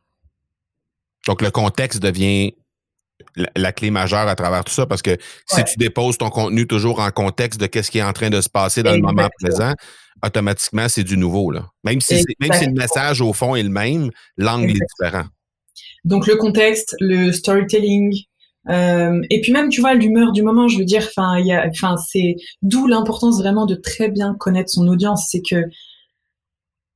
Donc, 1.28 1.42
le 1.42 1.50
contexte 1.50 2.02
devient 2.04 2.54
la, 3.56 3.72
clé 3.72 3.92
majeure 3.92 4.28
à 4.28 4.36
travers 4.36 4.64
tout 4.64 4.74
ça 4.74 4.86
parce 4.86 5.02
que 5.02 5.18
si 5.48 5.64
tu 5.64 5.78
déposes 5.78 6.18
ton 6.18 6.30
contenu 6.30 6.68
toujours 6.68 7.00
en 7.00 7.12
contexte 7.12 7.60
de 7.60 7.68
qu'est-ce 7.68 7.92
qui 7.92 8.00
est 8.00 8.04
en 8.04 8.14
train 8.14 8.30
de 8.30 8.42
se 8.42 8.50
passer 8.50 8.84
dans 8.84 8.94
le 8.94 9.02
moment 9.02 9.30
présent, 9.40 9.74
automatiquement, 10.24 10.88
c'est 10.88 11.04
du 11.04 11.18
nouveau. 11.18 11.52
Là. 11.52 11.70
Même 11.84 12.02
si, 12.02 12.24
même 12.40 12.54
si 12.54 12.66
le 12.66 12.74
message 12.74 13.22
au 13.22 13.34
fond 13.34 13.56
est 13.56 13.64
le 13.64 13.70
même, 13.70 14.10
l'angle 14.38 14.72
est 14.72 14.80
différent. 15.00 15.26
Donc, 16.04 16.28
le 16.28 16.36
contexte, 16.36 16.96
le 17.00 17.32
storytelling, 17.32 18.16
euh, 18.70 19.22
et 19.30 19.42
puis 19.42 19.52
même, 19.52 19.70
tu 19.70 19.82
vois, 19.82 19.94
l'humeur 19.94 20.32
du 20.32 20.42
moment, 20.42 20.68
je 20.68 20.78
veux 20.78 20.86
dire, 20.86 21.06
enfin, 21.08 21.38
il 21.38 21.48
y 21.48 21.54
a, 21.54 21.68
enfin, 21.68 21.98
c'est 21.98 22.36
d'où 22.62 22.88
l'importance 22.88 23.40
vraiment 23.40 23.66
de 23.66 23.76
très 23.76 24.10
bien 24.10 24.36
connaître 24.40 24.72
son 24.72 24.88
audience. 24.88 25.28
C'est 25.30 25.42
que 25.42 25.66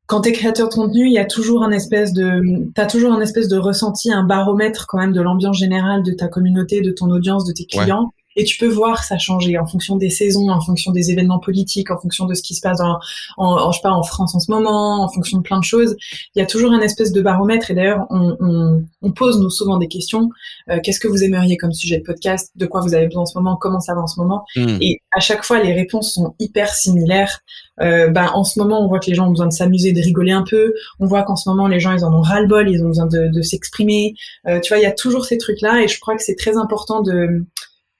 quand 0.09 0.21
tu 0.21 0.29
es 0.29 0.31
créateur 0.31 0.69
de 0.69 0.73
contenu, 0.73 1.05
il 1.05 1.13
y 1.13 1.19
a 1.19 1.25
toujours 1.25 1.63
un 1.63 1.69
espèce 1.69 2.13
de, 2.13 2.41
t'as 2.73 2.87
toujours 2.87 3.13
un 3.13 3.21
espèce 3.21 3.47
de 3.47 3.59
ressenti, 3.59 4.11
un 4.11 4.23
baromètre 4.23 4.87
quand 4.87 4.97
même 4.97 5.13
de 5.13 5.21
l'ambiance 5.21 5.59
générale 5.59 6.01
de 6.01 6.11
ta 6.13 6.27
communauté, 6.27 6.81
de 6.81 6.91
ton 6.91 7.11
audience, 7.11 7.45
de 7.45 7.53
tes 7.53 7.65
clients. 7.65 8.11
Et 8.35 8.43
tu 8.43 8.57
peux 8.57 8.67
voir 8.67 9.03
ça 9.03 9.17
changer 9.17 9.57
en 9.57 9.65
fonction 9.65 9.95
des 9.95 10.09
saisons, 10.09 10.49
en 10.49 10.61
fonction 10.61 10.91
des 10.91 11.11
événements 11.11 11.39
politiques, 11.39 11.91
en 11.91 11.97
fonction 11.97 12.25
de 12.25 12.33
ce 12.33 12.41
qui 12.41 12.55
se 12.55 12.61
passe 12.61 12.79
en, 12.79 12.99
en, 13.37 13.71
je 13.71 13.77
sais 13.77 13.81
pas, 13.81 13.91
en 13.91 14.03
France 14.03 14.35
en 14.35 14.39
ce 14.39 14.51
moment, 14.51 15.03
en 15.03 15.09
fonction 15.09 15.39
de 15.39 15.43
plein 15.43 15.59
de 15.59 15.63
choses. 15.63 15.95
Il 16.35 16.39
y 16.39 16.41
a 16.41 16.45
toujours 16.45 16.71
un 16.71 16.79
espèce 16.79 17.11
de 17.11 17.21
baromètre. 17.21 17.71
Et 17.71 17.73
d'ailleurs, 17.73 18.05
on, 18.09 18.37
on, 18.39 18.83
on, 19.01 19.11
pose 19.11 19.39
nous 19.39 19.49
souvent 19.49 19.77
des 19.77 19.87
questions. 19.87 20.29
Euh, 20.69 20.79
Qu'est-ce 20.83 20.99
que 20.99 21.07
vous 21.07 21.23
aimeriez 21.23 21.57
comme 21.57 21.73
sujet 21.73 21.97
de 21.97 22.03
podcast? 22.03 22.51
De 22.55 22.65
quoi 22.65 22.81
vous 22.81 22.93
avez 22.93 23.07
besoin 23.07 23.23
en 23.23 23.25
ce 23.25 23.37
moment? 23.37 23.57
Comment 23.57 23.79
ça 23.79 23.95
va 23.95 24.01
en 24.01 24.07
ce 24.07 24.19
moment? 24.19 24.45
Hmm. 24.55 24.77
Et 24.81 25.01
à 25.11 25.19
chaque 25.19 25.43
fois, 25.43 25.61
les 25.61 25.73
réponses 25.73 26.13
sont 26.13 26.35
hyper 26.39 26.73
similaires. 26.73 27.39
Euh, 27.81 28.09
ben, 28.09 28.29
en 28.33 28.43
ce 28.43 28.59
moment, 28.59 28.83
on 28.83 28.87
voit 28.87 28.99
que 28.99 29.09
les 29.09 29.15
gens 29.15 29.27
ont 29.27 29.31
besoin 29.31 29.47
de 29.47 29.53
s'amuser, 29.53 29.91
de 29.91 30.01
rigoler 30.01 30.31
un 30.31 30.43
peu. 30.43 30.73
On 30.99 31.05
voit 31.05 31.23
qu'en 31.23 31.35
ce 31.35 31.49
moment, 31.49 31.67
les 31.67 31.79
gens, 31.79 31.93
ils 31.93 32.03
en 32.03 32.13
ont 32.13 32.21
ras-le-bol, 32.21 32.69
ils 32.69 32.83
ont 32.83 32.89
besoin 32.89 33.07
de, 33.07 33.27
de 33.27 33.41
s'exprimer. 33.41 34.13
Euh, 34.47 34.59
tu 34.59 34.69
vois, 34.69 34.77
il 34.77 34.83
y 34.83 34.87
a 34.87 34.91
toujours 34.91 35.25
ces 35.25 35.37
trucs-là, 35.37 35.81
et 35.81 35.87
je 35.87 35.99
crois 35.99 36.15
que 36.15 36.23
c'est 36.23 36.35
très 36.35 36.57
important 36.57 37.01
de 37.01 37.45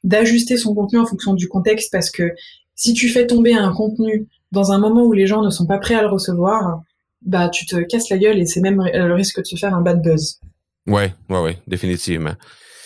d'ajuster 0.03 0.57
son 0.57 0.73
contenu 0.73 0.99
en 0.99 1.05
fonction 1.05 1.33
du 1.33 1.47
contexte, 1.47 1.91
parce 1.91 2.09
que 2.09 2.33
si 2.75 2.93
tu 2.93 3.09
fais 3.09 3.27
tomber 3.27 3.53
un 3.53 3.73
contenu 3.73 4.27
dans 4.51 4.71
un 4.71 4.79
moment 4.79 5.03
où 5.03 5.13
les 5.13 5.27
gens 5.27 5.41
ne 5.41 5.49
sont 5.49 5.65
pas 5.65 5.77
prêts 5.77 5.95
à 5.95 6.01
le 6.01 6.07
recevoir, 6.09 6.81
bah 7.21 7.49
tu 7.49 7.65
te 7.65 7.75
casses 7.81 8.09
la 8.09 8.17
gueule 8.17 8.39
et 8.39 8.45
c'est 8.45 8.62
même 8.62 8.81
le 8.81 9.13
risque 9.13 9.41
de 9.41 9.45
se 9.45 9.55
faire 9.55 9.75
un 9.75 9.81
bad 9.81 10.01
buzz. 10.01 10.39
Ouais, 10.88 11.13
ouais, 11.29 11.41
ouais, 11.41 11.57
définitivement. 11.67 12.33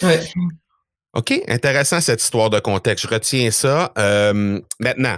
Ouais. 0.01 0.19
OK, 1.13 1.43
intéressant 1.47 2.01
cette 2.01 2.21
histoire 2.21 2.49
de 2.49 2.59
contexte. 2.59 3.07
Je 3.07 3.13
retiens 3.13 3.51
ça. 3.51 3.93
Euh, 3.97 4.59
maintenant, 4.79 5.17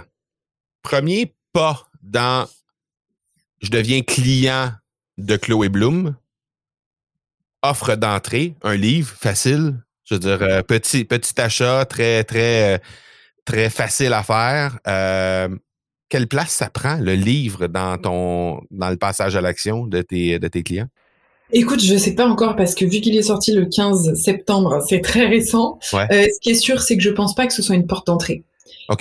premier 0.82 1.34
pas 1.52 1.88
dans 2.02 2.46
je 3.62 3.70
deviens 3.70 4.02
client 4.02 4.72
de 5.16 5.36
Chloé 5.36 5.68
Bloom. 5.68 6.14
Offre 7.62 7.96
d'entrée, 7.96 8.54
un 8.62 8.76
livre 8.76 9.14
facile. 9.18 9.82
Je 10.06 10.14
veux 10.14 10.20
dire, 10.20 10.42
euh, 10.42 10.62
petit, 10.62 11.04
petit 11.04 11.38
achat, 11.40 11.84
très, 11.84 12.24
très, 12.24 12.80
très 13.44 13.70
facile 13.70 14.12
à 14.12 14.22
faire. 14.22 14.78
Euh, 14.86 15.48
quelle 16.08 16.28
place 16.28 16.50
ça 16.50 16.70
prend, 16.70 16.96
le 16.96 17.14
livre, 17.14 17.66
dans 17.66 17.98
ton 17.98 18.60
dans 18.70 18.90
le 18.90 18.96
passage 18.96 19.34
à 19.34 19.40
l'action 19.40 19.86
de 19.86 20.02
tes, 20.02 20.38
de 20.38 20.48
tes 20.48 20.62
clients? 20.62 20.86
Écoute, 21.52 21.82
je 21.82 21.96
sais 21.96 22.14
pas 22.14 22.26
encore 22.26 22.56
parce 22.56 22.74
que 22.74 22.84
vu 22.84 23.00
qu'il 23.00 23.16
est 23.16 23.22
sorti 23.22 23.52
le 23.52 23.66
15 23.66 24.14
septembre, 24.14 24.80
c'est 24.88 25.00
très 25.00 25.26
récent. 25.26 25.78
Euh, 25.94 26.06
ce 26.10 26.40
qui 26.40 26.50
est 26.50 26.54
sûr, 26.54 26.80
c'est 26.80 26.96
que 26.96 27.02
je 27.02 27.10
pense 27.10 27.34
pas 27.34 27.46
que 27.46 27.52
ce 27.52 27.62
soit 27.62 27.76
une 27.76 27.86
porte 27.86 28.06
d'entrée. 28.06 28.42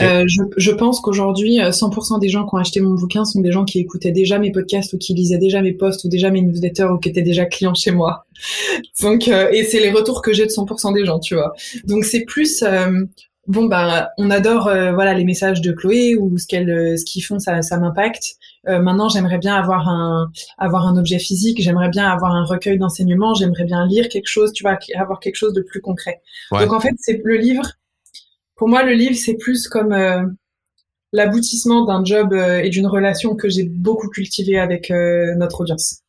Euh, 0.02 0.24
je, 0.28 0.42
je, 0.58 0.72
pense 0.72 1.00
qu'aujourd'hui, 1.00 1.60
100% 1.60 2.16
euh, 2.16 2.20
des 2.20 2.30
gens 2.30 2.46
qui 2.46 2.56
ont 2.56 2.58
acheté 2.58 2.80
mon 2.80 2.96
bouquin 2.96 3.24
sont 3.24 3.42
des 3.42 3.52
gens 3.52 3.66
qui 3.66 3.80
écoutaient 3.80 4.12
déjà 4.12 4.40
mes 4.40 4.52
podcasts 4.52 4.94
ou 4.94 4.98
qui 4.98 5.14
lisaient 5.14 5.38
déjà 5.38 5.62
mes 5.62 5.74
posts 5.74 6.04
ou 6.06 6.10
déjà 6.10 6.32
mes 6.32 6.42
newsletters 6.42 6.86
ou 6.86 6.98
qui 6.98 7.10
étaient 7.10 7.22
déjà 7.22 7.46
clients 7.46 7.76
chez 7.76 7.92
moi. 7.92 8.26
Donc, 9.02 9.28
euh, 9.28 9.50
et 9.52 9.64
c'est 9.64 9.80
les 9.80 9.92
retours 9.92 10.22
que 10.22 10.34
j'ai 10.34 10.46
de 10.46 10.52
100% 10.52 10.94
des 10.94 11.06
gens, 11.06 11.20
tu 11.20 11.36
vois. 11.36 11.54
Donc 11.86 12.04
c'est 12.04 12.26
plus 12.26 12.64
euh, 12.64 13.06
bon 13.48 13.66
bah 13.66 14.10
on 14.18 14.32
adore 14.32 14.64
voilà 14.64 15.14
les 15.14 15.24
messages 15.24 15.62
de 15.62 15.72
Chloé 15.72 16.16
ou 16.16 16.36
ce 16.40 16.48
qu'elle 16.48 16.98
ce 16.98 17.06
qu'ils 17.06 17.22
font 17.22 17.38
ça 17.38 17.62
ça 17.62 17.78
m'impacte. 17.78 18.38
maintenant 18.66 19.08
j'aimerais 19.08 19.38
bien 19.38 19.54
avoir 19.54 19.88
un 19.88 20.32
avoir 20.58 20.88
un 20.88 20.98
objet 20.98 21.20
physique, 21.20 21.62
j'aimerais 21.62 21.90
bien 21.90 22.08
avoir 22.08 22.34
un 22.34 22.44
recueil 22.44 22.80
d'enseignements, 22.80 23.36
j'aimerais 23.36 23.66
bien 23.66 23.86
lire 23.86 24.10
quelque 24.10 24.28
chose, 24.28 24.52
tu 24.52 24.64
vois, 24.64 24.80
avoir 24.96 25.20
quelque 25.20 25.36
chose 25.36 25.54
de 25.54 25.62
plus 25.62 25.80
concret. 25.80 26.22
Donc 26.52 26.74
en 26.74 26.80
fait 26.80 26.96
c'est 26.98 27.22
le 27.24 27.38
livre 27.38 27.74
pour 28.56 28.70
moi, 28.70 28.84
le 28.84 28.94
livre, 28.94 29.16
c'est 29.16 29.36
plus 29.36 29.68
comme 29.68 29.92
euh, 29.92 30.24
l'aboutissement 31.12 31.86
d'un 31.86 32.04
job 32.04 32.34
euh, 32.34 32.60
et 32.60 32.70
d'une 32.70 32.88
relation 32.88 33.36
que 33.36 33.50
j'ai 33.50 33.64
beaucoup 33.64 34.10
cultivé 34.10 34.58
avec 34.58 34.92
euh, 34.92 35.36
notre 35.36 35.62
audience. 35.62 36.02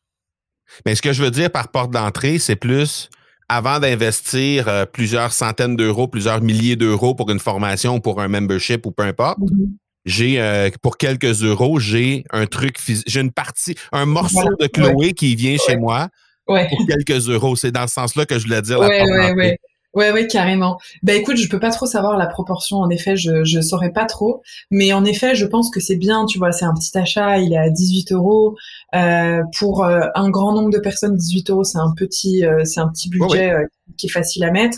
Mais 0.85 0.95
ce 0.95 1.01
que 1.01 1.13
je 1.13 1.23
veux 1.23 1.31
dire 1.31 1.49
par 1.49 1.69
porte 1.69 1.91
d'entrée, 1.91 2.39
c'est 2.39 2.55
plus 2.55 3.09
avant 3.49 3.79
d'investir 3.79 4.85
plusieurs 4.91 5.31
centaines 5.31 5.77
d'euros, 5.77 6.09
plusieurs 6.09 6.41
milliers 6.41 6.75
d'euros 6.75 7.15
pour 7.15 7.29
une 7.29 7.39
formation, 7.39 8.01
pour 8.01 8.19
un 8.19 8.27
membership 8.27 8.85
ou 8.85 8.91
peu 8.91 9.03
importe. 9.03 9.39
Mm-hmm. 9.39 9.69
J'ai 10.03 10.71
pour 10.81 10.97
quelques 10.97 11.43
euros, 11.43 11.79
j'ai 11.79 12.25
un 12.31 12.45
truc 12.45 12.77
j'ai 13.07 13.21
une 13.21 13.31
partie, 13.31 13.75
un 13.93 14.05
morceau 14.05 14.49
de 14.59 14.67
Chloé 14.67 15.13
qui 15.13 15.35
vient 15.35 15.55
chez 15.57 15.77
moi 15.77 16.09
pour 16.45 16.57
quelques 16.87 17.29
euros. 17.29 17.55
C'est 17.55 17.71
dans 17.71 17.87
ce 17.87 17.93
sens-là 17.93 18.25
que 18.25 18.37
je 18.37 18.43
voulais 18.43 18.61
dire 18.61 18.79
la 18.79 18.89
porte 18.89 19.57
Ouais, 19.93 20.11
ouais, 20.11 20.27
carrément. 20.27 20.77
Bah 21.01 21.13
écoute, 21.13 21.37
je 21.37 21.49
peux 21.49 21.59
pas 21.59 21.71
trop 21.71 21.85
savoir 21.87 22.17
la 22.17 22.27
proportion. 22.27 22.77
En 22.77 22.89
effet, 22.89 23.15
je 23.15 23.43
je 23.43 23.61
saurais 23.61 23.91
pas 23.91 24.05
trop, 24.05 24.43
mais 24.69 24.93
en 24.93 25.03
effet, 25.05 25.33
je 25.33 25.45
pense 25.45 25.71
que 25.71 25.79
c'est 25.79 25.95
bien. 25.95 26.25
Tu 26.25 26.37
vois, 26.37 26.51
c'est 26.51 26.65
un 26.65 26.73
petit 26.73 26.95
achat. 26.97 27.39
Il 27.39 27.53
est 27.53 27.57
à 27.57 27.69
18 27.69 28.11
euros 28.11 28.55
euh, 28.93 29.41
pour 29.57 29.83
euh, 29.83 30.01
un 30.13 30.29
grand 30.29 30.53
nombre 30.53 30.69
de 30.69 30.79
personnes. 30.79 31.15
18 31.15 31.49
euros, 31.49 31.63
c'est 31.63 31.79
un 31.79 31.93
petit, 31.95 32.45
euh, 32.45 32.63
c'est 32.65 32.79
un 32.79 32.89
petit 32.89 33.09
budget 33.09 33.53
qui 33.97 34.07
est 34.07 34.11
facile 34.11 34.43
à 34.43 34.51
mettre. 34.51 34.77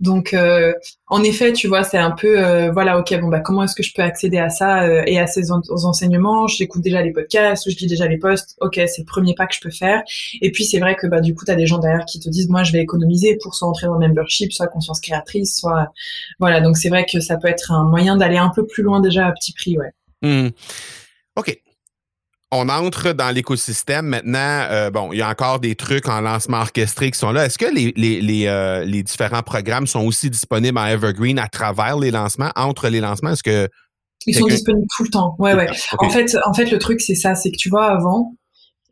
Donc, 0.00 0.32
euh, 0.32 0.72
en 1.08 1.22
effet, 1.22 1.52
tu 1.52 1.68
vois, 1.68 1.84
c'est 1.84 1.98
un 1.98 2.10
peu, 2.10 2.42
euh, 2.42 2.72
voilà, 2.72 2.98
ok, 2.98 3.20
bon, 3.20 3.28
bah, 3.28 3.40
comment 3.40 3.64
est-ce 3.64 3.74
que 3.74 3.82
je 3.82 3.92
peux 3.92 4.02
accéder 4.02 4.38
à 4.38 4.48
ça 4.48 4.84
euh, 4.84 5.02
et 5.06 5.18
à 5.20 5.26
ces 5.26 5.52
enseignements? 5.52 6.46
J'écoute 6.46 6.82
déjà 6.82 7.02
les 7.02 7.12
podcasts, 7.12 7.70
je 7.70 7.76
lis 7.76 7.86
déjà 7.86 8.06
les 8.06 8.16
posts. 8.16 8.56
Ok, 8.60 8.76
c'est 8.76 9.00
le 9.00 9.04
premier 9.04 9.34
pas 9.34 9.46
que 9.46 9.54
je 9.54 9.60
peux 9.60 9.70
faire. 9.70 10.02
Et 10.40 10.50
puis, 10.52 10.64
c'est 10.64 10.78
vrai 10.78 10.96
que, 10.96 11.06
bah, 11.06 11.20
du 11.20 11.34
coup, 11.34 11.44
tu 11.44 11.50
as 11.50 11.54
des 11.54 11.66
gens 11.66 11.78
derrière 11.78 12.06
qui 12.06 12.18
te 12.18 12.30
disent, 12.30 12.48
moi, 12.48 12.62
je 12.62 12.72
vais 12.72 12.80
économiser 12.80 13.36
pour 13.42 13.54
soit 13.54 13.68
entrer 13.68 13.86
dans 13.86 13.98
le 13.98 14.08
membership, 14.08 14.52
soit 14.52 14.68
conscience 14.68 15.00
créatrice, 15.00 15.58
soit, 15.58 15.92
voilà. 16.38 16.62
Donc, 16.62 16.78
c'est 16.78 16.88
vrai 16.88 17.04
que 17.04 17.20
ça 17.20 17.36
peut 17.36 17.48
être 17.48 17.70
un 17.70 17.84
moyen 17.84 18.16
d'aller 18.16 18.38
un 18.38 18.50
peu 18.54 18.66
plus 18.66 18.82
loin 18.82 19.00
déjà 19.00 19.26
à 19.26 19.32
petit 19.32 19.52
prix, 19.52 19.76
ouais. 19.78 19.92
Mmh. 20.22 20.50
OK 21.36 21.60
on 22.52 22.68
entre 22.68 23.12
dans 23.12 23.30
l'écosystème 23.30 24.06
maintenant. 24.06 24.66
Euh, 24.70 24.90
bon, 24.90 25.12
il 25.12 25.18
y 25.18 25.22
a 25.22 25.28
encore 25.28 25.60
des 25.60 25.76
trucs 25.76 26.08
en 26.08 26.20
lancement 26.20 26.58
orchestré 26.58 27.10
qui 27.10 27.18
sont 27.18 27.30
là. 27.30 27.46
Est-ce 27.46 27.58
que 27.58 27.72
les, 27.72 27.92
les, 27.96 28.20
les, 28.20 28.46
euh, 28.46 28.84
les, 28.84 29.02
différents 29.02 29.42
programmes 29.42 29.86
sont 29.86 30.04
aussi 30.04 30.30
disponibles 30.30 30.78
à 30.78 30.92
Evergreen 30.92 31.38
à 31.38 31.48
travers 31.48 31.98
les 31.98 32.10
lancements, 32.10 32.50
entre 32.56 32.88
les 32.88 33.00
lancements? 33.00 33.30
Est-ce 33.30 33.42
que 33.42 33.68
ils 34.26 34.34
sont 34.34 34.46
disponibles 34.46 34.86
tout 34.96 35.04
le 35.04 35.08
temps. 35.08 35.34
Ouais, 35.38 35.54
ouais. 35.54 35.70
En 35.98 36.10
fait, 36.10 36.36
en 36.44 36.52
fait, 36.52 36.70
le 36.70 36.78
truc 36.78 37.00
c'est 37.00 37.14
ça, 37.14 37.34
c'est 37.34 37.50
que 37.50 37.56
tu 37.56 37.70
vois 37.70 37.86
avant, 37.86 38.34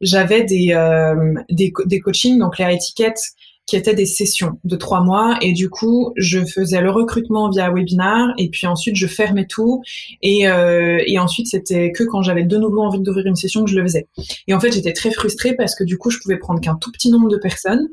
j'avais 0.00 0.44
des, 0.44 0.72
euh, 0.72 1.34
des 1.50 1.72
des 1.84 2.00
coachings 2.00 2.38
donc 2.38 2.58
les 2.58 2.74
étiquettes 2.74 3.20
qui 3.68 3.76
étaient 3.76 3.94
des 3.94 4.06
sessions 4.06 4.58
de 4.64 4.76
trois 4.76 5.02
mois. 5.02 5.36
Et 5.42 5.52
du 5.52 5.68
coup 5.68 6.12
je 6.16 6.44
faisais 6.44 6.80
le 6.80 6.90
recrutement 6.90 7.50
via 7.50 7.70
webinar 7.70 8.32
et 8.38 8.48
puis 8.48 8.66
ensuite 8.66 8.96
je 8.96 9.06
fermais 9.06 9.46
tout. 9.46 9.82
Et, 10.22 10.48
euh, 10.48 10.98
et 11.06 11.18
ensuite 11.18 11.46
c'était 11.46 11.92
que 11.92 12.02
quand 12.02 12.22
j'avais 12.22 12.44
de 12.44 12.56
nouveau 12.56 12.80
envie 12.80 13.00
d'ouvrir 13.00 13.26
une 13.26 13.36
session 13.36 13.64
que 13.64 13.70
je 13.70 13.76
le 13.76 13.82
faisais. 13.82 14.08
Et 14.48 14.54
en 14.54 14.60
fait 14.60 14.72
j'étais 14.72 14.94
très 14.94 15.10
frustrée 15.10 15.54
parce 15.54 15.76
que 15.76 15.84
du 15.84 15.98
coup 15.98 16.10
je 16.10 16.18
pouvais 16.18 16.38
prendre 16.38 16.60
qu'un 16.60 16.76
tout 16.76 16.90
petit 16.90 17.10
nombre 17.10 17.28
de 17.28 17.36
personnes 17.36 17.88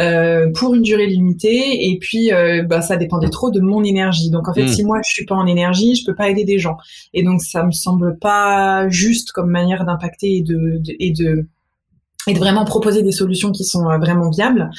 euh, 0.00 0.50
pour 0.52 0.74
une 0.74 0.82
durée 0.82 1.06
limitée. 1.06 1.88
Et 1.88 1.96
puis 2.00 2.32
euh, 2.32 2.64
bah 2.64 2.82
ça 2.82 2.96
dépendait 2.96 3.30
trop 3.30 3.52
de 3.52 3.60
mon 3.60 3.84
énergie. 3.84 4.30
Donc 4.30 4.48
en 4.48 4.52
fait 4.52 4.64
hmm. 4.64 4.68
si 4.68 4.84
moi 4.84 4.98
je 5.06 5.12
suis 5.12 5.26
pas 5.26 5.36
en 5.36 5.46
énergie 5.46 5.94
je 5.94 6.04
peux 6.04 6.16
pas 6.16 6.28
aider 6.28 6.42
des 6.42 6.58
gens. 6.58 6.76
Et 7.12 7.22
donc 7.22 7.40
ça 7.40 7.62
me 7.62 7.70
semble 7.70 8.18
pas 8.18 8.88
juste 8.88 9.30
comme 9.30 9.48
manière 9.48 9.84
d'impacter 9.84 10.38
et 10.38 10.42
de, 10.42 10.78
de 10.78 10.92
et 10.98 11.12
de 11.12 11.46
et 12.26 12.34
de 12.34 12.38
vraiment 12.38 12.64
proposer 12.64 13.02
des 13.02 13.12
solutions 13.12 13.52
qui 13.52 13.64
sont 13.64 13.88
euh, 13.88 13.98
vraiment 13.98 14.30
viables. 14.30 14.70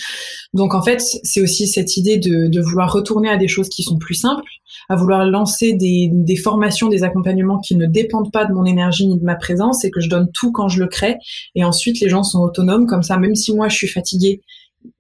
Donc 0.54 0.74
en 0.74 0.82
fait, 0.82 1.02
c'est 1.02 1.42
aussi 1.42 1.68
cette 1.68 1.98
idée 1.98 2.18
de, 2.18 2.48
de, 2.48 2.62
vouloir 2.62 2.92
retourner 2.92 3.30
à 3.30 3.38
des 3.38 3.48
choses 3.48 3.70
qui 3.70 3.84
sont 3.84 3.98
plus 3.98 4.16
simples, 4.16 4.50
à 4.90 4.96
vouloir 4.96 5.26
lancer 5.26 5.74
des, 5.74 6.10
des, 6.12 6.36
formations, 6.36 6.90
des 6.90 7.04
accompagnements 7.04 7.60
qui 7.60 7.76
ne 7.76 7.86
dépendent 7.86 8.32
pas 8.32 8.46
de 8.46 8.54
mon 8.54 8.66
énergie 8.66 9.08
ni 9.08 9.20
de 9.20 9.24
ma 9.24 9.36
présence 9.36 9.84
et 9.86 9.92
que 9.92 10.02
je 10.02 10.10
donne 10.10 10.30
tout 10.34 10.52
quand 10.52 10.68
je 10.68 10.80
le 10.80 10.88
crée. 10.88 11.18
Et 11.56 11.64
ensuite, 11.64 12.00
les 12.00 12.10
gens 12.10 12.24
sont 12.24 12.40
autonomes 12.40 12.88
comme 12.88 13.04
ça, 13.04 13.18
même 13.18 13.36
si 13.36 13.54
moi 13.54 13.70
je 13.70 13.76
suis 13.76 13.88
fatiguée, 13.88 14.42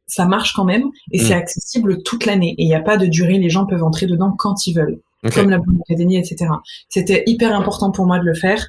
ça 0.07 0.26
marche 0.26 0.53
quand 0.53 0.65
même 0.65 0.84
et 1.11 1.20
c'est 1.20 1.36
mm. 1.36 1.39
accessible 1.39 2.03
toute 2.03 2.26
l'année. 2.26 2.55
Et 2.57 2.63
il 2.63 2.67
n'y 2.67 2.76
a 2.76 2.82
pas 2.82 2.97
de 2.97 3.07
durée, 3.07 3.38
les 3.38 3.49
gens 3.49 3.65
peuvent 3.65 3.84
entrer 3.84 4.05
dedans 4.05 4.34
quand 4.38 4.67
ils 4.67 4.74
veulent. 4.74 4.99
Comme 5.34 5.49
la 5.49 5.57
Bloom 5.57 5.82
Academy, 5.82 6.17
etc. 6.17 6.51
C'était 6.88 7.24
hyper 7.26 7.55
important 7.55 7.89
pour 7.89 8.05
moi 8.05 8.20
de 8.20 8.26
le 8.26 8.36
faire 8.36 8.67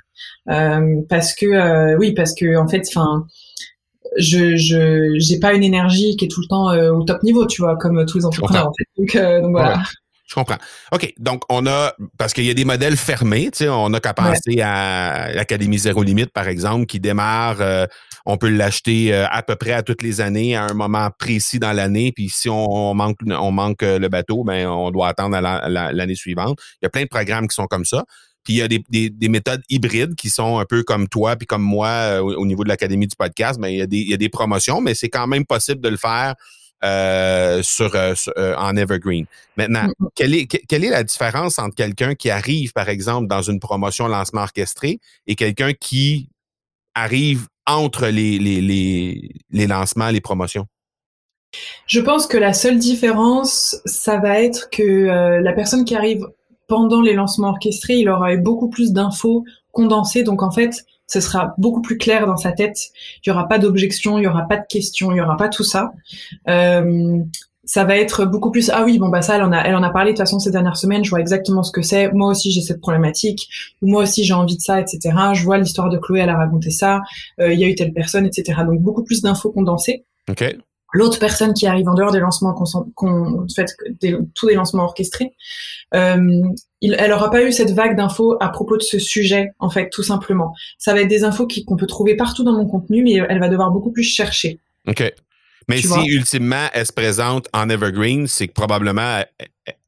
euh, 0.49 1.03
parce 1.07 1.35
que 1.35 1.45
euh, 1.45 1.99
oui, 1.99 2.15
parce 2.15 2.35
que 2.35 2.57
en 2.57 2.67
fait, 2.67 2.83
enfin, 2.89 3.27
je 4.19 4.57
je 4.57 5.15
j'ai 5.19 5.39
pas 5.39 5.55
une 5.55 5.65
énergie 5.65 6.17
qui 6.17 6.27
est 6.27 6.29
tout 6.29 6.41
le 6.41 6.47
temps 6.49 6.71
euh, 6.71 6.91
au 6.91 7.05
top 7.05 7.23
niveau, 7.23 7.47
tu 7.47 7.63
vois, 7.63 7.77
comme 7.77 8.05
tous 8.07 8.19
les 8.19 8.25
entrepreneurs. 8.25 8.69
En 8.69 8.73
fait. 8.73 8.87
donc, 8.97 9.15
euh, 9.17 9.41
donc 9.41 9.53
voilà. 9.53 9.83
Je 10.27 10.35
comprends. 10.35 10.59
OK. 10.93 11.13
Donc, 11.19 11.43
on 11.49 11.67
a, 11.67 11.95
parce 12.19 12.33
qu'il 12.33 12.45
y 12.45 12.51
a 12.51 12.55
des 12.55 12.65
modèles 12.65 12.97
fermés, 12.97 13.51
tu 13.53 13.59
sais, 13.59 13.69
on 13.69 13.91
n'a 13.91 14.01
qu'à 14.01 14.13
penser 14.13 14.61
à 14.61 15.33
l'Académie 15.33 15.79
Zéro 15.79 16.03
Limite, 16.03 16.33
par 16.33 16.49
exemple, 16.49 16.87
qui 16.87 16.99
démarre, 16.99 17.61
euh, 17.61 17.87
on 18.27 18.37
peut 18.37 18.49
l'acheter 18.49 19.15
euh, 19.15 19.27
à 19.31 19.45
peu 19.45 19.55
près 19.55 19.71
à 19.71 19.85
toutes 19.85 20.03
les 20.03 20.21
années, 20.21 20.57
à 20.57 20.65
un 20.65 20.75
moment 20.75 21.11
précis 21.17 21.61
dans 21.61 21.73
l'année. 21.73 22.11
Puis 22.11 22.29
si 22.29 22.49
on 22.49 22.93
manque, 22.95 23.19
on 23.25 23.53
manque 23.53 23.83
le 23.83 24.09
bateau, 24.09 24.43
ben, 24.43 24.67
on 24.67 24.91
doit 24.91 25.09
attendre 25.09 25.39
l'année 25.41 26.17
suivante. 26.17 26.59
Il 26.83 26.85
y 26.85 26.87
a 26.87 26.91
plein 26.91 27.03
de 27.03 27.09
programmes 27.09 27.47
qui 27.47 27.55
sont 27.55 27.67
comme 27.67 27.85
ça. 27.85 28.05
Puis 28.47 28.55
il 28.55 28.59
y 28.59 28.63
a 28.63 28.69
des, 28.69 29.11
des, 29.11 29.29
méthodes 29.29 29.63
hybrides 29.69 30.15
qui 30.15 30.31
sont 30.31 30.59
un 30.59 30.65
peu 30.65 30.85
comme 30.85 31.09
toi 31.09 31.35
puis 31.35 31.49
comme 31.49 31.63
moi 31.63 32.21
au, 32.23 32.47
niveau 32.47 32.63
de 32.63 32.69
l'Académie 32.69 33.09
du 33.09 33.17
podcast. 33.17 33.59
Ben, 33.59 33.69
il, 33.69 33.79
y 33.79 33.83
a 33.83 33.87
des, 33.87 33.99
il 33.99 34.09
y 34.09 34.15
a 34.15 34.17
des 34.17 34.29
promotions, 34.29 34.81
mais 34.81 34.95
c'est 34.95 35.09
quand 35.09 35.27
même 35.27 35.45
possible 35.45 35.81
de 35.81 35.89
le 35.89 35.97
faire 35.97 36.37
euh, 36.85 37.63
sur, 37.65 37.97
euh, 37.97 38.15
euh, 38.39 38.55
en 38.57 38.77
Evergreen. 38.77 39.27
Maintenant, 39.57 39.89
quelle 40.15 40.33
est, 40.33 40.47
quelle 40.47 40.85
est 40.85 40.91
la 40.91 41.03
différence 41.03 41.59
entre 41.59 41.75
quelqu'un 41.75 42.15
qui 42.15 42.31
arrive, 42.31 42.73
par 42.73 42.89
exemple, 42.89 43.27
dans 43.27 43.43
une 43.43 43.59
promotion 43.59 44.07
lancement 44.07 44.43
orchestré 44.43 45.01
et 45.27 45.35
quelqu'un 45.35 45.73
qui 45.73 46.29
arrive 46.95 47.47
entre 47.67 48.07
les, 48.07 48.39
les, 48.39 48.61
les, 48.61 49.31
les 49.51 49.67
lancements, 49.67 50.11
les 50.11 50.21
promotions? 50.21 50.67
Je 51.89 52.01
pense 52.01 52.29
que 52.29 52.37
la 52.37 52.53
seule 52.53 52.79
différence, 52.79 53.81
ça 53.87 54.19
va 54.19 54.41
être 54.41 54.71
que 54.71 55.41
la 55.43 55.53
personne 55.55 55.85
qui 55.85 55.97
arrive 55.97 56.29
pendant 56.67 57.01
les 57.01 57.15
lancements 57.15 57.49
orchestrés, 57.49 57.97
il 57.97 58.09
aura 58.09 58.35
eu 58.35 58.39
beaucoup 58.39 58.69
plus 58.69 58.93
d'infos 58.93 59.45
condensées. 59.73 60.23
Donc 60.23 60.43
en 60.43 60.51
fait, 60.51 60.85
ce 61.07 61.21
sera 61.21 61.55
beaucoup 61.59 61.83
plus 61.83 61.99
clair 61.99 62.27
dans 62.27 62.37
sa 62.37 62.53
tête. 62.53 62.79
Il 63.25 63.29
y 63.29 63.33
aura 63.33 63.49
pas 63.49 63.59
d'objection, 63.59 64.19
il 64.19 64.25
y 64.25 64.27
aura 64.27 64.43
pas 64.43 64.57
de 64.57 64.67
questions, 64.69 65.13
il 65.13 65.19
y 65.19 65.21
aura 65.21 65.37
pas 65.37 65.49
tout 65.49 65.65
ça. 65.65 65.93
Euh, 66.49 67.19
ça 67.65 67.85
va 67.85 67.97
être 67.97 68.25
beaucoup 68.25 68.53
plus 68.53 68.71
ah 68.71 68.85
oui 68.85 68.97
bon 68.97 69.09
bah 69.09 69.23
ça 69.23 69.35
elle 69.35 69.43
en 69.43 69.51
a 69.51 69.59
elle 69.59 69.75
en 69.75 69.83
a 69.83 69.91
parlé 69.91 70.13
de 70.13 70.17
toute 70.17 70.23
façon 70.25 70.39
ces 70.39 70.53
dernières 70.53 70.77
semaines 70.77 71.05
je 71.05 71.11
vois 71.11 71.19
exactement 71.19 71.65
ce 71.65 71.73
que 71.73 71.83
c'est. 71.83 72.13
Moi 72.13 72.31
aussi 72.31 72.53
j'ai 72.53 72.61
cette 72.61 72.81
problématique. 72.81 73.49
Moi 73.83 74.05
aussi 74.05 74.25
j'ai 74.25 74.35
envie 74.35 74.57
de 74.57 74.63
ça 74.63 74.81
etc 74.81 75.01
je 75.35 75.43
vois 75.43 75.59
l'histoire 75.59 75.91
de 75.91 75.99
Chloé 75.99 76.21
elle 76.21 76.31
a 76.31 76.37
raconté 76.37 76.71
ça. 76.71 77.01
Euh, 77.41 77.53
il 77.53 77.59
y 77.59 77.65
a 77.65 77.69
eu 77.69 77.75
telle 77.75 77.93
personne 77.93 78.25
etc 78.25 78.61
donc 78.65 78.81
beaucoup 78.81 79.03
plus 79.03 79.21
d'infos 79.21 79.51
condensées. 79.51 80.05
Ok 80.31 80.57
l'autre 80.97 81.19
personne 81.19 81.53
qui 81.55 81.67
arrive 81.67 81.89
en 81.89 81.95
dehors 81.95 82.13
des 82.13 82.21
lancements 82.21 82.55
qu'on 82.55 83.47
fait 83.55 83.67
tous 84.35 84.49
les 84.49 84.55
lancements 84.55 84.85
orchestrés 84.85 85.35
euh, 85.95 86.43
elle 86.83 87.13
aura 87.13 87.31
pas 87.31 87.43
eu 87.43 87.53
cette 87.53 87.71
vague 87.71 87.97
d'infos 87.97 88.37
à 88.41 88.49
propos 88.49 88.77
de 88.77 88.83
ce 88.83 88.99
sujet 88.99 89.53
en 89.59 89.71
fait 89.71 89.89
tout 89.91 90.03
simplement. 90.03 90.55
Ça 90.79 90.95
va 90.95 91.01
être 91.01 91.09
des 91.09 91.25
infos 91.25 91.49
qu'on 91.67 91.77
peut 91.77 91.87
trouver 91.87 92.17
partout 92.17 92.45
dans 92.45 92.53
mon 92.53 92.67
contenu 92.67 93.03
mais 93.03 93.15
elle 93.29 93.41
va 93.41 93.49
devoir 93.49 93.71
beaucoup 93.71 93.91
plus 93.91 94.03
chercher. 94.03 94.59
Ok 94.87 95.13
mais 95.69 95.83
si 95.83 96.07
ultimement 96.09 96.69
elle 96.73 96.87
se 96.87 96.93
présente 96.93 97.49
en 97.53 97.69
evergreen 97.69 98.27
c'est 98.27 98.49
que 98.49 98.53
probablement 98.53 99.23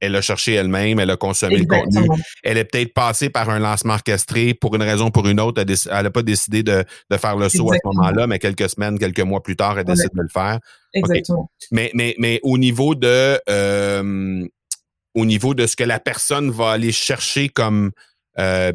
elle 0.00 0.16
a 0.16 0.20
cherché 0.20 0.54
elle-même, 0.54 0.98
elle 0.98 1.10
a 1.10 1.16
consommé 1.16 1.58
le 1.58 1.66
contenu. 1.66 2.08
Elle 2.42 2.58
est 2.58 2.64
peut-être 2.64 2.92
passée 2.92 3.30
par 3.30 3.48
un 3.50 3.58
lancement 3.58 3.94
orchestré 3.94 4.54
pour 4.54 4.74
une 4.74 4.82
raison 4.82 5.06
ou 5.06 5.10
pour 5.10 5.26
une 5.28 5.40
autre. 5.40 5.62
Elle 5.62 6.02
n'a 6.02 6.10
pas 6.10 6.22
décidé 6.22 6.62
de, 6.62 6.84
faire 7.16 7.36
le 7.36 7.48
saut 7.48 7.70
à 7.72 7.76
ce 7.76 7.80
moment-là, 7.84 8.26
mais 8.26 8.38
quelques 8.38 8.68
semaines, 8.68 8.98
quelques 8.98 9.20
mois 9.20 9.42
plus 9.42 9.56
tard, 9.56 9.78
elle 9.78 9.84
décide 9.84 10.10
de 10.14 10.22
le 10.22 10.28
faire. 10.28 10.58
Exactement. 10.94 11.50
Mais, 11.70 11.90
mais, 11.94 12.14
mais 12.18 12.40
au 12.42 12.58
niveau 12.58 12.94
de 12.94 13.38
euh, 13.48 14.46
au 15.14 15.24
niveau 15.26 15.54
de 15.54 15.66
ce 15.66 15.76
que 15.76 15.84
la 15.84 16.00
personne 16.00 16.50
va 16.50 16.72
aller 16.72 16.92
chercher 16.92 17.48
comme 17.48 17.90
euh, 18.38 18.72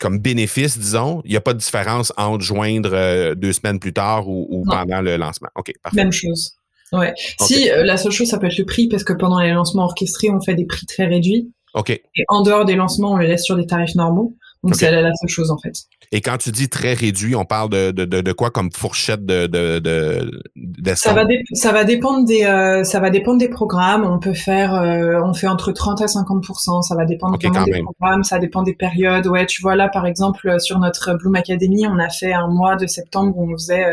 comme 0.00 0.18
bénéfice, 0.18 0.78
disons, 0.78 1.22
il 1.24 1.30
n'y 1.30 1.36
a 1.36 1.40
pas 1.40 1.54
de 1.54 1.58
différence 1.58 2.12
entre 2.16 2.44
joindre 2.44 2.90
euh, 2.92 3.34
deux 3.34 3.52
semaines 3.52 3.78
plus 3.78 3.92
tard 3.92 4.28
ou, 4.28 4.64
pendant 4.68 5.00
le 5.00 5.16
lancement. 5.16 5.48
OK, 5.54 5.72
parfait. 5.82 5.96
Même 5.96 6.12
chose. 6.12 6.52
Ouais. 6.92 7.14
Si 7.40 7.70
euh, 7.70 7.84
la 7.84 7.96
seule 7.96 8.12
chose, 8.12 8.28
ça 8.28 8.38
peut 8.38 8.46
être 8.46 8.58
le 8.58 8.64
prix, 8.64 8.88
parce 8.88 9.04
que 9.04 9.12
pendant 9.12 9.40
les 9.40 9.52
lancements 9.52 9.84
orchestrés, 9.84 10.30
on 10.30 10.40
fait 10.40 10.54
des 10.54 10.66
prix 10.66 10.86
très 10.86 11.06
réduits. 11.06 11.50
OK. 11.74 11.90
Et 11.90 12.04
en 12.28 12.42
dehors 12.42 12.64
des 12.64 12.76
lancements, 12.76 13.12
on 13.12 13.16
les 13.16 13.26
laisse 13.26 13.44
sur 13.44 13.56
des 13.56 13.66
tarifs 13.66 13.94
normaux. 13.94 14.36
Donc 14.66 14.76
c'est 14.76 14.90
la, 14.90 15.14
seule 15.14 15.28
chose 15.28 15.50
en 15.50 15.58
fait. 15.58 15.72
Et 16.12 16.20
quand 16.20 16.36
tu 16.38 16.50
dis 16.50 16.68
très 16.68 16.94
réduit, 16.94 17.34
on 17.34 17.44
parle 17.44 17.70
de, 17.70 17.90
de, 17.90 18.04
de, 18.04 18.32
quoi 18.32 18.50
comme 18.50 18.70
fourchette 18.72 19.24
de, 19.24 19.46
de, 19.46 19.78
de, 19.78 20.94
ça 20.94 21.12
va 21.12 21.24
ça 21.52 21.72
va 21.72 21.84
dépendre 21.84 22.24
des 22.26 22.44
euh, 22.44 22.84
ça 22.84 23.00
va 23.00 23.10
dépendre 23.10 23.38
des 23.38 23.48
programmes. 23.48 24.04
On 24.04 24.18
peut 24.18 24.34
faire 24.34 24.74
euh, 24.74 25.20
on 25.24 25.34
fait 25.34 25.46
entre 25.46 25.72
30 25.72 26.02
à 26.02 26.08
50 26.08 26.44
Ça 26.82 26.94
va 26.94 27.04
dépendre 27.04 27.38
des 27.38 27.48
programmes, 27.82 28.24
ça 28.24 28.38
dépend 28.38 28.62
des 28.62 28.74
périodes. 28.74 29.26
Ouais, 29.26 29.46
tu 29.46 29.62
vois 29.62 29.76
là 29.76 29.88
par 29.88 30.06
exemple 30.06 30.60
sur 30.60 30.78
notre 30.78 31.14
Bloom 31.14 31.34
Academy, 31.36 31.86
on 31.86 31.98
a 31.98 32.08
fait 32.08 32.32
un 32.32 32.48
mois 32.48 32.76
de 32.76 32.86
septembre 32.86 33.36
où 33.36 33.52
on 33.52 33.56
faisait 33.56 33.86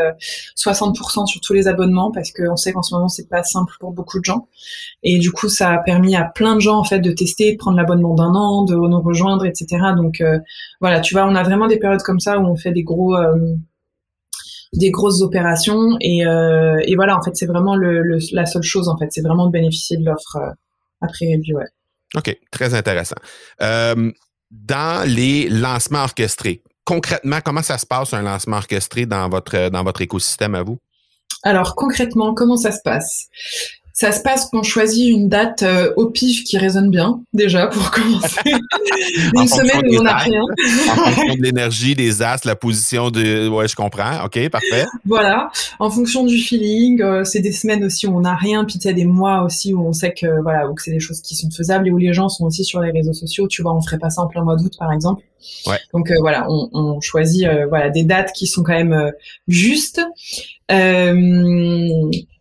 60 0.56 0.98
euh, 0.98 1.26
sur 1.26 1.42
tous 1.42 1.54
les 1.54 1.68
abonnements 1.68 2.12
parce 2.12 2.32
qu'on 2.32 2.58
sait 2.58 2.74
qu'en 2.74 2.84
ce 2.84 2.94
moment 2.96 3.10
c'est 3.10 3.30
pas 3.30 3.44
simple 3.44 3.74
pour 3.80 3.92
beaucoup 3.92 4.20
de 4.20 4.26
gens. 4.26 4.48
Et 5.04 5.20
du 5.20 5.32
coup, 5.32 5.50
ça 5.50 5.72
a 5.72 5.78
permis 5.80 6.16
à 6.16 6.24
plein 6.24 6.56
de 6.56 6.62
gens 6.62 6.78
en 6.78 6.84
fait 6.84 7.00
de 7.00 7.12
tester, 7.12 7.54
de 7.54 7.58
prendre 7.58 7.78
l'abonnement 7.78 8.16
d'un 8.16 8.34
an, 8.34 8.64
de 8.64 8.76
nous 8.76 9.02
rejoindre, 9.02 9.46
etc. 9.46 9.66
Donc 9.96 10.22
voilà, 10.82 11.00
tu 11.00 11.14
vois, 11.14 11.26
on 11.26 11.36
a 11.36 11.44
vraiment 11.44 11.68
des 11.68 11.80
périodes 11.80 12.02
comme 12.02 12.20
ça 12.20 12.40
où 12.40 12.46
on 12.46 12.56
fait 12.56 12.72
des 12.72 12.84
gros 12.84 13.16
euh, 13.16 13.56
des 14.74 14.92
grosses 14.92 15.22
opérations 15.22 15.98
et, 16.02 16.26
euh, 16.26 16.80
et 16.84 16.96
voilà 16.96 17.16
en 17.16 17.22
fait 17.22 17.36
c'est 17.36 17.46
vraiment 17.46 17.76
le, 17.76 18.18
la 18.32 18.46
seule 18.46 18.64
chose 18.64 18.90
en 18.90 18.98
fait 18.98 19.08
c'est 19.12 19.22
vraiment 19.22 19.46
de 19.46 19.52
bénéficier 19.52 19.98
de 19.98 20.06
l'offre 20.06 20.38
euh, 20.38 20.52
après 21.00 21.26
review 21.28 21.58
ouais. 21.58 21.68
ok 22.16 22.36
très 22.52 22.74
intéressant. 22.74 23.16
Dans 23.60 25.08
les 25.08 25.48
lancements 25.50 26.04
orchestrés 26.04 26.64
concrètement 26.86 27.40
comment 27.44 27.62
ça 27.62 27.78
se 27.78 27.86
passe 27.86 28.14
un 28.14 28.24
lancement 28.24 28.58
orchestré 28.58 29.06
dans 29.06 29.30
votre 29.30 29.70
dans 29.70 29.84
votre 29.84 30.02
écosystème 30.02 30.56
à 30.56 30.64
vous? 30.64 30.80
Alors 31.44 31.76
concrètement 31.76 32.34
comment 32.34 32.58
ça 32.58 32.72
se 32.72 32.82
passe? 32.84 33.28
Ça 33.96 34.12
se 34.12 34.24
passe 34.24 34.48
qu'on 34.48 34.64
choisit 34.64 35.08
une 35.08 35.30
date 35.30 35.62
euh, 35.62 35.94
au 35.98 36.08
pif 36.08 36.44
qui 36.44 36.58
résonne 36.58 36.90
bien, 36.90 37.22
déjà, 37.32 37.68
pour 37.68 37.92
commencer. 37.92 38.42
une 39.36 39.48
semaine 39.48 39.84
où 39.88 40.00
on 40.00 40.04
n'a 40.04 40.18
rien. 40.18 40.42
en 40.42 40.96
fonction 40.96 41.36
de 41.36 41.44
l'énergie, 41.44 41.94
des 41.94 42.24
as, 42.24 42.44
la 42.44 42.56
position 42.56 43.12
de... 43.12 43.48
Ouais, 43.48 43.68
je 43.68 43.76
comprends. 43.76 44.26
OK, 44.26 44.50
parfait. 44.50 44.86
Voilà. 45.06 45.52
En 45.78 45.92
fonction 45.92 46.26
du 46.26 46.40
feeling, 46.40 47.04
euh, 47.04 47.24
c'est 47.24 47.42
des 47.42 47.52
semaines 47.52 47.84
aussi 47.84 48.08
où 48.08 48.18
on 48.18 48.22
n'a 48.22 48.36
rien, 48.36 48.66
puis 48.66 48.80
il 48.80 48.86
y 48.86 48.90
a 48.90 48.94
des 48.94 49.06
mois 49.06 49.44
aussi 49.44 49.76
où 49.76 49.86
on 49.86 49.94
sait 49.94 50.12
que, 50.12 50.42
voilà, 50.42 50.68
où 50.68 50.76
c'est 50.80 50.92
des 50.92 51.00
choses 51.00 51.22
qui 51.22 51.36
sont 51.36 51.52
faisables 51.52 51.88
et 51.88 51.92
où 51.92 51.98
les 52.00 52.14
gens 52.14 52.30
sont 52.30 52.46
aussi 52.46 52.64
sur 52.64 52.82
les 52.82 52.90
réseaux 52.90 53.14
sociaux. 53.14 53.48
Tu 53.48 53.62
vois, 53.62 53.76
on 53.76 53.82
ferait 53.82 54.00
pas 54.00 54.10
ça 54.10 54.24
en 54.24 54.28
plein 54.28 54.44
mois 54.44 54.56
d'août, 54.56 54.74
par 54.80 54.92
exemple. 54.92 55.22
Ouais. 55.68 55.78
Donc 55.94 56.10
euh, 56.10 56.16
voilà, 56.20 56.48
on, 56.50 56.70
on 56.74 57.02
choisit 57.02 57.46
voilà 57.68 57.90
des 57.90 58.04
dates 58.04 58.32
qui 58.32 58.48
sont 58.48 58.64
quand 58.64 58.74
même 58.74 59.12
justes. 59.48 60.02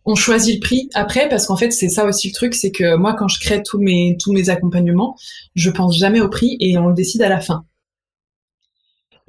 On 0.05 0.15
choisit 0.15 0.55
le 0.55 0.59
prix 0.59 0.89
après 0.93 1.29
parce 1.29 1.47
qu'en 1.47 1.55
fait 1.55 1.71
c'est 1.71 1.89
ça 1.89 2.05
aussi 2.05 2.29
le 2.29 2.33
truc, 2.33 2.55
c'est 2.55 2.71
que 2.71 2.95
moi 2.95 3.13
quand 3.13 3.27
je 3.27 3.39
crée 3.39 3.63
tous 3.63 3.79
mes 3.79 4.17
tous 4.19 4.33
mes 4.33 4.49
accompagnements, 4.49 5.15
je 5.55 5.69
pense 5.69 5.97
jamais 5.97 6.21
au 6.21 6.29
prix 6.29 6.57
et 6.59 6.77
on 6.77 6.87
le 6.87 6.93
décide 6.93 7.21
à 7.21 7.29
la 7.29 7.39
fin. 7.39 7.65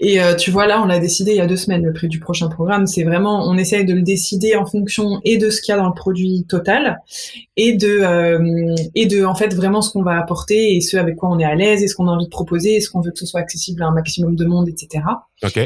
Et 0.01 0.21
euh, 0.21 0.35
tu 0.35 0.51
vois 0.51 0.67
là, 0.67 0.83
on 0.83 0.87
l'a 0.87 0.99
décidé 0.99 1.31
il 1.33 1.37
y 1.37 1.41
a 1.41 1.47
deux 1.47 1.57
semaines 1.57 1.85
le 1.85 1.93
prix 1.93 2.09
du 2.09 2.19
prochain 2.19 2.49
programme. 2.49 2.87
C'est 2.87 3.05
vraiment, 3.05 3.49
on 3.49 3.57
essaye 3.57 3.85
de 3.85 3.95
le 3.95 4.03
décider 4.03 4.57
en 4.57 4.67
fonction 4.67 5.21
et 5.25 5.39
de 5.39 5.51
ce 5.51 5.61
qu'il 5.61 5.73
y 5.73 5.75
a 5.75 5.81
dans 5.81 5.87
le 5.87 5.95
produit 5.95 6.45
total 6.49 6.99
et 7.57 7.75
de 7.75 8.01
euh, 8.01 8.75
et 8.97 9.07
de 9.07 9.25
en 9.25 9.37
fait 9.37 9.55
vraiment 9.55 9.83
ce 9.83 9.93
qu'on 9.93 10.03
va 10.03 10.19
apporter 10.19 10.77
et 10.77 10.81
ce 10.81 10.97
avec 10.97 11.17
quoi 11.17 11.31
on 11.31 11.39
est 11.39 11.45
à 11.45 11.55
l'aise 11.55 11.83
et 11.83 11.89
ce 11.89 11.95
qu'on 11.95 12.09
a 12.09 12.11
envie 12.11 12.25
de 12.25 12.31
proposer 12.31 12.77
et 12.77 12.81
ce 12.81 12.91
qu'on 12.91 13.01
veut 13.01 13.13
que 13.13 13.19
ce 13.19 13.27
soit 13.27 13.41
accessible 13.41 13.83
à 13.83 13.87
un 13.87 13.93
maximum 13.93 14.35
de 14.35 14.45
monde, 14.45 14.69
etc. 14.69 15.05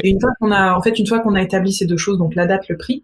Et 0.03 0.09
une 0.09 0.19
fois 0.21 0.31
qu'on 0.39 0.51
a 0.51 0.75
en 0.75 0.81
fait 0.81 0.99
une 0.99 1.07
fois 1.07 1.21
qu'on 1.21 1.33
a 1.33 1.41
établi 1.41 1.73
ces 1.73 1.85
deux 1.85 1.97
choses, 1.97 2.19
donc 2.19 2.35
la 2.35 2.45
date, 2.45 2.67
le 2.69 2.77
prix, 2.77 3.03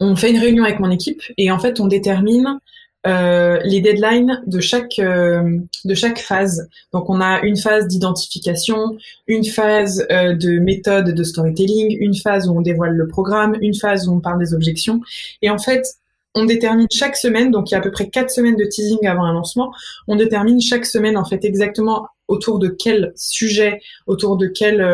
on 0.00 0.16
fait 0.16 0.30
une 0.30 0.38
réunion 0.38 0.64
avec 0.64 0.80
mon 0.80 0.90
équipe 0.90 1.22
et 1.38 1.50
en 1.50 1.58
fait 1.58 1.80
on 1.80 1.86
détermine 1.86 2.58
euh, 3.06 3.60
les 3.62 3.80
deadlines 3.80 4.42
de 4.46 4.58
chaque 4.58 4.98
euh, 4.98 5.58
de 5.84 5.94
chaque 5.94 6.18
phase. 6.18 6.68
Donc 6.92 7.08
on 7.08 7.20
a 7.20 7.40
une 7.42 7.56
phase 7.56 7.86
d'identification, 7.86 8.96
une 9.28 9.44
phase 9.44 10.04
euh, 10.10 10.34
de 10.34 10.58
méthode 10.58 11.14
de 11.14 11.22
storytelling, 11.22 11.96
une 12.00 12.16
phase 12.16 12.48
où 12.48 12.58
on 12.58 12.62
dévoile 12.62 12.94
le 12.94 13.06
programme, 13.06 13.56
une 13.60 13.74
phase 13.74 14.08
où 14.08 14.12
on 14.12 14.20
parle 14.20 14.40
des 14.40 14.54
objections. 14.54 15.00
Et 15.40 15.50
en 15.50 15.58
fait, 15.58 15.86
on 16.34 16.46
détermine 16.46 16.88
chaque 16.90 17.16
semaine, 17.16 17.52
donc 17.52 17.70
il 17.70 17.74
y 17.74 17.76
a 17.76 17.78
à 17.78 17.82
peu 17.82 17.92
près 17.92 18.08
quatre 18.08 18.30
semaines 18.30 18.56
de 18.56 18.64
teasing 18.64 19.06
avant 19.06 19.24
un 19.24 19.34
lancement, 19.34 19.72
on 20.08 20.16
détermine 20.16 20.60
chaque 20.60 20.84
semaine 20.84 21.16
en 21.16 21.24
fait 21.24 21.44
exactement 21.44 22.08
autour 22.26 22.58
de 22.58 22.68
quel 22.68 23.12
sujet, 23.14 23.80
autour 24.06 24.36
de 24.36 24.48
quelle 24.48 24.84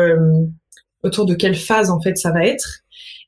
autour 1.01 1.25
de 1.25 1.33
quelle 1.33 1.55
phase 1.55 1.89
en 1.89 1.99
fait 1.99 2.17
ça 2.17 2.31
va 2.31 2.45
être 2.45 2.82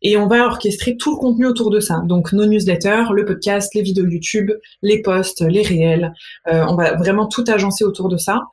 et 0.05 0.17
on 0.17 0.27
va 0.27 0.45
orchestrer 0.45 0.97
tout 0.97 1.15
le 1.15 1.17
contenu 1.17 1.47
autour 1.47 1.71
de 1.71 1.79
ça. 1.79 2.03
Donc 2.05 2.31
nos 2.31 2.45
newsletters, 2.45 3.05
le 3.11 3.25
podcast, 3.25 3.73
les 3.73 3.81
vidéos 3.81 4.05
YouTube, 4.05 4.51
les 4.83 5.01
posts, 5.01 5.41
les 5.41 5.63
réels. 5.63 6.13
Euh, 6.47 6.63
on 6.69 6.75
va 6.75 6.93
vraiment 6.93 7.25
tout 7.25 7.43
agencer 7.47 7.83
autour 7.83 8.07
de 8.07 8.17
ça. 8.17 8.43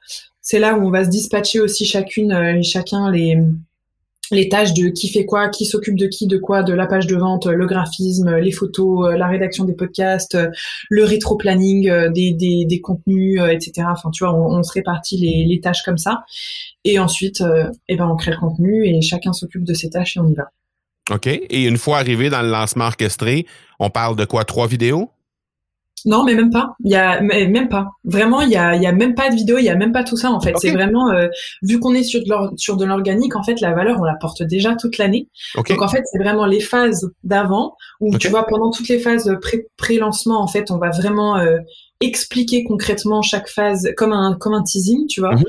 C'est 0.40 0.58
là 0.58 0.78
où 0.78 0.86
on 0.86 0.90
va 0.90 1.04
se 1.04 1.10
dispatcher 1.10 1.60
aussi 1.60 1.84
chacune 1.84 2.32
euh, 2.32 2.54
et 2.54 2.62
chacun 2.62 3.10
les 3.10 3.36
les 4.30 4.48
tâches 4.48 4.72
de 4.72 4.88
qui 4.88 5.10
fait 5.10 5.26
quoi, 5.26 5.50
qui 5.50 5.66
s'occupe 5.66 5.98
de 5.98 6.06
qui, 6.06 6.26
de 6.26 6.38
quoi, 6.38 6.62
de 6.62 6.72
la 6.72 6.86
page 6.86 7.06
de 7.06 7.16
vente, 7.16 7.44
le 7.44 7.66
graphisme, 7.66 8.36
les 8.36 8.52
photos, 8.52 9.14
la 9.14 9.26
rédaction 9.26 9.64
des 9.64 9.74
podcasts, 9.74 10.38
le 10.88 11.04
rétro-planning 11.04 12.10
des, 12.14 12.32
des, 12.32 12.64
des, 12.64 12.80
contenus, 12.80 13.42
etc. 13.50 13.88
Enfin, 13.90 14.10
tu 14.10 14.24
vois, 14.24 14.34
on, 14.34 14.62
se 14.62 14.72
répartit 14.72 15.18
les, 15.18 15.44
les, 15.44 15.60
tâches 15.60 15.82
comme 15.82 15.98
ça. 15.98 16.24
Et 16.84 16.98
ensuite, 16.98 17.44
eh 17.88 17.96
ben, 17.96 18.08
on 18.08 18.16
crée 18.16 18.30
le 18.30 18.38
contenu 18.38 18.86
et 18.86 19.02
chacun 19.02 19.34
s'occupe 19.34 19.64
de 19.64 19.74
ses 19.74 19.90
tâches 19.90 20.16
et 20.16 20.20
on 20.20 20.28
y 20.28 20.34
va. 20.34 20.50
OK. 21.10 21.26
Et 21.26 21.64
une 21.64 21.78
fois 21.78 21.98
arrivé 21.98 22.30
dans 22.30 22.42
le 22.42 22.50
lancement 22.50 22.86
orchestré, 22.86 23.46
on 23.78 23.90
parle 23.90 24.16
de 24.16 24.24
quoi? 24.24 24.44
Trois 24.44 24.66
vidéos? 24.66 25.10
Non, 26.04 26.24
mais 26.24 26.34
même 26.34 26.50
pas. 26.50 26.74
Il 26.84 26.90
y 26.90 26.96
a 26.96 27.20
même 27.20 27.68
pas. 27.68 27.90
Vraiment, 28.04 28.40
il 28.40 28.50
y 28.50 28.56
a, 28.56 28.74
il 28.74 28.82
y 28.82 28.86
a 28.86 28.92
même 28.92 29.14
pas 29.14 29.30
de 29.30 29.36
vidéo, 29.36 29.58
il 29.58 29.64
y 29.64 29.68
a 29.68 29.76
même 29.76 29.92
pas 29.92 30.02
tout 30.02 30.16
ça 30.16 30.30
en 30.30 30.40
fait. 30.40 30.54
C'est 30.58 30.72
vraiment 30.72 31.10
euh, 31.10 31.28
vu 31.62 31.78
qu'on 31.78 31.94
est 31.94 32.02
sur 32.02 32.20
de 32.20 32.56
sur 32.56 32.76
de 32.76 32.84
l'organique, 32.84 33.36
en 33.36 33.42
fait, 33.42 33.60
la 33.60 33.72
valeur 33.72 34.00
on 34.00 34.04
la 34.04 34.16
porte 34.16 34.42
déjà 34.42 34.74
toute 34.74 34.98
l'année. 34.98 35.28
Donc 35.54 35.80
en 35.80 35.88
fait, 35.88 36.02
c'est 36.10 36.18
vraiment 36.18 36.46
les 36.46 36.60
phases 36.60 37.10
d'avant 37.24 37.76
où 38.00 38.16
tu 38.18 38.28
vois 38.28 38.46
pendant 38.46 38.70
toutes 38.70 38.88
les 38.88 38.98
phases 38.98 39.30
pré 39.76 39.96
lancement 39.96 40.42
en 40.42 40.48
fait, 40.48 40.70
on 40.70 40.78
va 40.78 40.90
vraiment 40.90 41.36
euh, 41.36 41.58
expliquer 42.00 42.64
concrètement 42.64 43.22
chaque 43.22 43.48
phase 43.48 43.88
comme 43.96 44.12
un 44.12 44.36
comme 44.38 44.54
un 44.54 44.62
teasing, 44.62 45.06
tu 45.06 45.20
vois. 45.20 45.34
Mhm. 45.36 45.44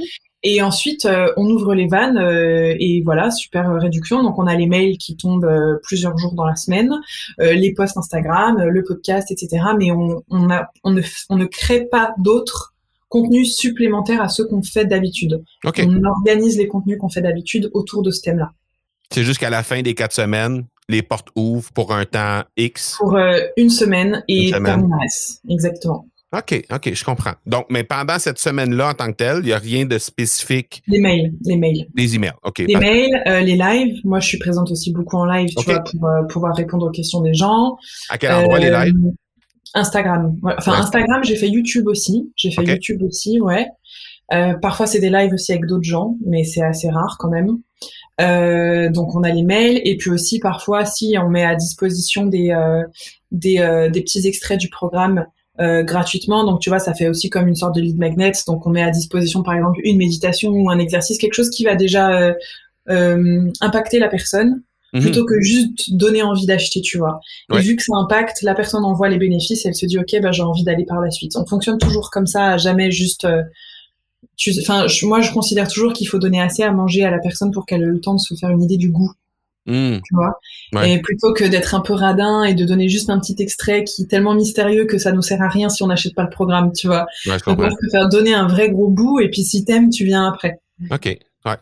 Et 0.46 0.62
ensuite, 0.62 1.06
euh, 1.06 1.32
on 1.38 1.46
ouvre 1.46 1.74
les 1.74 1.88
vannes 1.88 2.18
euh, 2.18 2.76
et 2.78 3.02
voilà, 3.04 3.32
super 3.32 3.74
réduction. 3.76 4.22
Donc, 4.24 4.38
on 4.38 4.46
a 4.46 4.56
les 4.56 4.68
mails 4.68 4.98
qui 4.98 5.16
tombent 5.16 5.46
euh, 5.46 5.80
plusieurs 5.84 6.18
jours 6.18 6.34
dans 6.34 6.46
la 6.46 6.56
semaine, 6.56 6.91
les 7.39 7.74
posts 7.74 7.98
Instagram, 7.98 8.62
le 8.62 8.84
podcast, 8.84 9.32
etc. 9.32 9.64
Mais 9.80 9.91
on, 9.91 10.24
on, 10.30 10.50
a, 10.50 10.70
on, 10.84 10.91
ne, 10.91 11.02
on 11.30 11.38
ne 11.38 11.46
crée 11.46 11.86
pas 11.86 12.14
d'autres 12.18 12.74
contenus 13.08 13.56
supplémentaires 13.56 14.22
à 14.22 14.28
ceux 14.28 14.46
qu'on 14.46 14.64
fait 14.64 14.86
d'habitude. 14.86 15.41
On 15.64 16.04
organise 16.04 16.58
les 16.58 16.68
contenus 16.68 16.98
qu'on 17.00 17.10
fait 17.10 17.22
d'habitude 17.22 17.70
autour 17.74 18.02
de 18.02 18.12
ce 18.12 18.22
thème-là. 18.22 18.52
C'est 19.12 19.24
jusqu'à 19.24 19.50
la 19.50 19.64
fin 19.64 19.82
des 19.82 19.94
quatre 19.94 20.14
semaines, 20.14 20.66
les 20.89 21.04
portes 21.04 21.30
ouvrent 21.36 21.72
pour 21.72 21.94
un 21.94 22.06
temps 22.06 22.44
X. 22.58 22.96
Pour 22.98 23.18
une 23.56 23.70
semaine 23.70 24.24
et 24.28 24.50
une 24.50 24.89
Exactement. 25.50 26.08
OK, 26.34 26.66
OK, 26.74 26.94
je 26.94 27.06
comprends. 27.06 27.34
Donc, 27.46 27.68
mais 27.70 27.84
pendant 27.84 28.18
cette 28.18 28.40
semaine-là, 28.40 28.90
en 28.90 28.94
tant 28.96 29.08
que 29.12 29.18
telle, 29.18 29.38
il 29.42 29.46
n'y 29.46 29.54
a 29.54 29.60
rien 29.60 29.86
de 29.86 30.00
spécifique? 30.00 30.82
Les 30.88 31.00
mails, 31.00 31.32
les 31.46 31.58
mails. 31.58 31.88
Les 31.96 32.16
emails, 32.16 32.34
OK. 32.44 32.58
Les 32.58 32.76
mails, 32.76 33.22
euh, 33.28 33.42
les 33.42 33.56
lives. 33.56 34.02
Moi, 34.04 34.20
je 34.20 34.30
suis 34.30 34.40
présente 34.40 34.72
aussi 34.72 34.92
beaucoup 34.92 35.18
en 35.18 35.26
live, 35.26 35.50
tu 35.56 35.64
vois, 35.64 35.84
pour 35.84 36.08
euh, 36.08 36.24
pouvoir 36.24 36.56
répondre 36.56 36.88
aux 36.88 36.92
questions 36.92 37.22
des 37.22 37.36
gens. 37.36 37.78
À 38.10 38.18
quel 38.18 38.32
endroit 38.32 38.58
les 38.58 38.72
lives? 38.72 38.96
Euh, 38.96 39.12
Instagram. 39.76 40.36
Enfin, 40.58 40.74
Instagram, 40.74 41.24
j'ai 41.24 41.36
fait 41.36 41.50
YouTube 41.50 41.88
aussi. 41.88 42.32
J'ai 42.36 42.50
fait 42.50 42.64
YouTube 42.64 43.04
aussi, 43.04 43.40
ouais. 43.40 43.68
parfois, 44.62 44.88
c'est 44.88 45.00
des 45.00 45.12
lives 45.12 45.34
aussi 45.34 45.52
avec 45.52 45.68
d'autres 45.68 45.84
gens, 45.84 46.18
mais 46.26 46.44
c'est 46.44 46.64
assez 46.64 46.90
rare 46.90 47.18
quand 47.20 47.30
même. 47.30 47.60
donc, 48.92 49.16
on 49.16 49.22
a 49.22 49.30
les 49.30 49.44
mails 49.44 49.82
et 49.84 49.98
puis 49.98 50.10
aussi 50.10 50.40
parfois, 50.40 50.86
si 50.86 51.16
on 51.20 51.30
met 51.30 51.44
à 51.44 51.54
disposition 51.54 52.26
des 52.26 52.56
des, 53.32 53.90
des 53.92 54.02
petits 54.02 54.28
extraits 54.28 54.60
du 54.60 54.70
programme 54.70 55.26
euh, 55.62 55.84
gratuitement. 55.84 56.43
Donc 56.45 56.62
tu 56.62 56.70
vois, 56.70 56.80
ça 56.80 56.95
fait 56.95 57.08
aussi 57.08 57.30
comme 57.30 57.47
une 57.47 57.56
sorte 57.56 57.76
de 57.76 57.82
lead 57.82 57.99
magnet. 57.99 58.32
Donc 58.47 58.66
on 58.66 58.72
met 58.72 58.82
à 58.82 58.89
disposition 58.89 59.43
par 59.43 59.54
exemple 59.54 59.80
une 59.84 59.97
méditation 59.97 60.49
ou 60.49 60.70
un 60.72 60.80
exercice, 60.80 61.20
quelque 61.20 61.36
chose 61.36 61.51
qui 61.51 61.64
va 61.64 61.76
déjà 61.76 62.12
euh, 62.20 62.34
euh, 62.89 63.51
impacter 63.62 63.99
la 63.99 64.10
personne 64.10 64.64
mhm. 64.93 65.01
plutôt 65.01 65.26
que 65.26 65.39
juste 65.41 65.93
donner 65.93 66.24
envie 66.24 66.47
d'acheter, 66.47 66.82
tu 66.82 66.97
vois. 66.97 67.20
Et 67.54 67.60
vu 67.60 67.76
que 67.76 67.84
ça 67.84 67.93
impacte, 67.95 68.41
la 68.41 68.56
personne 68.56 68.84
en 68.84 68.93
voit 68.93 69.10
les 69.10 69.20
bénéfices, 69.20 69.64
elle 69.68 69.76
se 69.76 69.86
dit 69.86 69.99
ok, 69.99 70.20
bah 70.24 70.32
j'ai 70.32 70.41
envie 70.41 70.64
d'aller 70.64 70.86
par 70.86 70.99
la 70.99 71.12
suite. 71.12 71.36
On 71.36 71.45
fonctionne 71.45 71.78
toujours 71.78 72.10
comme 72.10 72.26
ça, 72.26 72.58
jamais 72.58 72.89
juste. 72.89 73.28
tu, 74.36 74.54
enfin, 74.60 74.88
moi 75.04 75.22
je 75.22 75.32
considère 75.32 75.68
toujours 75.68 75.93
qu'il 75.93 76.08
faut 76.08 76.18
donner 76.18 76.41
assez 76.41 76.64
à 76.64 76.72
manger 76.72 77.04
à 77.06 77.12
la 77.12 77.20
personne 77.20 77.51
pour 77.51 77.68
qu'elle 77.68 77.84
ait 77.84 77.86
le 77.86 78.01
temps 78.01 78.16
de 78.16 78.20
se 78.20 78.34
faire 78.34 78.49
une 78.49 78.64
idée 78.64 78.78
du 78.78 78.89
goût 78.89 79.12
Mmh. 79.66 79.99
Tu 80.03 80.16
vois? 80.16 80.86
Et 80.86 81.01
plutôt 81.01 81.34
que 81.34 81.45
d'être 81.45 81.74
un 81.74 81.80
peu 81.80 81.93
radin 81.93 82.43
et 82.43 82.53
de 82.53 82.66
donner 82.66 82.89
juste 82.89 83.09
un 83.09 83.20
petit 83.20 83.36
extrait 83.39 83.84
qui 83.84 84.03
est 84.03 84.07
tellement 84.07 84.36
mystérieux 84.36 84.86
que 84.86 84.97
ça 84.97 85.11
nous 85.11 85.22
sert 85.22 85.41
à 85.41 85.47
rien 85.47 85.70
si 85.70 85.84
on 85.84 85.88
n'achète 85.88 86.16
pas 86.16 86.24
le 86.24 86.30
programme, 86.30 86.74
tu 86.74 86.88
vois. 86.88 87.05
Ouais, 87.26 87.38
je 87.39 87.45
Donc 87.45 87.59
on 87.59 87.76
préfère 87.76 88.09
donner 88.09 88.34
un 88.34 88.47
vrai 88.47 88.70
gros 88.70 88.89
bout 88.89 89.20
et 89.22 89.30
puis 89.30 89.43
si 89.43 89.64
t'aimes, 89.64 89.89
tu 89.89 90.03
viens 90.03 90.28
après. 90.28 90.59
OK, 90.91 91.05
ouais. 91.05 91.57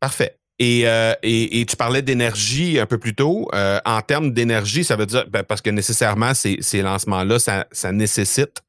Parfait. 0.00 0.36
Et, 0.58 0.88
euh, 0.88 1.12
et, 1.22 1.60
et, 1.60 1.66
tu 1.66 1.76
parlais 1.76 2.00
d'énergie 2.00 2.80
un 2.80 2.86
peu 2.86 2.96
plus 2.96 3.14
tôt. 3.14 3.46
Euh, 3.54 3.78
en 3.84 4.00
termes 4.00 4.32
d'énergie, 4.32 4.84
ça 4.84 4.96
veut 4.96 5.04
dire, 5.04 5.26
ben, 5.28 5.44
parce 5.44 5.60
que 5.60 5.68
nécessairement, 5.68 6.32
ces, 6.32 6.56
ces 6.62 6.80
lancements-là, 6.80 7.38
ça, 7.38 7.66
ça 7.72 7.92
nécessite 7.92 8.62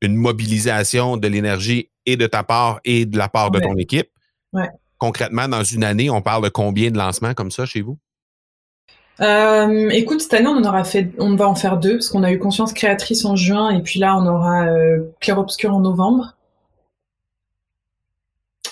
une 0.00 0.14
mobilisation 0.14 1.16
de 1.16 1.26
l'énergie 1.26 1.90
et 2.06 2.16
de 2.16 2.28
ta 2.28 2.44
part 2.44 2.80
et 2.84 3.06
de 3.06 3.18
la 3.18 3.28
part 3.28 3.50
de 3.50 3.58
ton 3.58 3.76
équipe. 3.76 4.08
Ouais 4.52 4.68
concrètement, 4.98 5.48
dans 5.48 5.64
une 5.64 5.84
année, 5.84 6.10
on 6.10 6.22
parle 6.22 6.44
de 6.44 6.48
combien 6.48 6.90
de 6.90 6.98
lancements 6.98 7.34
comme 7.34 7.50
ça 7.50 7.66
chez 7.66 7.82
vous? 7.82 7.98
Euh, 9.20 9.88
écoute, 9.90 10.20
cette 10.20 10.34
année, 10.34 10.48
on 10.48 11.36
va 11.36 11.48
en 11.48 11.54
faire 11.54 11.78
deux, 11.78 11.94
parce 11.94 12.08
qu'on 12.08 12.22
a 12.22 12.32
eu 12.32 12.38
Conscience 12.38 12.72
Créatrice 12.72 13.24
en 13.24 13.34
juin, 13.34 13.70
et 13.70 13.82
puis 13.82 13.98
là, 13.98 14.16
on 14.16 14.26
aura 14.26 14.66
euh, 14.66 15.02
Clair 15.20 15.38
Obscur 15.38 15.74
en 15.74 15.80
novembre. 15.80 16.34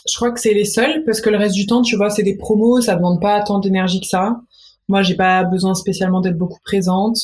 Je 0.06 0.16
crois 0.16 0.32
que 0.32 0.40
c'est 0.40 0.52
les 0.52 0.66
seuls, 0.66 1.02
parce 1.06 1.22
que 1.22 1.30
le 1.30 1.38
reste 1.38 1.54
du 1.54 1.66
temps, 1.66 1.80
tu 1.80 1.96
vois, 1.96 2.10
c'est 2.10 2.22
des 2.22 2.36
promos, 2.36 2.82
ça 2.82 2.94
demande 2.94 3.22
pas 3.22 3.40
tant 3.42 3.58
d'énergie 3.58 4.00
que 4.00 4.06
ça. 4.06 4.40
Moi, 4.88 5.00
j'ai 5.02 5.14
pas 5.14 5.44
besoin 5.44 5.74
spécialement 5.74 6.20
d'être 6.20 6.36
beaucoup 6.36 6.60
présente. 6.62 7.16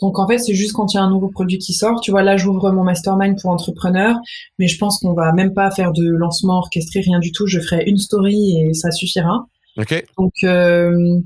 Donc 0.00 0.18
en 0.18 0.28
fait, 0.28 0.38
c'est 0.38 0.54
juste 0.54 0.74
quand 0.74 0.92
il 0.92 0.96
y 0.96 1.00
a 1.00 1.02
un 1.02 1.10
nouveau 1.10 1.28
produit 1.28 1.58
qui 1.58 1.72
sort. 1.72 2.00
Tu 2.00 2.10
vois, 2.10 2.22
là, 2.22 2.36
j'ouvre 2.36 2.70
mon 2.70 2.84
mastermind 2.84 3.40
pour 3.40 3.50
entrepreneurs, 3.50 4.16
mais 4.58 4.68
je 4.68 4.78
pense 4.78 4.98
qu'on 4.98 5.14
va 5.14 5.32
même 5.32 5.54
pas 5.54 5.70
faire 5.70 5.92
de 5.92 6.06
lancement 6.06 6.58
orchestré, 6.58 7.00
rien 7.00 7.18
du 7.18 7.32
tout. 7.32 7.46
Je 7.46 7.60
ferai 7.60 7.84
une 7.86 7.98
story 7.98 8.60
et 8.60 8.74
ça 8.74 8.90
suffira. 8.90 9.46
Ok. 9.78 10.04
Donc 10.18 10.32
euh, 10.44 11.20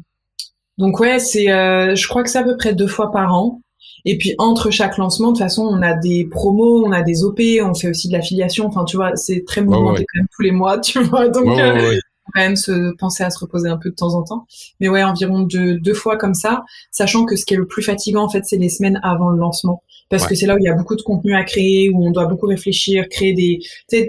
donc 0.79 0.99
ouais, 0.99 1.19
c'est, 1.19 1.53
euh, 1.53 1.95
je 1.95 2.09
crois 2.09 2.23
que 2.23 2.31
c'est 2.31 2.39
à 2.39 2.43
peu 2.43 2.57
près 2.57 2.75
deux 2.75 2.87
fois 2.87 3.13
par 3.13 3.35
an. 3.35 3.61
Et 4.07 4.17
puis 4.17 4.35
entre 4.39 4.71
chaque 4.71 4.97
lancement, 4.97 5.29
de 5.29 5.33
toute 5.35 5.43
façon, 5.43 5.63
on 5.63 5.83
a 5.83 5.93
des 5.93 6.25
promos, 6.25 6.83
on 6.87 6.91
a 6.91 7.03
des 7.03 7.23
OP, 7.23 7.41
on 7.63 7.75
fait 7.75 7.91
aussi 7.91 8.09
de 8.09 8.15
l'affiliation. 8.15 8.67
Enfin, 8.67 8.85
tu 8.85 8.97
vois, 8.97 9.15
c'est 9.15 9.45
très 9.47 9.61
mouvementé 9.61 10.07
quand 10.11 10.21
même 10.21 10.29
tous 10.35 10.43
les 10.43 10.53
mois, 10.53 10.79
tu 10.79 11.01
vois. 11.01 11.29
Donc, 11.29 11.59
euh, 11.59 11.95
quand 12.33 12.41
même 12.41 12.57
se 12.57 12.95
penser 12.97 13.23
à 13.23 13.31
se 13.31 13.39
reposer 13.39 13.69
un 13.69 13.77
peu 13.77 13.91
de 13.91 13.95
temps 13.95 14.15
en 14.15 14.23
temps. 14.23 14.47
Mais 14.81 14.89
ouais, 14.89 15.03
environ 15.03 15.41
deux, 15.41 15.79
deux 15.79 15.95
fois 15.95 16.17
comme 16.17 16.35
ça, 16.35 16.65
sachant 16.91 17.25
que 17.25 17.37
ce 17.37 17.45
qui 17.45 17.55
est 17.55 17.57
le 17.57 17.67
plus 17.67 17.83
fatigant 17.83 18.25
en 18.25 18.29
fait, 18.29 18.45
c'est 18.45 18.57
les 18.57 18.69
semaines 18.69 19.01
avant 19.03 19.31
le 19.31 19.39
lancement, 19.39 19.83
parce 20.09 20.27
que 20.27 20.35
c'est 20.35 20.47
là 20.47 20.55
où 20.55 20.59
il 20.59 20.65
y 20.65 20.69
a 20.69 20.75
beaucoup 20.75 20.97
de 20.97 21.03
contenu 21.03 21.35
à 21.35 21.45
créer, 21.45 21.91
où 21.91 22.07
on 22.07 22.11
doit 22.11 22.27
beaucoup 22.27 22.47
réfléchir, 22.47 23.09
créer 23.09 23.33
des, 23.33 23.61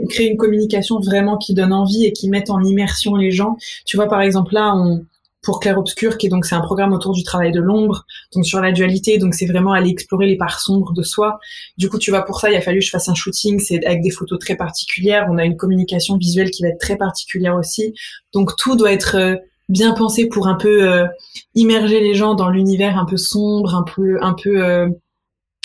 créer 0.09 0.29
une 0.29 0.37
communication 0.37 0.99
vraiment 0.99 1.37
qui 1.37 1.53
donne 1.53 1.73
envie 1.73 2.05
et 2.05 2.13
qui 2.13 2.29
mette 2.29 2.49
en 2.49 2.63
immersion 2.63 3.15
les 3.15 3.31
gens. 3.31 3.57
Tu 3.85 3.97
vois, 3.97 4.07
par 4.07 4.21
exemple 4.21 4.53
là, 4.53 4.73
on 4.75 5.05
pour 5.41 5.59
Clair 5.59 5.77
Obscur, 5.77 6.17
qui 6.17 6.27
est 6.27 6.29
donc 6.29 6.45
c'est 6.45 6.55
un 6.55 6.61
programme 6.61 6.93
autour 6.93 7.13
du 7.13 7.23
travail 7.23 7.51
de 7.51 7.59
l'ombre, 7.59 8.05
donc 8.33 8.45
sur 8.45 8.61
la 8.61 8.71
dualité, 8.71 9.17
donc 9.17 9.33
c'est 9.33 9.47
vraiment 9.47 9.73
aller 9.73 9.89
explorer 9.89 10.27
les 10.27 10.37
parts 10.37 10.59
sombres 10.59 10.93
de 10.93 11.01
soi. 11.01 11.39
Du 11.77 11.89
coup, 11.89 11.97
tu 11.97 12.11
vois, 12.11 12.23
pour 12.23 12.39
ça, 12.39 12.51
il 12.51 12.55
a 12.55 12.61
fallu 12.61 12.79
que 12.79 12.85
je 12.85 12.91
fasse 12.91 13.09
un 13.09 13.15
shooting, 13.15 13.59
c'est 13.59 13.83
avec 13.85 14.01
des 14.01 14.11
photos 14.11 14.39
très 14.39 14.55
particulières. 14.55 15.27
On 15.29 15.37
a 15.37 15.45
une 15.45 15.57
communication 15.57 16.17
visuelle 16.17 16.51
qui 16.51 16.61
va 16.61 16.69
être 16.69 16.79
très 16.79 16.95
particulière 16.95 17.55
aussi. 17.55 17.93
Donc 18.33 18.55
tout 18.55 18.75
doit 18.75 18.91
être 18.91 19.17
euh, 19.17 19.35
bien 19.69 19.93
pensé 19.93 20.27
pour 20.27 20.47
un 20.47 20.55
peu 20.55 20.87
euh, 20.87 21.07
immerger 21.55 21.99
les 22.01 22.13
gens 22.13 22.35
dans 22.35 22.49
l'univers 22.49 22.97
un 22.97 23.05
peu 23.05 23.17
sombre, 23.17 23.73
un 23.73 23.83
peu, 23.83 24.19
un 24.21 24.33
peu 24.33 24.63
euh, 24.63 24.87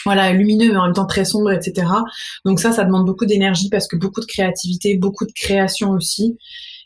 voilà, 0.07 0.33
lumineux, 0.33 0.71
mais 0.71 0.79
en 0.79 0.85
même 0.85 0.95
temps 0.95 1.07
très 1.07 1.25
sombre, 1.25 1.53
etc. 1.53 1.87
Donc 2.45 2.61
ça, 2.61 2.73
ça 2.73 2.85
demande 2.85 3.05
beaucoup 3.05 3.27
d'énergie 3.27 3.69
parce 3.69 3.89
que 3.89 3.97
beaucoup 3.97 4.21
de 4.21 4.27
créativité, 4.27 4.97
beaucoup 4.97 5.27
de 5.27 5.33
création 5.33 5.91
aussi. 5.91 6.39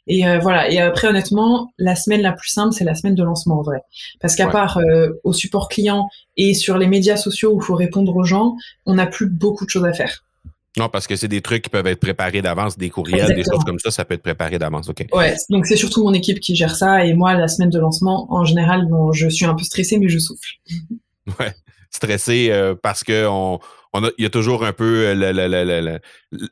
Et 0.06 0.26
euh, 0.26 0.38
voilà. 0.38 0.70
Et 0.70 0.78
après, 0.78 1.08
honnêtement, 1.08 1.72
la 1.78 1.94
semaine 1.94 2.22
la 2.22 2.32
plus 2.32 2.48
simple, 2.48 2.72
c'est 2.72 2.84
la 2.84 2.94
semaine 2.94 3.14
de 3.14 3.22
lancement 3.22 3.60
en 3.60 3.62
vrai. 3.62 3.78
Parce 4.20 4.36
qu'à 4.36 4.48
part 4.48 4.78
euh, 4.78 5.10
au 5.24 5.32
support 5.32 5.68
client 5.68 6.08
et 6.36 6.54
sur 6.54 6.78
les 6.78 6.86
médias 6.86 7.16
sociaux 7.16 7.52
où 7.52 7.60
il 7.60 7.64
faut 7.64 7.76
répondre 7.76 8.14
aux 8.16 8.24
gens, 8.24 8.56
on 8.86 8.94
n'a 8.94 9.06
plus 9.06 9.28
beaucoup 9.28 9.64
de 9.64 9.70
choses 9.70 9.84
à 9.84 9.92
faire. 9.92 10.24
Non, 10.76 10.88
parce 10.88 11.08
que 11.08 11.16
c'est 11.16 11.28
des 11.28 11.40
trucs 11.40 11.62
qui 11.64 11.70
peuvent 11.70 11.86
être 11.88 11.98
préparés 11.98 12.42
d'avance, 12.42 12.78
des 12.78 12.90
courriels, 12.90 13.34
des 13.34 13.42
choses 13.42 13.64
comme 13.64 13.80
ça, 13.80 13.90
ça 13.90 14.04
peut 14.04 14.14
être 14.14 14.22
préparé 14.22 14.58
d'avance, 14.58 14.88
ok. 14.88 15.04
Ouais, 15.12 15.34
donc 15.48 15.66
c'est 15.66 15.76
surtout 15.76 16.04
mon 16.04 16.12
équipe 16.12 16.38
qui 16.38 16.54
gère 16.54 16.76
ça 16.76 17.04
et 17.04 17.12
moi, 17.12 17.34
la 17.34 17.48
semaine 17.48 17.70
de 17.70 17.78
lancement, 17.80 18.32
en 18.32 18.44
général, 18.44 18.86
bon, 18.86 19.10
je 19.12 19.28
suis 19.28 19.46
un 19.46 19.54
peu 19.54 19.64
stressée, 19.64 19.98
mais 19.98 20.08
je 20.08 20.18
souffle. 20.18 20.50
Ouais, 21.38 21.52
stressé 21.90 22.48
euh, 22.50 22.74
parce 22.74 23.04
que 23.04 23.26
on, 23.28 23.60
il 23.94 24.22
y 24.22 24.26
a 24.26 24.30
toujours 24.30 24.64
un 24.64 24.72
peu 24.72 25.06
euh, 25.06 25.98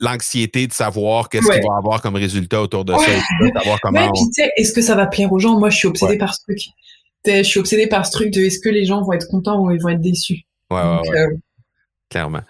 l'anxiété 0.01 0.67
de 0.67 0.73
savoir 0.73 1.29
qu'est-ce 1.29 1.51
qu'il 1.51 1.63
va 1.63 1.77
avoir 1.77 2.03
comme 2.03 2.17
résultat 2.17 2.61
autour 2.61 2.85
de 2.85 2.93
ça. 2.95 3.61
savoir 3.61 3.79
comment 3.81 4.13
est-ce 4.57 4.73
que 4.73 4.83
ça 4.83 4.95
va 4.95 5.07
plaire 5.07 5.33
aux 5.33 5.39
gens? 5.39 5.59
Moi, 5.59 5.71
je 5.71 5.77
suis 5.77 5.89
obsédée 5.89 6.19
par 6.19 6.35
ce 6.35 6.43
truc. 6.43 6.61
Je 7.27 7.43
suis 7.43 7.61
obsédée 7.61 7.87
par 7.87 8.07
ce 8.07 8.13
truc 8.13 8.33
de 8.33 8.41
est-ce 8.41 8.59
que 8.59 8.69
les 8.69 8.85
gens 8.85 9.03
vont 9.03 9.13
être 9.13 9.29
contents 9.29 9.61
ou 9.61 9.71
ils 9.71 9.81
vont 9.81 9.91
être 9.91 10.01
déçus? 10.01 10.43
Ouais, 10.71 10.81
ouais, 10.81 11.19
euh, 11.19 11.37
Clairement. 12.11 12.43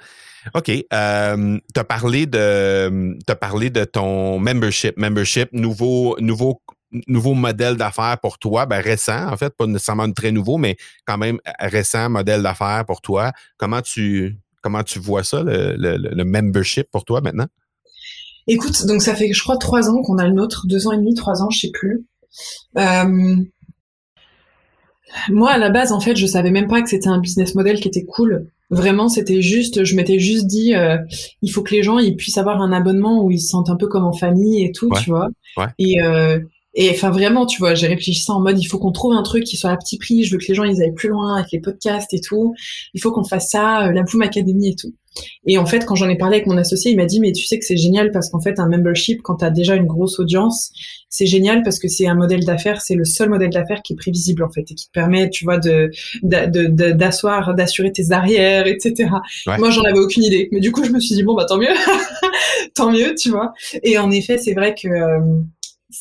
OK. 0.55 0.71
Euh, 0.71 1.59
tu 1.75 1.81
as 1.81 1.85
parlé 1.85 2.27
de 2.27 3.17
as 3.29 3.37
parlé 3.37 3.71
de 3.71 3.85
ton 3.85 4.39
membership. 4.39 4.97
Membership, 4.97 5.51
nouveau, 5.53 6.17
nouveau, 6.21 6.63
nouveau 7.07 7.35
modèle 7.35 7.77
d'affaires 7.77 8.19
pour 8.23 8.39
toi, 8.39 8.67
ben 8.67 8.81
récent, 8.81 9.31
en 9.31 9.37
fait, 9.37 9.55
pas 9.57 9.67
nécessairement 9.67 10.11
très 10.13 10.33
nouveau, 10.33 10.57
mais 10.57 10.77
quand 11.07 11.19
même 11.19 11.39
récent 11.59 12.09
modèle 12.09 12.43
d'affaires 12.43 12.85
pour 12.87 13.01
toi. 13.01 13.33
Comment 13.57 13.83
tu 13.83 14.39
Comment 14.63 14.83
tu 14.83 14.99
vois 14.99 15.25
ça, 15.25 15.43
le, 15.45 16.25
membership 16.25 16.91
pour 16.91 17.05
toi 17.05 17.21
maintenant? 17.21 17.47
Écoute, 18.47 18.87
donc 18.87 19.03
ça 19.03 19.15
fait, 19.15 19.33
je 19.33 19.43
crois, 19.43 19.59
trois 19.59 19.91
ans 19.91 20.03
qu'on 20.03 20.19
a 20.19 20.27
le 20.27 20.33
nôtre, 20.33 20.67
deux 20.67 20.87
ans 20.87 20.93
et 20.93 20.97
demi, 20.97 21.15
trois 21.15 21.43
ans, 21.43 21.51
je 21.51 21.61
sais 21.61 21.71
plus. 21.71 22.07
Moi, 25.31 25.51
à 25.51 25.59
la 25.59 25.71
base, 25.71 25.93
en 25.93 26.01
fait, 26.01 26.17
je 26.17 26.27
savais 26.27 26.51
même 26.51 26.69
pas 26.69 26.83
que 26.83 26.89
c'était 26.89 27.09
un 27.09 27.19
business 27.19 27.55
model 27.55 27.81
qui 27.81 27.89
était 27.89 28.05
cool. 28.05 28.47
Vraiment, 28.71 29.09
c'était 29.09 29.41
juste, 29.41 29.85
je 29.85 29.97
m'étais 29.97 30.19
juste 30.19 30.47
dit, 30.47 30.75
euh, 30.75 30.99
il 31.41 31.51
faut 31.51 31.63
que 31.63 31.75
les 31.75 31.83
gens 31.83 31.99
ils 31.99 32.17
puissent 32.17 32.37
avoir 32.37 32.61
un 32.61 32.73
abonnement 32.73 33.25
où 33.25 33.31
ils 33.31 33.41
se 33.41 33.49
sentent 33.49 33.71
un 33.71 33.77
peu 33.77 33.87
comme 33.87 34.05
en 34.05 34.13
famille 34.13 34.63
et 34.63 34.73
tout, 34.73 34.91
tu 35.03 35.11
vois. 35.11 35.31
Et 35.79 36.03
euh, 36.03 36.41
et 36.81 36.91
enfin 36.91 37.11
vraiment, 37.11 37.45
tu 37.45 37.59
vois, 37.59 37.75
j'ai 37.75 37.89
réfléchi 37.89 38.23
ça 38.23 38.33
en 38.35 38.41
mode, 38.41 38.57
il 38.63 38.67
faut 38.67 38.79
qu'on 38.79 38.93
trouve 38.93 39.13
un 39.13 39.25
truc 39.25 39.43
qui 39.43 39.57
soit 39.57 39.71
à 39.71 39.77
petit 39.77 39.99
prix. 39.99 40.23
Je 40.23 40.31
veux 40.31 40.39
que 40.39 40.45
les 40.47 40.55
gens 40.55 40.63
ils 40.63 40.81
aillent 40.81 40.95
plus 40.95 41.09
loin 41.09 41.35
avec 41.35 41.51
les 41.51 41.59
podcasts 41.59 42.15
et 42.15 42.21
tout. 42.21 42.55
Il 42.95 43.01
faut 43.01 43.11
qu'on 43.11 43.25
fasse 43.25 43.51
ça, 43.51 43.89
euh, 43.89 43.93
la 43.93 44.05
Bloom 44.05 44.23
Academy 44.23 44.69
et 44.69 44.77
tout. 44.77 44.95
Et 45.45 45.59
en 45.59 45.67
fait, 45.67 45.85
quand 45.85 45.97
j'en 45.97 46.09
ai 46.09 46.17
parlé 46.17 46.37
avec 46.37 46.47
mon 46.47 46.57
associé, 46.57 46.93
il 46.93 46.97
m'a 46.97 47.07
dit, 47.07 47.19
mais 47.19 47.33
tu 47.33 47.45
sais 47.47 47.59
que 47.59 47.65
c'est 47.65 47.77
génial 47.77 48.13
parce 48.13 48.31
qu'en 48.31 48.41
fait, 48.41 48.61
un 48.61 48.69
membership, 48.69 49.23
quand 49.23 49.39
tu 49.39 49.45
as 49.45 49.51
déjà 49.51 49.75
une 49.75 49.87
grosse 49.87 50.21
audience, 50.21 50.71
c'est 51.09 51.27
génial 51.27 51.65
parce 51.65 51.81
que 51.81 51.89
c'est 51.89 52.07
un 52.07 52.15
modèle 52.15 52.45
d'affaires, 52.45 52.81
c'est 52.81 52.95
le 52.95 53.05
seul 53.05 53.29
modèle 53.29 53.51
d'affaires 53.51 53.83
qui 53.83 53.95
est 53.95 53.97
prévisible, 53.97 54.45
en 54.45 54.49
fait, 54.49 54.71
et 54.71 54.75
qui 54.77 54.87
te 54.87 54.93
permet, 54.93 55.31
tu 55.31 55.45
vois, 55.45 55.59
de, 55.59 55.91
d'asseoir, 56.23 57.57
d'assurer 57.57 57.91
tes 57.91 58.13
arrières, 58.13 58.69
etc. 58.69 59.11
Moi, 59.47 59.71
j'en 59.71 59.83
avais 59.83 59.99
aucune 59.99 60.23
idée. 60.23 60.49
Mais 60.53 60.61
du 60.61 60.71
coup, 60.71 60.85
je 60.85 60.93
me 60.93 61.01
suis 61.01 61.17
dit, 61.17 61.25
bon, 61.25 61.35
bah, 61.35 61.45
tant 61.45 61.59
mieux. 61.59 61.75
tant 62.77 62.93
mieux, 62.93 63.17
tu 63.17 63.31
vois. 63.31 63.53
Et 63.83 63.99
en 63.99 64.13
effet, 64.13 64.39
c'est 64.39 64.55
vrai 64.55 64.77
que, 64.81 64.87
euh, 64.87 65.19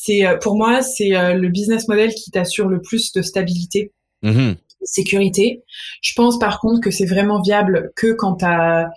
c'est, 0.01 0.25
euh, 0.25 0.37
pour 0.37 0.55
moi, 0.55 0.81
c'est 0.81 1.15
euh, 1.15 1.33
le 1.33 1.49
business 1.49 1.87
model 1.87 2.13
qui 2.13 2.31
t'assure 2.31 2.67
le 2.67 2.81
plus 2.81 3.11
de 3.11 3.21
stabilité. 3.21 3.93
Mm-hmm 4.23 4.55
sécurité. 4.83 5.63
Je 6.01 6.13
pense 6.15 6.39
par 6.39 6.59
contre 6.59 6.81
que 6.81 6.91
c'est 6.91 7.05
vraiment 7.05 7.41
viable 7.41 7.91
que 7.95 8.13
quand 8.13 8.37
tu 8.37 8.45
as 8.45 8.89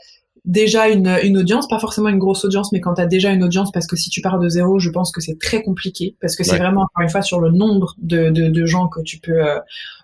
déjà 0.45 0.89
une, 0.89 1.19
une, 1.23 1.37
audience, 1.37 1.69
pas 1.69 1.79
forcément 1.79 2.09
une 2.09 2.19
grosse 2.19 2.45
audience, 2.45 2.73
mais 2.73 2.81
quand 2.81 2.95
tu 2.95 3.03
as 3.03 3.07
déjà 3.07 3.31
une 3.31 3.45
audience, 3.45 3.71
parce 3.73 3.87
que 3.87 3.97
si 3.97 4.09
tu 4.09 4.21
pars 4.21 4.39
de 4.39 4.49
zéro, 4.49 4.79
je 4.79 4.91
pense 4.91 5.13
que 5.13 5.21
c'est 5.21 5.39
très 5.39 5.63
compliqué, 5.63 6.17
parce 6.21 6.35
que 6.35 6.45
c'est 6.45 6.57
vraiment, 6.57 6.83
encore 6.83 7.03
une 7.03 7.11
fois, 7.11 7.23
sur 7.23 7.41
le 7.41 7.51
nombre 7.51 7.95
de, 7.99 8.31
de, 8.31 8.49
de 8.49 8.67
gens 8.67 8.89
que 8.89 9.01
tu 9.03 9.19
peux 9.19 9.45
euh, 9.45 9.59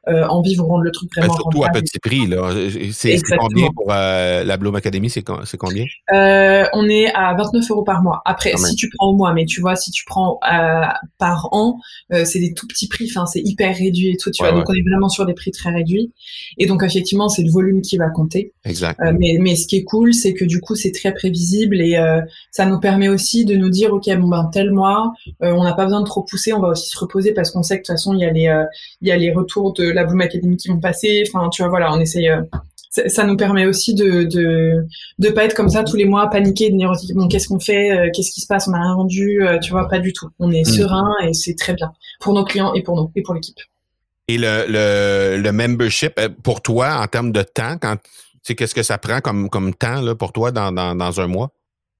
euh, 0.08 0.24
en 0.28 0.40
vivre 0.40 0.64
rendre 0.64 0.84
le 0.84 0.92
truc 0.92 1.10
vraiment 1.16 1.34
Surtout 1.34 1.64
à 1.64 1.70
petit 1.70 1.98
prix, 1.98 2.28
là. 2.28 2.52
C'est 2.92 3.20
combien 3.36 3.68
pour 3.74 3.88
euh, 3.90 4.44
la 4.44 4.56
Bloom 4.56 4.76
Academy? 4.76 5.10
C'est 5.10 5.22
combien? 5.22 5.84
Euh, 6.12 6.64
on 6.74 6.88
est 6.88 7.12
à 7.12 7.34
29 7.34 7.68
euros 7.72 7.82
par 7.82 8.04
mois. 8.04 8.22
Après, 8.24 8.56
si 8.56 8.76
tu 8.76 8.88
prends 8.96 9.08
au 9.08 9.16
mois, 9.16 9.32
mais 9.32 9.46
tu 9.46 9.60
vois, 9.60 9.74
si 9.74 9.90
tu 9.90 10.04
prends 10.04 10.38
par 11.18 11.48
an, 11.50 11.80
c'est 12.24 12.38
des 12.38 12.54
tout 12.54 12.68
petits 12.68 12.86
prix, 12.86 13.10
enfin, 13.10 13.26
c'est 13.26 13.40
hyper 13.40 13.74
réduit 13.74 14.10
et 14.10 14.16
tout, 14.16 14.30
tu 14.30 14.44
vois. 14.44 14.52
Donc, 14.52 14.68
on 14.68 14.74
est 14.74 14.88
vraiment 14.88 15.08
sur 15.08 15.26
des 15.26 15.34
prix 15.34 15.50
très 15.50 15.70
réduits. 15.70 16.12
Et 16.58 16.66
donc, 16.66 16.84
effectivement, 16.84 17.28
c'est 17.28 17.42
le 17.42 17.50
volume 17.50 17.82
qui 17.82 17.96
va 17.96 18.08
compter. 18.08 18.52
Exact. 18.64 19.00
mais, 19.18 19.38
mais 19.40 19.56
ce 19.56 19.66
qui 19.66 19.76
est 19.76 19.84
cool, 19.84 20.14
c'est 20.14 20.34
que 20.34 20.44
du 20.44 20.60
coup, 20.60 20.76
c'est 20.76 20.92
très 20.92 21.12
prévisible 21.12 21.80
et 21.80 21.98
ça 22.52 22.64
nous 22.64 22.78
permet 22.78 23.08
aussi 23.08 23.44
de 23.44 23.56
nous 23.56 23.70
dire, 23.70 23.92
OK, 23.92 24.08
bon, 24.16 24.28
ben, 24.28 24.48
tel 24.52 24.70
mois, 24.70 25.12
on 25.40 25.64
n'a 25.64 25.74
pas 25.74 25.84
besoin 25.84 26.00
de 26.00 26.06
trop 26.06 26.22
pousser, 26.22 26.52
on 26.52 26.60
va 26.60 26.68
aussi 26.68 26.90
se 26.90 26.96
reposer 26.96 27.32
parce 27.32 27.50
qu'on 27.50 27.64
sait 27.64 27.76
que 27.76 27.82
de 27.82 27.86
toute 27.86 27.94
façon, 27.94 28.14
il 28.14 28.20
y 28.20 28.24
a 28.24 28.30
les, 28.30 28.64
il 29.00 29.08
y 29.08 29.10
a 29.10 29.16
les 29.16 29.32
retours 29.32 29.72
de 29.72 29.95
la 29.96 30.04
Bloom 30.04 30.20
Academy 30.20 30.56
qui 30.56 30.68
vont 30.68 30.78
passer. 30.78 31.24
Enfin, 31.26 31.48
tu 31.48 31.62
vois, 31.62 31.70
voilà, 31.70 31.92
on 31.92 31.98
essaye. 31.98 32.28
Euh, 32.28 32.42
ça, 33.08 33.24
nous 33.24 33.36
permet 33.36 33.66
aussi 33.66 33.94
de, 33.94 34.24
de 34.24 34.86
de 35.18 35.28
pas 35.30 35.44
être 35.44 35.54
comme 35.54 35.68
ça 35.68 35.84
tous 35.84 35.96
les 35.96 36.06
mois, 36.06 36.30
paniquer, 36.30 36.70
de 36.70 36.76
dire 36.78 36.92
bon 37.14 37.28
qu'est-ce 37.28 37.48
qu'on 37.48 37.60
fait, 37.60 37.90
euh, 37.90 38.10
qu'est-ce 38.14 38.32
qui 38.32 38.40
se 38.40 38.46
passe, 38.46 38.68
on 38.68 38.70
n'a 38.70 38.80
rien 38.80 38.94
vendu, 38.94 39.46
euh, 39.46 39.58
tu 39.58 39.70
vois, 39.70 39.86
pas 39.88 39.98
du 39.98 40.14
tout. 40.14 40.28
On 40.38 40.50
est 40.50 40.62
mm. 40.66 40.72
serein 40.72 41.14
et 41.22 41.34
c'est 41.34 41.56
très 41.56 41.74
bien 41.74 41.92
pour 42.20 42.32
nos 42.32 42.44
clients 42.44 42.72
et 42.72 42.82
pour 42.82 42.96
nous 42.96 43.10
et 43.14 43.22
pour 43.22 43.34
l'équipe. 43.34 43.58
Et 44.28 44.38
le, 44.38 44.64
le, 44.66 45.42
le 45.42 45.52
membership 45.52 46.18
pour 46.42 46.62
toi 46.62 47.00
en 47.02 47.06
termes 47.06 47.32
de 47.32 47.42
temps, 47.42 47.76
quand 47.78 47.96
tu 47.96 48.08
sais 48.42 48.54
qu'est-ce 48.54 48.74
que 48.74 48.82
ça 48.82 48.96
prend 48.96 49.20
comme 49.20 49.50
comme 49.50 49.74
temps 49.74 50.00
là 50.00 50.14
pour 50.14 50.32
toi 50.32 50.50
dans 50.50 50.72
dans, 50.72 50.94
dans 50.94 51.20
un 51.20 51.26
mois? 51.26 51.50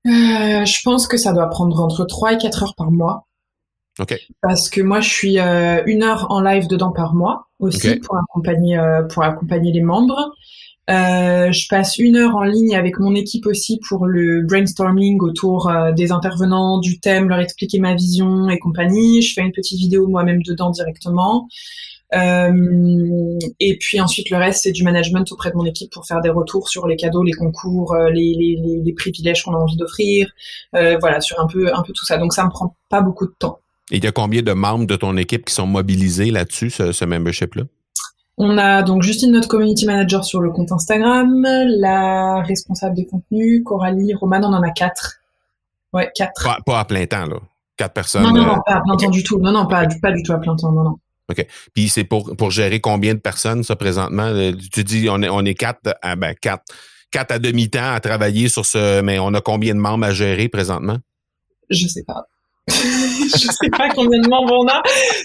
je 0.07 0.82
pense 0.82 1.09
que 1.09 1.16
ça 1.16 1.32
doit 1.32 1.51
prendre 1.51 1.80
entre 1.80 2.05
3 2.05 2.34
et 2.34 2.38
4 2.38 2.62
heures 2.62 2.74
par 2.76 2.90
mois. 2.90 3.26
Parce 4.42 4.68
que 4.68 4.80
moi, 4.80 5.01
je 5.01 5.09
suis 5.09 5.38
euh, 5.38 5.82
une 5.86 6.03
heure 6.03 6.26
en 6.30 6.40
live 6.40 6.66
dedans 6.68 6.92
par 6.92 7.14
mois 7.14 7.49
aussi 7.59 7.97
pour 7.97 8.16
accompagner 8.16 8.78
euh, 8.78 9.03
pour 9.05 9.22
accompagner 9.22 9.72
les 9.72 9.82
membres. 9.82 10.34
Euh, 10.88 11.51
je 11.51 11.66
passe 11.68 11.99
une 11.99 12.16
heure 12.16 12.36
en 12.36 12.44
ligne 12.44 12.76
avec 12.76 13.01
mon 13.01 13.14
équipe 13.16 13.47
aussi 13.47 13.80
pour 13.88 14.07
le 14.07 14.42
brainstorming 14.42 15.18
autour 15.20 15.68
euh, 15.68 15.90
des 15.92 16.12
intervenants, 16.12 16.78
du 16.78 17.01
thème, 17.01 17.28
leur 17.28 17.40
expliquer 17.40 17.80
ma 17.80 17.94
vision 17.94 18.49
et 18.49 18.59
compagnie. 18.59 19.20
Je 19.20 19.34
fais 19.34 19.40
une 19.40 19.53
petite 19.53 19.78
vidéo 19.78 20.07
moi-même 20.07 20.42
dedans 20.42 20.70
directement. 20.70 21.49
Euh, 22.14 23.38
et 23.59 23.78
puis 23.78 24.01
ensuite, 24.01 24.30
le 24.30 24.36
reste, 24.36 24.62
c'est 24.62 24.70
du 24.70 24.84
management 24.84 25.30
auprès 25.32 25.51
de 25.51 25.57
mon 25.57 25.64
équipe 25.64 25.90
pour 25.90 26.07
faire 26.07 26.20
des 26.20 26.28
retours 26.28 26.68
sur 26.68 26.86
les 26.86 26.94
cadeaux, 26.94 27.24
les 27.24 27.32
concours, 27.32 27.97
les, 28.12 28.34
les, 28.38 28.80
les 28.84 28.92
privilèges 28.92 29.42
qu'on 29.42 29.55
a 29.55 29.59
envie 29.59 29.76
d'offrir. 29.76 30.30
voilà, 30.72 31.20
sur 31.20 31.40
un 31.40 31.49
peu, 31.49 31.74
un 31.74 31.82
peu 31.82 31.92
tout 31.92 32.07
ça. 32.07 32.16
Donc, 32.16 32.32
ça 32.32 32.44
me 32.44 32.51
prend 32.51 32.76
pas 32.88 33.01
beaucoup 33.01 33.26
de 33.26 33.34
temps. 33.36 33.59
Et 33.91 33.99
il 33.99 34.05
y 34.05 34.07
a 34.07 34.12
combien 34.12 34.43
de 34.43 34.53
membres 34.53 34.87
de 34.87 34.97
ton 34.97 35.16
équipe 35.16 35.45
qui 35.45 35.55
sont 35.55 35.66
mobilisés 35.66 36.30
là-dessus, 36.30 36.70
ce, 36.70 37.05
membership-là? 37.05 37.64
On 38.39 38.59
a 38.59 38.82
donc 38.82 39.03
Justine, 39.03 39.32
notre 39.32 39.49
community 39.49 39.87
manager 39.87 40.24
sur 40.24 40.41
le 40.41 40.51
compte 40.51 40.72
Instagram, 40.72 41.47
la 41.66 42.43
responsable 42.43 42.95
des 42.95 43.07
contenus, 43.07 43.62
Coralie, 43.64 44.12
Roman, 44.14 44.41
on 44.43 44.53
en 44.53 44.62
a 44.62 44.70
quatre. 44.70 45.20
Ouais, 45.93 46.11
quatre. 46.14 46.62
Pas, 46.64 46.80
à 46.80 46.84
plein 46.84 47.07
temps, 47.07 47.26
là. 47.26 47.37
Quatre 47.76 47.95
personnes. 47.95 48.22
Non, 48.22 48.32
non, 48.32 48.45
non, 48.45 48.61
pas 48.66 48.76
à 48.76 48.80
plein 48.80 48.97
temps 48.97 49.11
du 49.11 49.22
tout. 49.22 49.39
Non, 49.39 49.53
non, 49.53 49.66
pas, 49.66 49.87
pas 50.03 50.12
du 50.12 50.22
tout 50.22 50.32
à 50.32 50.39
plein 50.39 50.57
temps, 50.57 50.72
non, 50.72 50.82
non. 50.82 50.99
OK. 51.28 51.47
Puis 51.74 51.89
c'est 51.89 52.05
pour, 52.05 52.37
pour 52.37 52.51
gérer 52.51 52.80
combien 52.80 53.14
de 53.14 53.20
personnes, 53.20 53.62
ça, 53.62 53.76
présentement? 53.76 54.26
Euh, 54.26 54.53
tu 54.72 54.84
dis, 54.84 55.09
on 55.11 55.22
est, 55.22 55.28
on 55.28 55.45
est 55.45 55.55
quatre, 55.55 55.97
à, 56.03 56.16
ben, 56.16 56.34
quatre, 56.41 56.64
quatre 57.11 57.32
à 57.32 57.39
demi-temps 57.39 57.95
à 57.95 58.01
travailler 58.01 58.49
sur 58.49 58.66
ce, 58.66 59.01
mais 59.01 59.18
on 59.18 59.32
a 59.34 59.41
combien 59.41 59.74
de 59.74 59.80
membres 59.80 60.05
à 60.05 60.12
gérer 60.12 60.49
présentement? 60.49 60.99
Je 61.70 61.87
sais 61.89 62.05
pas. 62.05 62.26
je 62.68 63.38
sais 63.38 63.70
pas 63.70 63.88
combien 63.94 64.20
de 64.20 64.28
membres 64.28 64.52
on 64.52 64.66
a. 64.66 64.82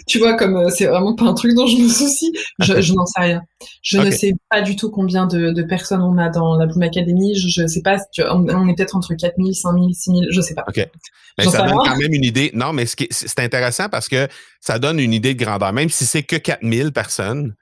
Tu 0.08 0.20
vois, 0.20 0.36
comme 0.36 0.58
euh, 0.58 0.70
c'est 0.70 0.86
vraiment 0.86 1.16
pas 1.16 1.26
un 1.26 1.34
truc 1.34 1.56
dont 1.56 1.66
je 1.66 1.78
me 1.78 1.90
soucie, 1.90 2.32
je, 2.60 2.82
je 2.82 2.94
n'en 2.94 3.06
sais 3.08 3.20
rien. 3.20 3.42
Je 3.82 3.98
ne 3.98 4.12
sais 4.12 4.34
pas 4.50 4.62
du 4.62 4.76
tout 4.76 4.92
combien 4.92 5.26
de, 5.26 5.52
de, 5.52 5.64
personnes 5.64 6.02
on 6.02 6.18
a 6.20 6.30
dans 6.30 6.56
la 6.56 6.68
Bloom 6.68 6.84
Academy. 6.84 7.36
Je, 7.36 7.48
je 7.48 7.66
sais 7.66 7.82
pas, 7.82 7.98
on, 8.32 8.68
est 8.68 8.76
peut-être 8.76 8.96
entre 8.96 9.16
4000, 9.16 9.56
5000, 9.56 9.96
6000, 9.96 10.28
je 10.30 10.42
sais 10.42 10.54
pas. 10.54 10.64
OK. 10.68 10.88
Mais 11.38 11.46
ça 11.46 11.64
donne 11.64 11.78
quand 11.78 11.98
même 11.98 12.14
une 12.14 12.24
idée. 12.24 12.52
Non, 12.54 12.74
mais 12.74 12.86
c'est 12.86 13.40
intéressant 13.40 13.90
parce 13.90 14.08
que 14.08 14.28
ça 14.60 14.78
donne 14.78 15.00
une 15.00 15.14
idée 15.14 15.34
de 15.34 15.44
grandeur. 15.44 15.74
Même 15.74 15.90
si 15.90 16.06
c'est 16.06 16.24
que 16.24 16.36
4000 16.36 16.92
personnes 16.92 17.56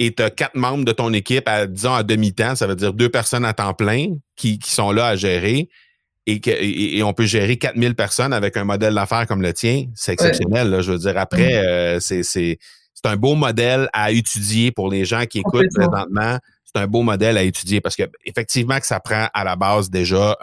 et 0.00 0.12
tu 0.12 0.22
as 0.22 0.30
quatre 0.30 0.56
membres 0.56 0.84
de 0.84 0.92
ton 0.92 1.12
équipe 1.12 1.46
à, 1.46 1.66
disons, 1.66 1.94
à 1.94 2.02
demi-temps, 2.02 2.56
ça 2.56 2.66
veut 2.66 2.74
dire 2.74 2.92
deux 2.92 3.08
personnes 3.08 3.44
à 3.44 3.52
temps 3.52 3.74
plein 3.74 4.08
qui, 4.34 4.58
qui 4.58 4.70
sont 4.70 4.90
là 4.90 5.06
à 5.06 5.16
gérer 5.16 5.68
et, 6.26 6.40
que, 6.40 6.50
et, 6.50 7.02
on 7.02 7.12
peut 7.12 7.26
gérer 7.26 7.56
4000 7.56 7.94
personnes 7.94 8.32
avec 8.32 8.56
un 8.56 8.64
modèle 8.64 8.94
d'affaires 8.94 9.26
comme 9.26 9.42
le 9.42 9.52
tien, 9.52 9.86
c'est 9.94 10.12
exceptionnel. 10.12 10.70
Là, 10.70 10.80
je 10.80 10.92
veux 10.92 10.98
dire, 10.98 11.18
après, 11.18 11.56
euh, 11.56 12.00
c'est, 12.00 12.22
c'est, 12.22 12.58
c'est 12.94 13.06
un 13.06 13.16
beau 13.16 13.34
modèle 13.34 13.88
à 13.92 14.12
étudier 14.12 14.70
pour 14.70 14.90
les 14.90 15.04
gens 15.04 15.24
qui 15.26 15.40
écoutent 15.40 15.66
présentement 15.74 16.38
c'est 16.74 16.82
un 16.82 16.86
beau 16.86 17.02
modèle 17.02 17.36
à 17.36 17.42
étudier 17.42 17.80
parce 17.80 17.96
que 17.96 18.04
effectivement 18.24 18.78
que 18.78 18.86
ça 18.86 19.00
prend 19.00 19.28
à 19.32 19.44
la 19.44 19.56
base 19.56 19.90
déjà 19.90 20.36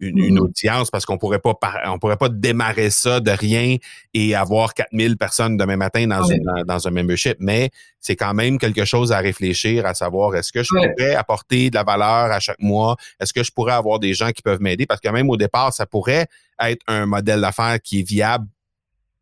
une, 0.00 0.20
mm-hmm. 0.20 0.38
audience 0.38 0.90
parce 0.90 1.04
qu'on 1.04 1.18
pourrait 1.18 1.38
pas 1.38 1.54
on 1.86 1.98
pourrait 1.98 2.16
pas 2.16 2.28
démarrer 2.28 2.90
ça 2.90 3.20
de 3.20 3.30
rien 3.30 3.76
et 4.12 4.34
avoir 4.34 4.74
4000 4.74 5.16
personnes 5.16 5.56
demain 5.56 5.76
matin 5.76 6.06
dans, 6.06 6.64
dans, 6.64 6.88
un 6.88 6.90
membership. 6.90 7.36
Mais 7.40 7.70
c'est 8.00 8.16
quand 8.16 8.34
même 8.34 8.58
quelque 8.58 8.84
chose 8.84 9.12
à 9.12 9.18
réfléchir 9.18 9.86
à 9.86 9.94
savoir 9.94 10.34
est-ce 10.36 10.52
que 10.52 10.62
je 10.62 10.68
pourrais 10.68 11.14
apporter 11.14 11.70
de 11.70 11.74
la 11.74 11.82
valeur 11.82 12.30
à 12.30 12.40
chaque 12.40 12.60
mois? 12.60 12.96
Est-ce 13.20 13.32
que 13.32 13.42
je 13.42 13.50
pourrais 13.50 13.74
avoir 13.74 13.98
des 13.98 14.14
gens 14.14 14.30
qui 14.30 14.42
peuvent 14.42 14.60
m'aider? 14.60 14.86
Parce 14.86 15.00
que 15.00 15.08
même 15.08 15.30
au 15.30 15.36
départ 15.36 15.72
ça 15.72 15.86
pourrait 15.86 16.26
être 16.60 16.82
un 16.86 17.06
modèle 17.06 17.40
d'affaires 17.40 17.80
qui 17.82 18.00
est 18.00 18.08
viable 18.08 18.46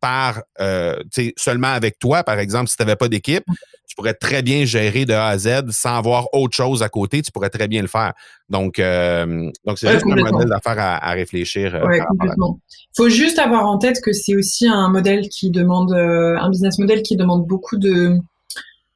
par 0.03 0.43
euh, 0.59 1.01
seulement 1.37 1.69
avec 1.69 1.97
toi, 1.97 2.23
par 2.23 2.37
exemple, 2.37 2.69
si 2.69 2.75
tu 2.75 2.83
n'avais 2.83 2.97
pas 2.97 3.07
d'équipe, 3.07 3.45
tu 3.93 3.95
pourrais 3.95 4.15
très 4.15 4.41
bien 4.41 4.65
gérer 4.65 5.05
de 5.05 5.13
A 5.13 5.27
à 5.27 5.37
Z 5.37 5.69
sans 5.69 5.95
avoir 5.95 6.33
autre 6.33 6.55
chose 6.55 6.81
à 6.81 6.89
côté, 6.89 7.21
tu 7.21 7.31
pourrais 7.31 7.51
très 7.51 7.67
bien 7.67 7.83
le 7.83 7.87
faire. 7.87 8.13
Donc, 8.49 8.79
euh, 8.79 9.51
donc 9.67 9.77
c'est 9.77 9.91
juste 9.91 10.05
un 10.09 10.15
modèle 10.15 10.49
d'affaires 10.49 10.79
à, 10.79 11.11
réfléchir. 11.11 11.75
Euh, 11.75 11.99
Il 12.23 12.97
faut 12.97 13.09
juste 13.09 13.37
avoir 13.37 13.67
en 13.67 13.77
tête 13.77 14.01
que 14.03 14.11
c'est 14.11 14.35
aussi 14.35 14.67
un 14.67 14.89
modèle 14.89 15.29
qui 15.29 15.51
demande, 15.51 15.93
un 15.93 16.49
business 16.49 16.79
model 16.79 17.03
qui 17.03 17.17
demande 17.17 17.45
beaucoup 17.45 17.77
de, 17.77 18.17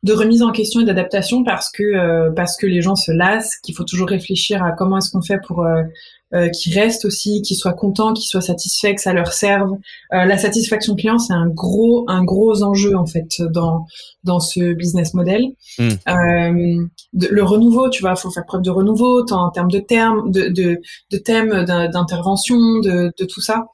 de 0.04 0.14
remise 0.14 0.44
en 0.44 0.52
question 0.52 0.82
et 0.82 0.86
d'adaptation 0.86 1.44
parce 1.44 1.70
que 1.72 2.30
parce 2.36 2.56
que 2.56 2.68
les 2.68 2.82
gens 2.82 2.96
se 2.96 3.12
lassent, 3.12 3.58
qu'il 3.58 3.76
faut 3.76 3.84
toujours 3.84 4.08
réfléchir 4.08 4.64
à 4.64 4.72
comment 4.72 5.00
est-ce 5.00 5.10
qu'on 5.12 5.22
fait 5.22 5.40
pour 5.46 5.66
euh, 6.34 6.50
qui 6.50 6.78
restent 6.78 7.06
aussi, 7.06 7.42
qui 7.42 7.56
soient 7.56 7.72
contents, 7.72 8.14
qui 8.14 8.28
soient 8.28 8.42
satisfaits, 8.42 8.96
que 8.96 9.02
ça 9.02 9.14
leur 9.14 9.32
serve. 9.32 9.72
Euh, 10.12 10.26
la 10.26 10.38
satisfaction 10.38 10.94
client, 10.94 11.20
c'est 11.20 11.32
un 11.32 11.48
gros 11.48 12.04
un 12.10 12.22
gros 12.26 12.64
enjeu 12.64 12.98
en 12.98 13.06
fait 13.06 13.42
dans 13.42 13.86
dans 14.26 14.42
ce 14.42 14.74
business 14.74 15.14
model. 15.14 15.46
Hmm. 15.80 15.88
Euh, 16.10 16.86
le 17.14 17.44
renouveau, 17.44 17.90
tu 17.90 18.02
vois, 18.02 18.18
faut 18.18 18.30
faire 18.30 18.46
preuve 18.46 18.62
de 18.62 18.70
renouveau, 18.70 19.24
tant 19.24 19.46
en 19.46 19.52
termes 19.52 19.72
de 19.72 19.80
termes, 19.80 20.30
de 20.30 20.50
de, 20.50 20.82
de 21.12 21.18
thèmes 21.18 21.64
d'intervention, 21.64 22.58
de, 22.82 23.14
de 23.18 23.26
tout 23.26 23.40
ça. 23.40 23.68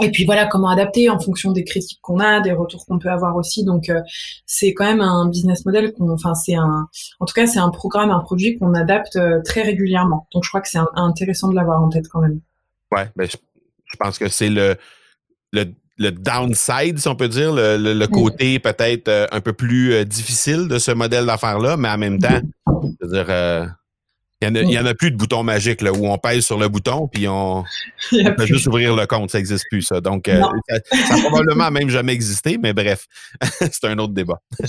Et 0.00 0.10
puis 0.10 0.24
voilà, 0.24 0.46
comment 0.46 0.68
adapter 0.68 1.08
en 1.10 1.18
fonction 1.18 1.52
des 1.52 1.64
critiques 1.64 2.00
qu'on 2.02 2.20
a, 2.20 2.40
des 2.40 2.52
retours 2.52 2.86
qu'on 2.86 2.98
peut 2.98 3.10
avoir 3.10 3.36
aussi. 3.36 3.64
Donc 3.64 3.88
euh, 3.88 4.00
c'est 4.46 4.74
quand 4.74 4.84
même 4.84 5.00
un 5.00 5.28
business 5.28 5.64
model 5.64 5.92
qu'on, 5.92 6.10
enfin 6.10 6.34
c'est 6.34 6.54
un, 6.54 6.88
en 7.20 7.26
tout 7.26 7.34
cas 7.34 7.46
c'est 7.46 7.58
un 7.58 7.70
programme, 7.70 8.10
un 8.10 8.20
produit 8.20 8.58
qu'on 8.58 8.74
adapte 8.74 9.16
euh, 9.16 9.40
très 9.44 9.62
régulièrement. 9.62 10.26
Donc 10.32 10.44
je 10.44 10.48
crois 10.48 10.60
que 10.60 10.68
c'est 10.68 10.78
intéressant 10.94 11.48
de 11.48 11.54
l'avoir 11.54 11.82
en 11.82 11.88
tête 11.88 12.08
quand 12.08 12.20
même. 12.20 12.40
Ouais, 12.92 13.08
ben 13.16 13.28
je, 13.28 13.96
pense 13.98 14.18
que 14.18 14.28
c'est 14.28 14.50
le, 14.50 14.76
le 15.52 15.64
le 15.98 16.10
downside, 16.10 16.98
si 16.98 17.08
on 17.08 17.16
peut 17.16 17.28
dire, 17.28 17.54
le, 17.54 18.06
côté 18.06 18.58
peut-être 18.58 19.08
euh, 19.08 19.26
un 19.32 19.40
peu 19.40 19.54
plus 19.54 20.04
difficile 20.04 20.68
de 20.68 20.78
ce 20.78 20.90
modèle 20.90 21.24
d'affaires-là, 21.24 21.78
mais 21.78 21.88
en 21.88 21.96
même 21.96 22.18
temps, 22.18 22.38
je 22.66 23.06
veux 23.06 23.12
dire, 23.12 23.74
il 24.42 24.52
n'y 24.52 24.78
en, 24.78 24.84
a 24.84 24.92
plus 24.92 25.10
de 25.10 25.16
bouton 25.16 25.42
magique 25.42 25.80
là, 25.80 25.92
où 25.92 26.06
on 26.06 26.18
pèse 26.18 26.44
sur 26.44 26.58
le 26.58 26.68
bouton 26.68 27.08
puis 27.08 27.26
on, 27.26 27.64
peut 28.10 28.46
juste 28.46 28.66
ouvrir 28.66 28.94
le 28.94 29.06
compte. 29.06 29.30
Ça 29.30 29.38
n'existe 29.38 29.64
plus, 29.70 29.82
ça. 29.82 30.02
Donc, 30.02 30.28
euh, 30.28 30.42
ça, 30.68 31.14
a 31.14 31.18
probablement 31.20 31.70
même 31.70 31.88
jamais 31.88 32.12
existé, 32.12 32.58
mais 32.62 32.74
bref, 32.74 33.06
c'est 33.42 33.84
un 33.84 33.98
autre 33.98 34.12
débat. 34.12 34.40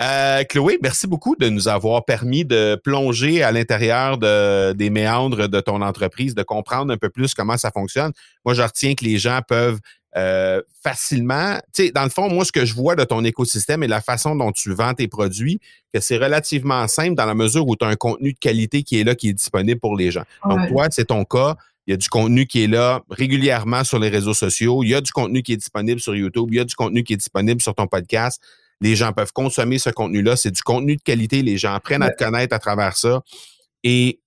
euh, 0.00 0.44
Chloé, 0.44 0.78
merci 0.80 1.08
beaucoup 1.08 1.34
de 1.34 1.48
nous 1.48 1.66
avoir 1.66 2.04
permis 2.04 2.44
de 2.44 2.80
plonger 2.82 3.42
à 3.42 3.50
l'intérieur 3.50 4.16
de, 4.18 4.72
des 4.74 4.90
méandres 4.90 5.48
de 5.48 5.60
ton 5.60 5.82
entreprise, 5.82 6.36
de 6.36 6.44
comprendre 6.44 6.92
un 6.92 6.98
peu 6.98 7.10
plus 7.10 7.34
comment 7.34 7.56
ça 7.56 7.72
fonctionne. 7.72 8.12
Moi, 8.44 8.54
je 8.54 8.62
retiens 8.62 8.94
que 8.94 9.04
les 9.04 9.18
gens 9.18 9.40
peuvent 9.46 9.80
euh, 10.16 10.62
facilement. 10.82 11.56
Tu 11.74 11.86
sais, 11.86 11.90
dans 11.90 12.04
le 12.04 12.08
fond, 12.08 12.30
moi, 12.30 12.44
ce 12.44 12.52
que 12.52 12.64
je 12.64 12.74
vois 12.74 12.96
de 12.96 13.04
ton 13.04 13.22
écosystème 13.24 13.82
et 13.82 13.86
la 13.86 14.00
façon 14.00 14.34
dont 14.34 14.50
tu 14.50 14.72
vends 14.72 14.94
tes 14.94 15.08
produits, 15.08 15.60
que 15.92 16.00
c'est 16.00 16.16
relativement 16.16 16.88
simple 16.88 17.14
dans 17.14 17.26
la 17.26 17.34
mesure 17.34 17.66
où 17.66 17.76
tu 17.76 17.84
as 17.84 17.88
un 17.88 17.96
contenu 17.96 18.32
de 18.32 18.38
qualité 18.38 18.82
qui 18.82 18.98
est 18.98 19.04
là, 19.04 19.14
qui 19.14 19.28
est 19.28 19.34
disponible 19.34 19.78
pour 19.78 19.94
les 19.94 20.10
gens. 20.10 20.24
Donc, 20.48 20.68
toi, 20.68 20.86
c'est 20.90 21.06
ton 21.06 21.24
cas. 21.24 21.56
Il 21.86 21.90
y 21.90 21.94
a 21.94 21.96
du 21.98 22.08
contenu 22.08 22.46
qui 22.46 22.64
est 22.64 22.66
là 22.66 23.02
régulièrement 23.10 23.84
sur 23.84 23.98
les 23.98 24.08
réseaux 24.08 24.34
sociaux. 24.34 24.82
Il 24.82 24.88
y 24.88 24.94
a 24.94 25.00
du 25.00 25.12
contenu 25.12 25.42
qui 25.42 25.52
est 25.52 25.56
disponible 25.56 26.00
sur 26.00 26.16
YouTube. 26.16 26.48
Il 26.50 26.56
y 26.56 26.60
a 26.60 26.64
du 26.64 26.74
contenu 26.74 27.04
qui 27.04 27.12
est 27.12 27.18
disponible 27.18 27.60
sur 27.60 27.74
ton 27.74 27.86
podcast. 27.86 28.42
Les 28.80 28.96
gens 28.96 29.12
peuvent 29.12 29.32
consommer 29.32 29.78
ce 29.78 29.90
contenu-là. 29.90 30.36
C'est 30.36 30.50
du 30.50 30.62
contenu 30.62 30.96
de 30.96 31.02
qualité. 31.02 31.42
Les 31.42 31.58
gens 31.58 31.74
apprennent 31.74 32.02
à 32.02 32.10
te 32.10 32.24
connaître 32.24 32.54
à 32.54 32.58
travers 32.58 32.96
ça. 32.96 33.20
Et 33.84 34.20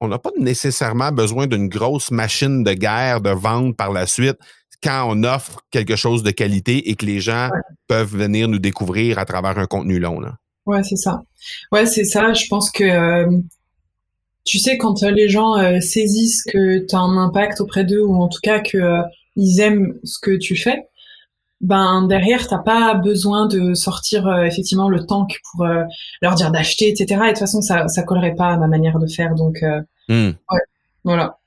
on 0.00 0.08
n'a 0.08 0.18
pas 0.18 0.30
nécessairement 0.36 1.12
besoin 1.12 1.46
d'une 1.46 1.68
grosse 1.68 2.10
machine 2.10 2.64
de 2.64 2.72
guerre 2.72 3.20
de 3.20 3.30
vente 3.30 3.76
par 3.76 3.92
la 3.92 4.06
suite 4.06 4.38
quand 4.82 5.08
on 5.10 5.24
offre 5.24 5.60
quelque 5.70 5.96
chose 5.96 6.22
de 6.22 6.30
qualité 6.30 6.90
et 6.90 6.94
que 6.94 7.06
les 7.06 7.20
gens 7.20 7.50
peuvent 7.88 8.14
venir 8.14 8.48
nous 8.48 8.58
découvrir 8.58 9.18
à 9.18 9.24
travers 9.24 9.58
un 9.58 9.66
contenu 9.66 9.98
long. 9.98 10.20
Là. 10.20 10.36
Ouais, 10.66 10.82
c'est 10.82 10.96
ça. 10.96 11.22
Ouais, 11.72 11.86
c'est 11.86 12.04
ça. 12.04 12.32
Je 12.32 12.46
pense 12.48 12.70
que 12.70 12.84
euh, 12.84 13.30
tu 14.44 14.58
sais, 14.58 14.76
quand 14.76 15.02
euh, 15.02 15.10
les 15.10 15.28
gens 15.28 15.56
euh, 15.56 15.80
saisissent 15.80 16.42
que 16.42 16.84
tu 16.86 16.94
as 16.94 16.98
un 16.98 17.16
impact 17.16 17.60
auprès 17.60 17.84
d'eux 17.84 18.02
ou 18.02 18.20
en 18.20 18.28
tout 18.28 18.40
cas 18.42 18.60
que 18.60 19.00
ils 19.36 19.60
aiment 19.60 19.94
ce 20.02 20.18
que 20.18 20.36
tu 20.36 20.56
fais, 20.56 20.88
ben 21.60 22.06
derrière 22.06 22.48
t'as 22.48 22.58
pas 22.58 22.94
besoin 22.94 23.46
de 23.46 23.74
sortir 23.74 24.28
effectivement 24.44 24.88
le 24.88 25.04
tank 25.06 25.38
pour 25.50 25.66
leur 26.22 26.34
dire 26.34 26.50
d'acheter, 26.50 26.88
etc. 26.88 27.04
Et 27.04 27.16
de 27.16 27.28
toute 27.30 27.38
façon, 27.38 27.60
ça 27.62 27.88
ça 27.88 28.02
collerait 28.02 28.34
pas 28.34 28.48
à 28.48 28.56
ma 28.56 28.66
manière 28.66 28.98
de 28.98 29.06
faire. 29.06 29.34
Donc 29.34 29.62
mmh. 30.08 30.28
ouais, 30.28 30.60
voilà. 31.04 31.38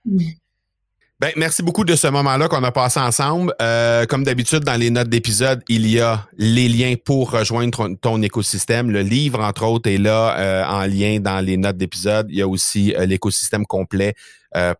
Ben, 1.21 1.33
merci 1.35 1.63
beaucoup 1.63 1.83
de 1.83 1.97
ce 1.97 2.07
moment-là 2.07 2.47
qu'on 2.47 2.63
a 2.63 2.71
passé 2.71 2.97
ensemble. 2.97 3.53
Euh, 3.61 4.05
comme 4.05 4.23
d'habitude, 4.23 4.63
dans 4.63 4.79
les 4.79 4.89
notes 4.89 5.09
d'épisode, 5.09 5.61
il 5.67 5.85
y 5.85 5.99
a 5.99 6.25
les 6.37 6.69
liens 6.69 6.93
pour 7.03 7.31
rejoindre 7.31 7.89
ton, 7.99 8.21
écosystème. 8.21 8.89
Le 8.89 9.01
livre, 9.01 9.41
entre 9.41 9.65
autres, 9.65 9.89
est 9.89 9.97
là 9.97 10.37
euh, 10.39 10.63
en 10.63 10.85
lien 10.85 11.19
dans 11.19 11.41
les 11.41 11.57
notes 11.57 11.75
d'épisode. 11.75 12.27
Il 12.29 12.37
y 12.37 12.41
a 12.41 12.47
aussi 12.47 12.95
euh, 12.95 13.05
l'écosystème 13.05 13.65
complet 13.65 14.15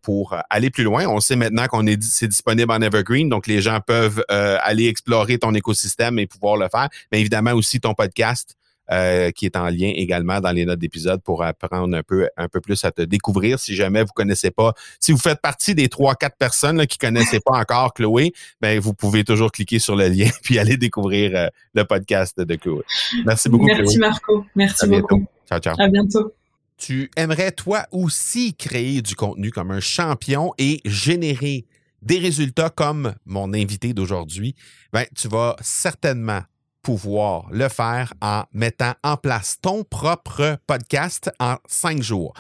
pour 0.02 0.36
aller 0.50 0.72
plus 0.72 0.84
loin. 0.84 1.06
On 1.06 1.20
sait 1.20 1.36
maintenant 1.36 1.68
qu'on 1.68 1.86
est 1.86 2.02
c'est 2.02 2.28
disponible 2.28 2.72
en 2.72 2.82
Evergreen, 2.82 3.30
donc 3.30 3.46
les 3.46 3.62
gens 3.62 3.80
peuvent 3.86 4.26
aller 4.28 4.88
explorer 4.88 5.38
ton 5.38 5.54
écosystème 5.54 6.18
et 6.18 6.26
pouvoir 6.26 6.58
le 6.58 6.68
faire. 6.70 6.90
Mais 7.12 7.20
évidemment 7.20 7.52
aussi 7.52 7.80
ton 7.80 7.94
podcast 7.94 8.56
euh, 8.92 9.32
qui 9.32 9.46
est 9.46 9.56
en 9.56 9.66
lien 9.66 9.92
également 9.96 10.40
dans 10.40 10.52
les 10.52 10.66
notes 10.66 10.80
d'épisode 10.80 11.22
pour 11.22 11.44
apprendre 11.44 11.96
un 11.96 12.04
peu, 12.04 12.28
un 12.38 12.48
peu 12.48 12.60
plus 12.62 12.84
à 12.86 12.92
te 12.92 13.02
découvrir. 13.02 13.60
Si 13.60 13.76
jamais 13.76 14.04
vous 14.04 14.14
connaissez 14.14 14.52
pas, 14.52 14.74
si 15.00 15.12
vous 15.12 15.18
faites 15.18 15.42
partie 15.42 15.76
des 15.76 15.90
trois, 15.90 16.16
quatre 16.16 16.38
personnes 16.38 16.78
là, 16.78 16.86
qui 16.86 16.98
connaissaient 16.98 17.40
pas 17.40 17.58
encore 17.58 17.94
Chloé, 17.94 18.34
ben 18.62 18.80
vous 18.80 18.94
pouvez 18.94 19.24
toujours 19.24 19.52
cliquer 19.52 19.80
sur 19.80 19.96
le 19.96 20.08
lien 20.08 20.30
puis 20.44 20.60
aller 20.60 20.78
découvrir 20.78 21.32
euh, 21.36 21.48
le 21.74 21.84
podcast 21.84 22.40
de 22.40 22.56
Chloé. 22.56 22.84
Merci 23.26 23.50
beaucoup. 23.50 23.66
Merci 23.66 23.98
Marco. 24.00 24.46
Merci 24.56 24.88
beaucoup. 24.88 25.26
Ciao, 25.48 25.60
ciao. 25.60 25.76
À 25.80 25.88
bientôt. 25.88 26.34
Tu 26.78 27.12
aimerais 27.18 27.52
toi 27.52 27.86
aussi 27.92 28.54
créer 28.54 29.02
du 29.02 29.16
contenu 29.16 29.52
comme 29.52 29.72
un 29.72 29.82
champion 29.82 30.54
et 30.58 30.80
générer 30.86 31.66
des 32.02 32.20
résultats 32.20 32.70
comme 32.70 33.14
mon 33.26 33.54
invité 33.54 33.94
d'aujourd'hui, 33.94 34.56
ben, 34.94 35.06
tu 35.16 35.28
vas 35.28 35.56
certainement 35.62 36.42
pouvoir 36.90 37.46
le 37.52 37.70
faire 37.70 38.16
en 38.20 38.46
mettant 38.52 38.96
en 39.04 39.16
place 39.16 39.58
ton 39.62 39.84
propre 39.84 40.58
podcast 40.66 41.30
en 41.40 41.58
cinq 41.68 42.02
jours. 42.02 42.34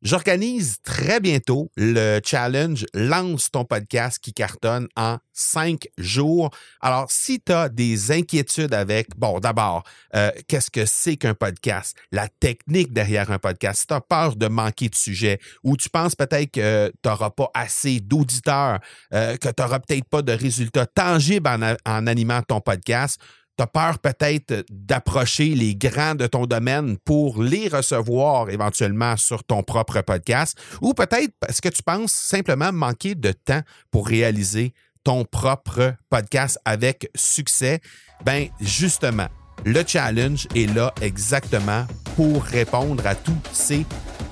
J'organise 0.00 0.78
très 0.82 1.20
bientôt 1.20 1.70
le 1.76 2.20
challenge 2.24 2.86
Lance 2.94 3.50
ton 3.50 3.66
podcast 3.66 4.18
qui 4.18 4.32
cartonne 4.32 4.88
en 4.96 5.18
cinq 5.34 5.88
jours. 5.98 6.48
Alors, 6.80 7.10
si 7.10 7.42
tu 7.42 7.52
as 7.52 7.68
des 7.68 8.10
inquiétudes 8.10 8.72
avec, 8.72 9.14
bon, 9.18 9.38
d'abord, 9.40 9.82
euh, 10.16 10.30
qu'est-ce 10.48 10.70
que 10.70 10.86
c'est 10.86 11.16
qu'un 11.16 11.34
podcast? 11.34 11.94
La 12.12 12.28
technique 12.28 12.94
derrière 12.94 13.30
un 13.30 13.38
podcast. 13.38 13.80
Si 13.80 13.86
tu 13.88 13.92
as 13.92 14.00
peur 14.00 14.36
de 14.36 14.48
manquer 14.48 14.88
de 14.88 14.94
sujet 14.94 15.38
ou 15.62 15.76
tu 15.76 15.90
penses 15.90 16.14
peut-être 16.14 16.50
que 16.50 16.88
tu 16.88 17.08
n'auras 17.08 17.28
pas 17.28 17.50
assez 17.52 18.00
d'auditeurs, 18.00 18.80
euh, 19.12 19.36
que 19.36 19.48
tu 19.48 19.62
n'auras 19.62 19.80
peut-être 19.80 20.08
pas 20.08 20.22
de 20.22 20.32
résultats 20.32 20.86
tangibles 20.86 21.46
en, 21.46 21.74
en 21.84 22.06
animant 22.06 22.40
ton 22.40 22.62
podcast, 22.62 23.20
tu 23.60 23.66
peur 23.66 23.98
peut-être 23.98 24.64
d'approcher 24.70 25.54
les 25.54 25.74
grands 25.74 26.14
de 26.14 26.26
ton 26.26 26.46
domaine 26.46 26.96
pour 26.98 27.42
les 27.42 27.68
recevoir 27.68 28.48
éventuellement 28.48 29.16
sur 29.16 29.44
ton 29.44 29.62
propre 29.62 30.00
podcast, 30.00 30.58
ou 30.80 30.94
peut-être 30.94 31.32
parce 31.40 31.60
que 31.60 31.68
tu 31.68 31.82
penses 31.82 32.12
simplement 32.12 32.72
manquer 32.72 33.14
de 33.14 33.32
temps 33.32 33.60
pour 33.90 34.06
réaliser 34.06 34.72
ton 35.04 35.24
propre 35.24 35.94
podcast 36.08 36.58
avec 36.64 37.10
succès, 37.14 37.80
ben 38.24 38.48
justement, 38.60 39.28
le 39.64 39.82
challenge 39.86 40.46
est 40.54 40.72
là 40.74 40.94
exactement 41.02 41.86
pour 42.16 42.42
répondre 42.42 43.06
à 43.06 43.14
tous 43.14 43.38
ces 43.52 43.84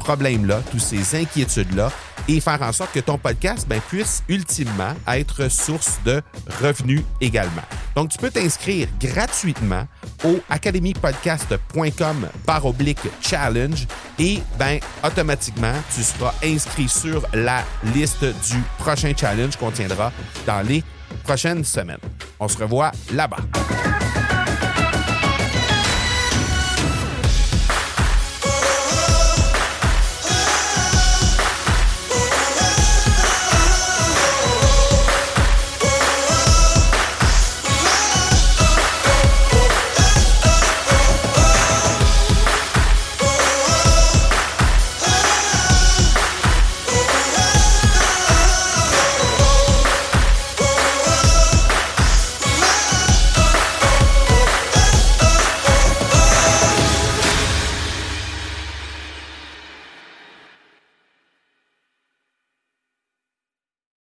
problèmes-là, 0.09 0.63
toutes 0.71 0.81
ces 0.81 1.21
inquiétudes-là 1.21 1.93
et 2.29 2.41
faire 2.41 2.63
en 2.63 2.73
sorte 2.73 2.93
que 2.93 3.01
ton 3.01 3.19
podcast 3.19 3.69
ben, 3.69 3.79
puisse 3.79 4.23
ultimement 4.27 4.95
être 5.07 5.51
source 5.51 6.01
de 6.07 6.23
revenus 6.63 7.03
également. 7.21 7.63
Donc, 7.95 8.09
tu 8.09 8.17
peux 8.17 8.31
t'inscrire 8.31 8.89
gratuitement 8.99 9.87
au 10.25 10.39
academypodcast.com 10.49 12.29
par 12.47 12.65
oblique 12.65 13.07
challenge 13.21 13.87
et 14.19 14.39
ben, 14.59 14.79
automatiquement, 15.05 15.75
tu 15.95 16.03
seras 16.03 16.33
inscrit 16.43 16.89
sur 16.89 17.27
la 17.35 17.63
liste 17.95 18.25
du 18.25 18.63
prochain 18.79 19.13
challenge 19.15 19.57
qu'on 19.59 19.71
tiendra 19.71 20.11
dans 20.47 20.67
les 20.67 20.83
prochaines 21.23 21.65
semaines. 21.65 21.99
On 22.41 22.49
se 22.49 22.57
revoit 22.57 22.93
là-bas. 23.13 23.45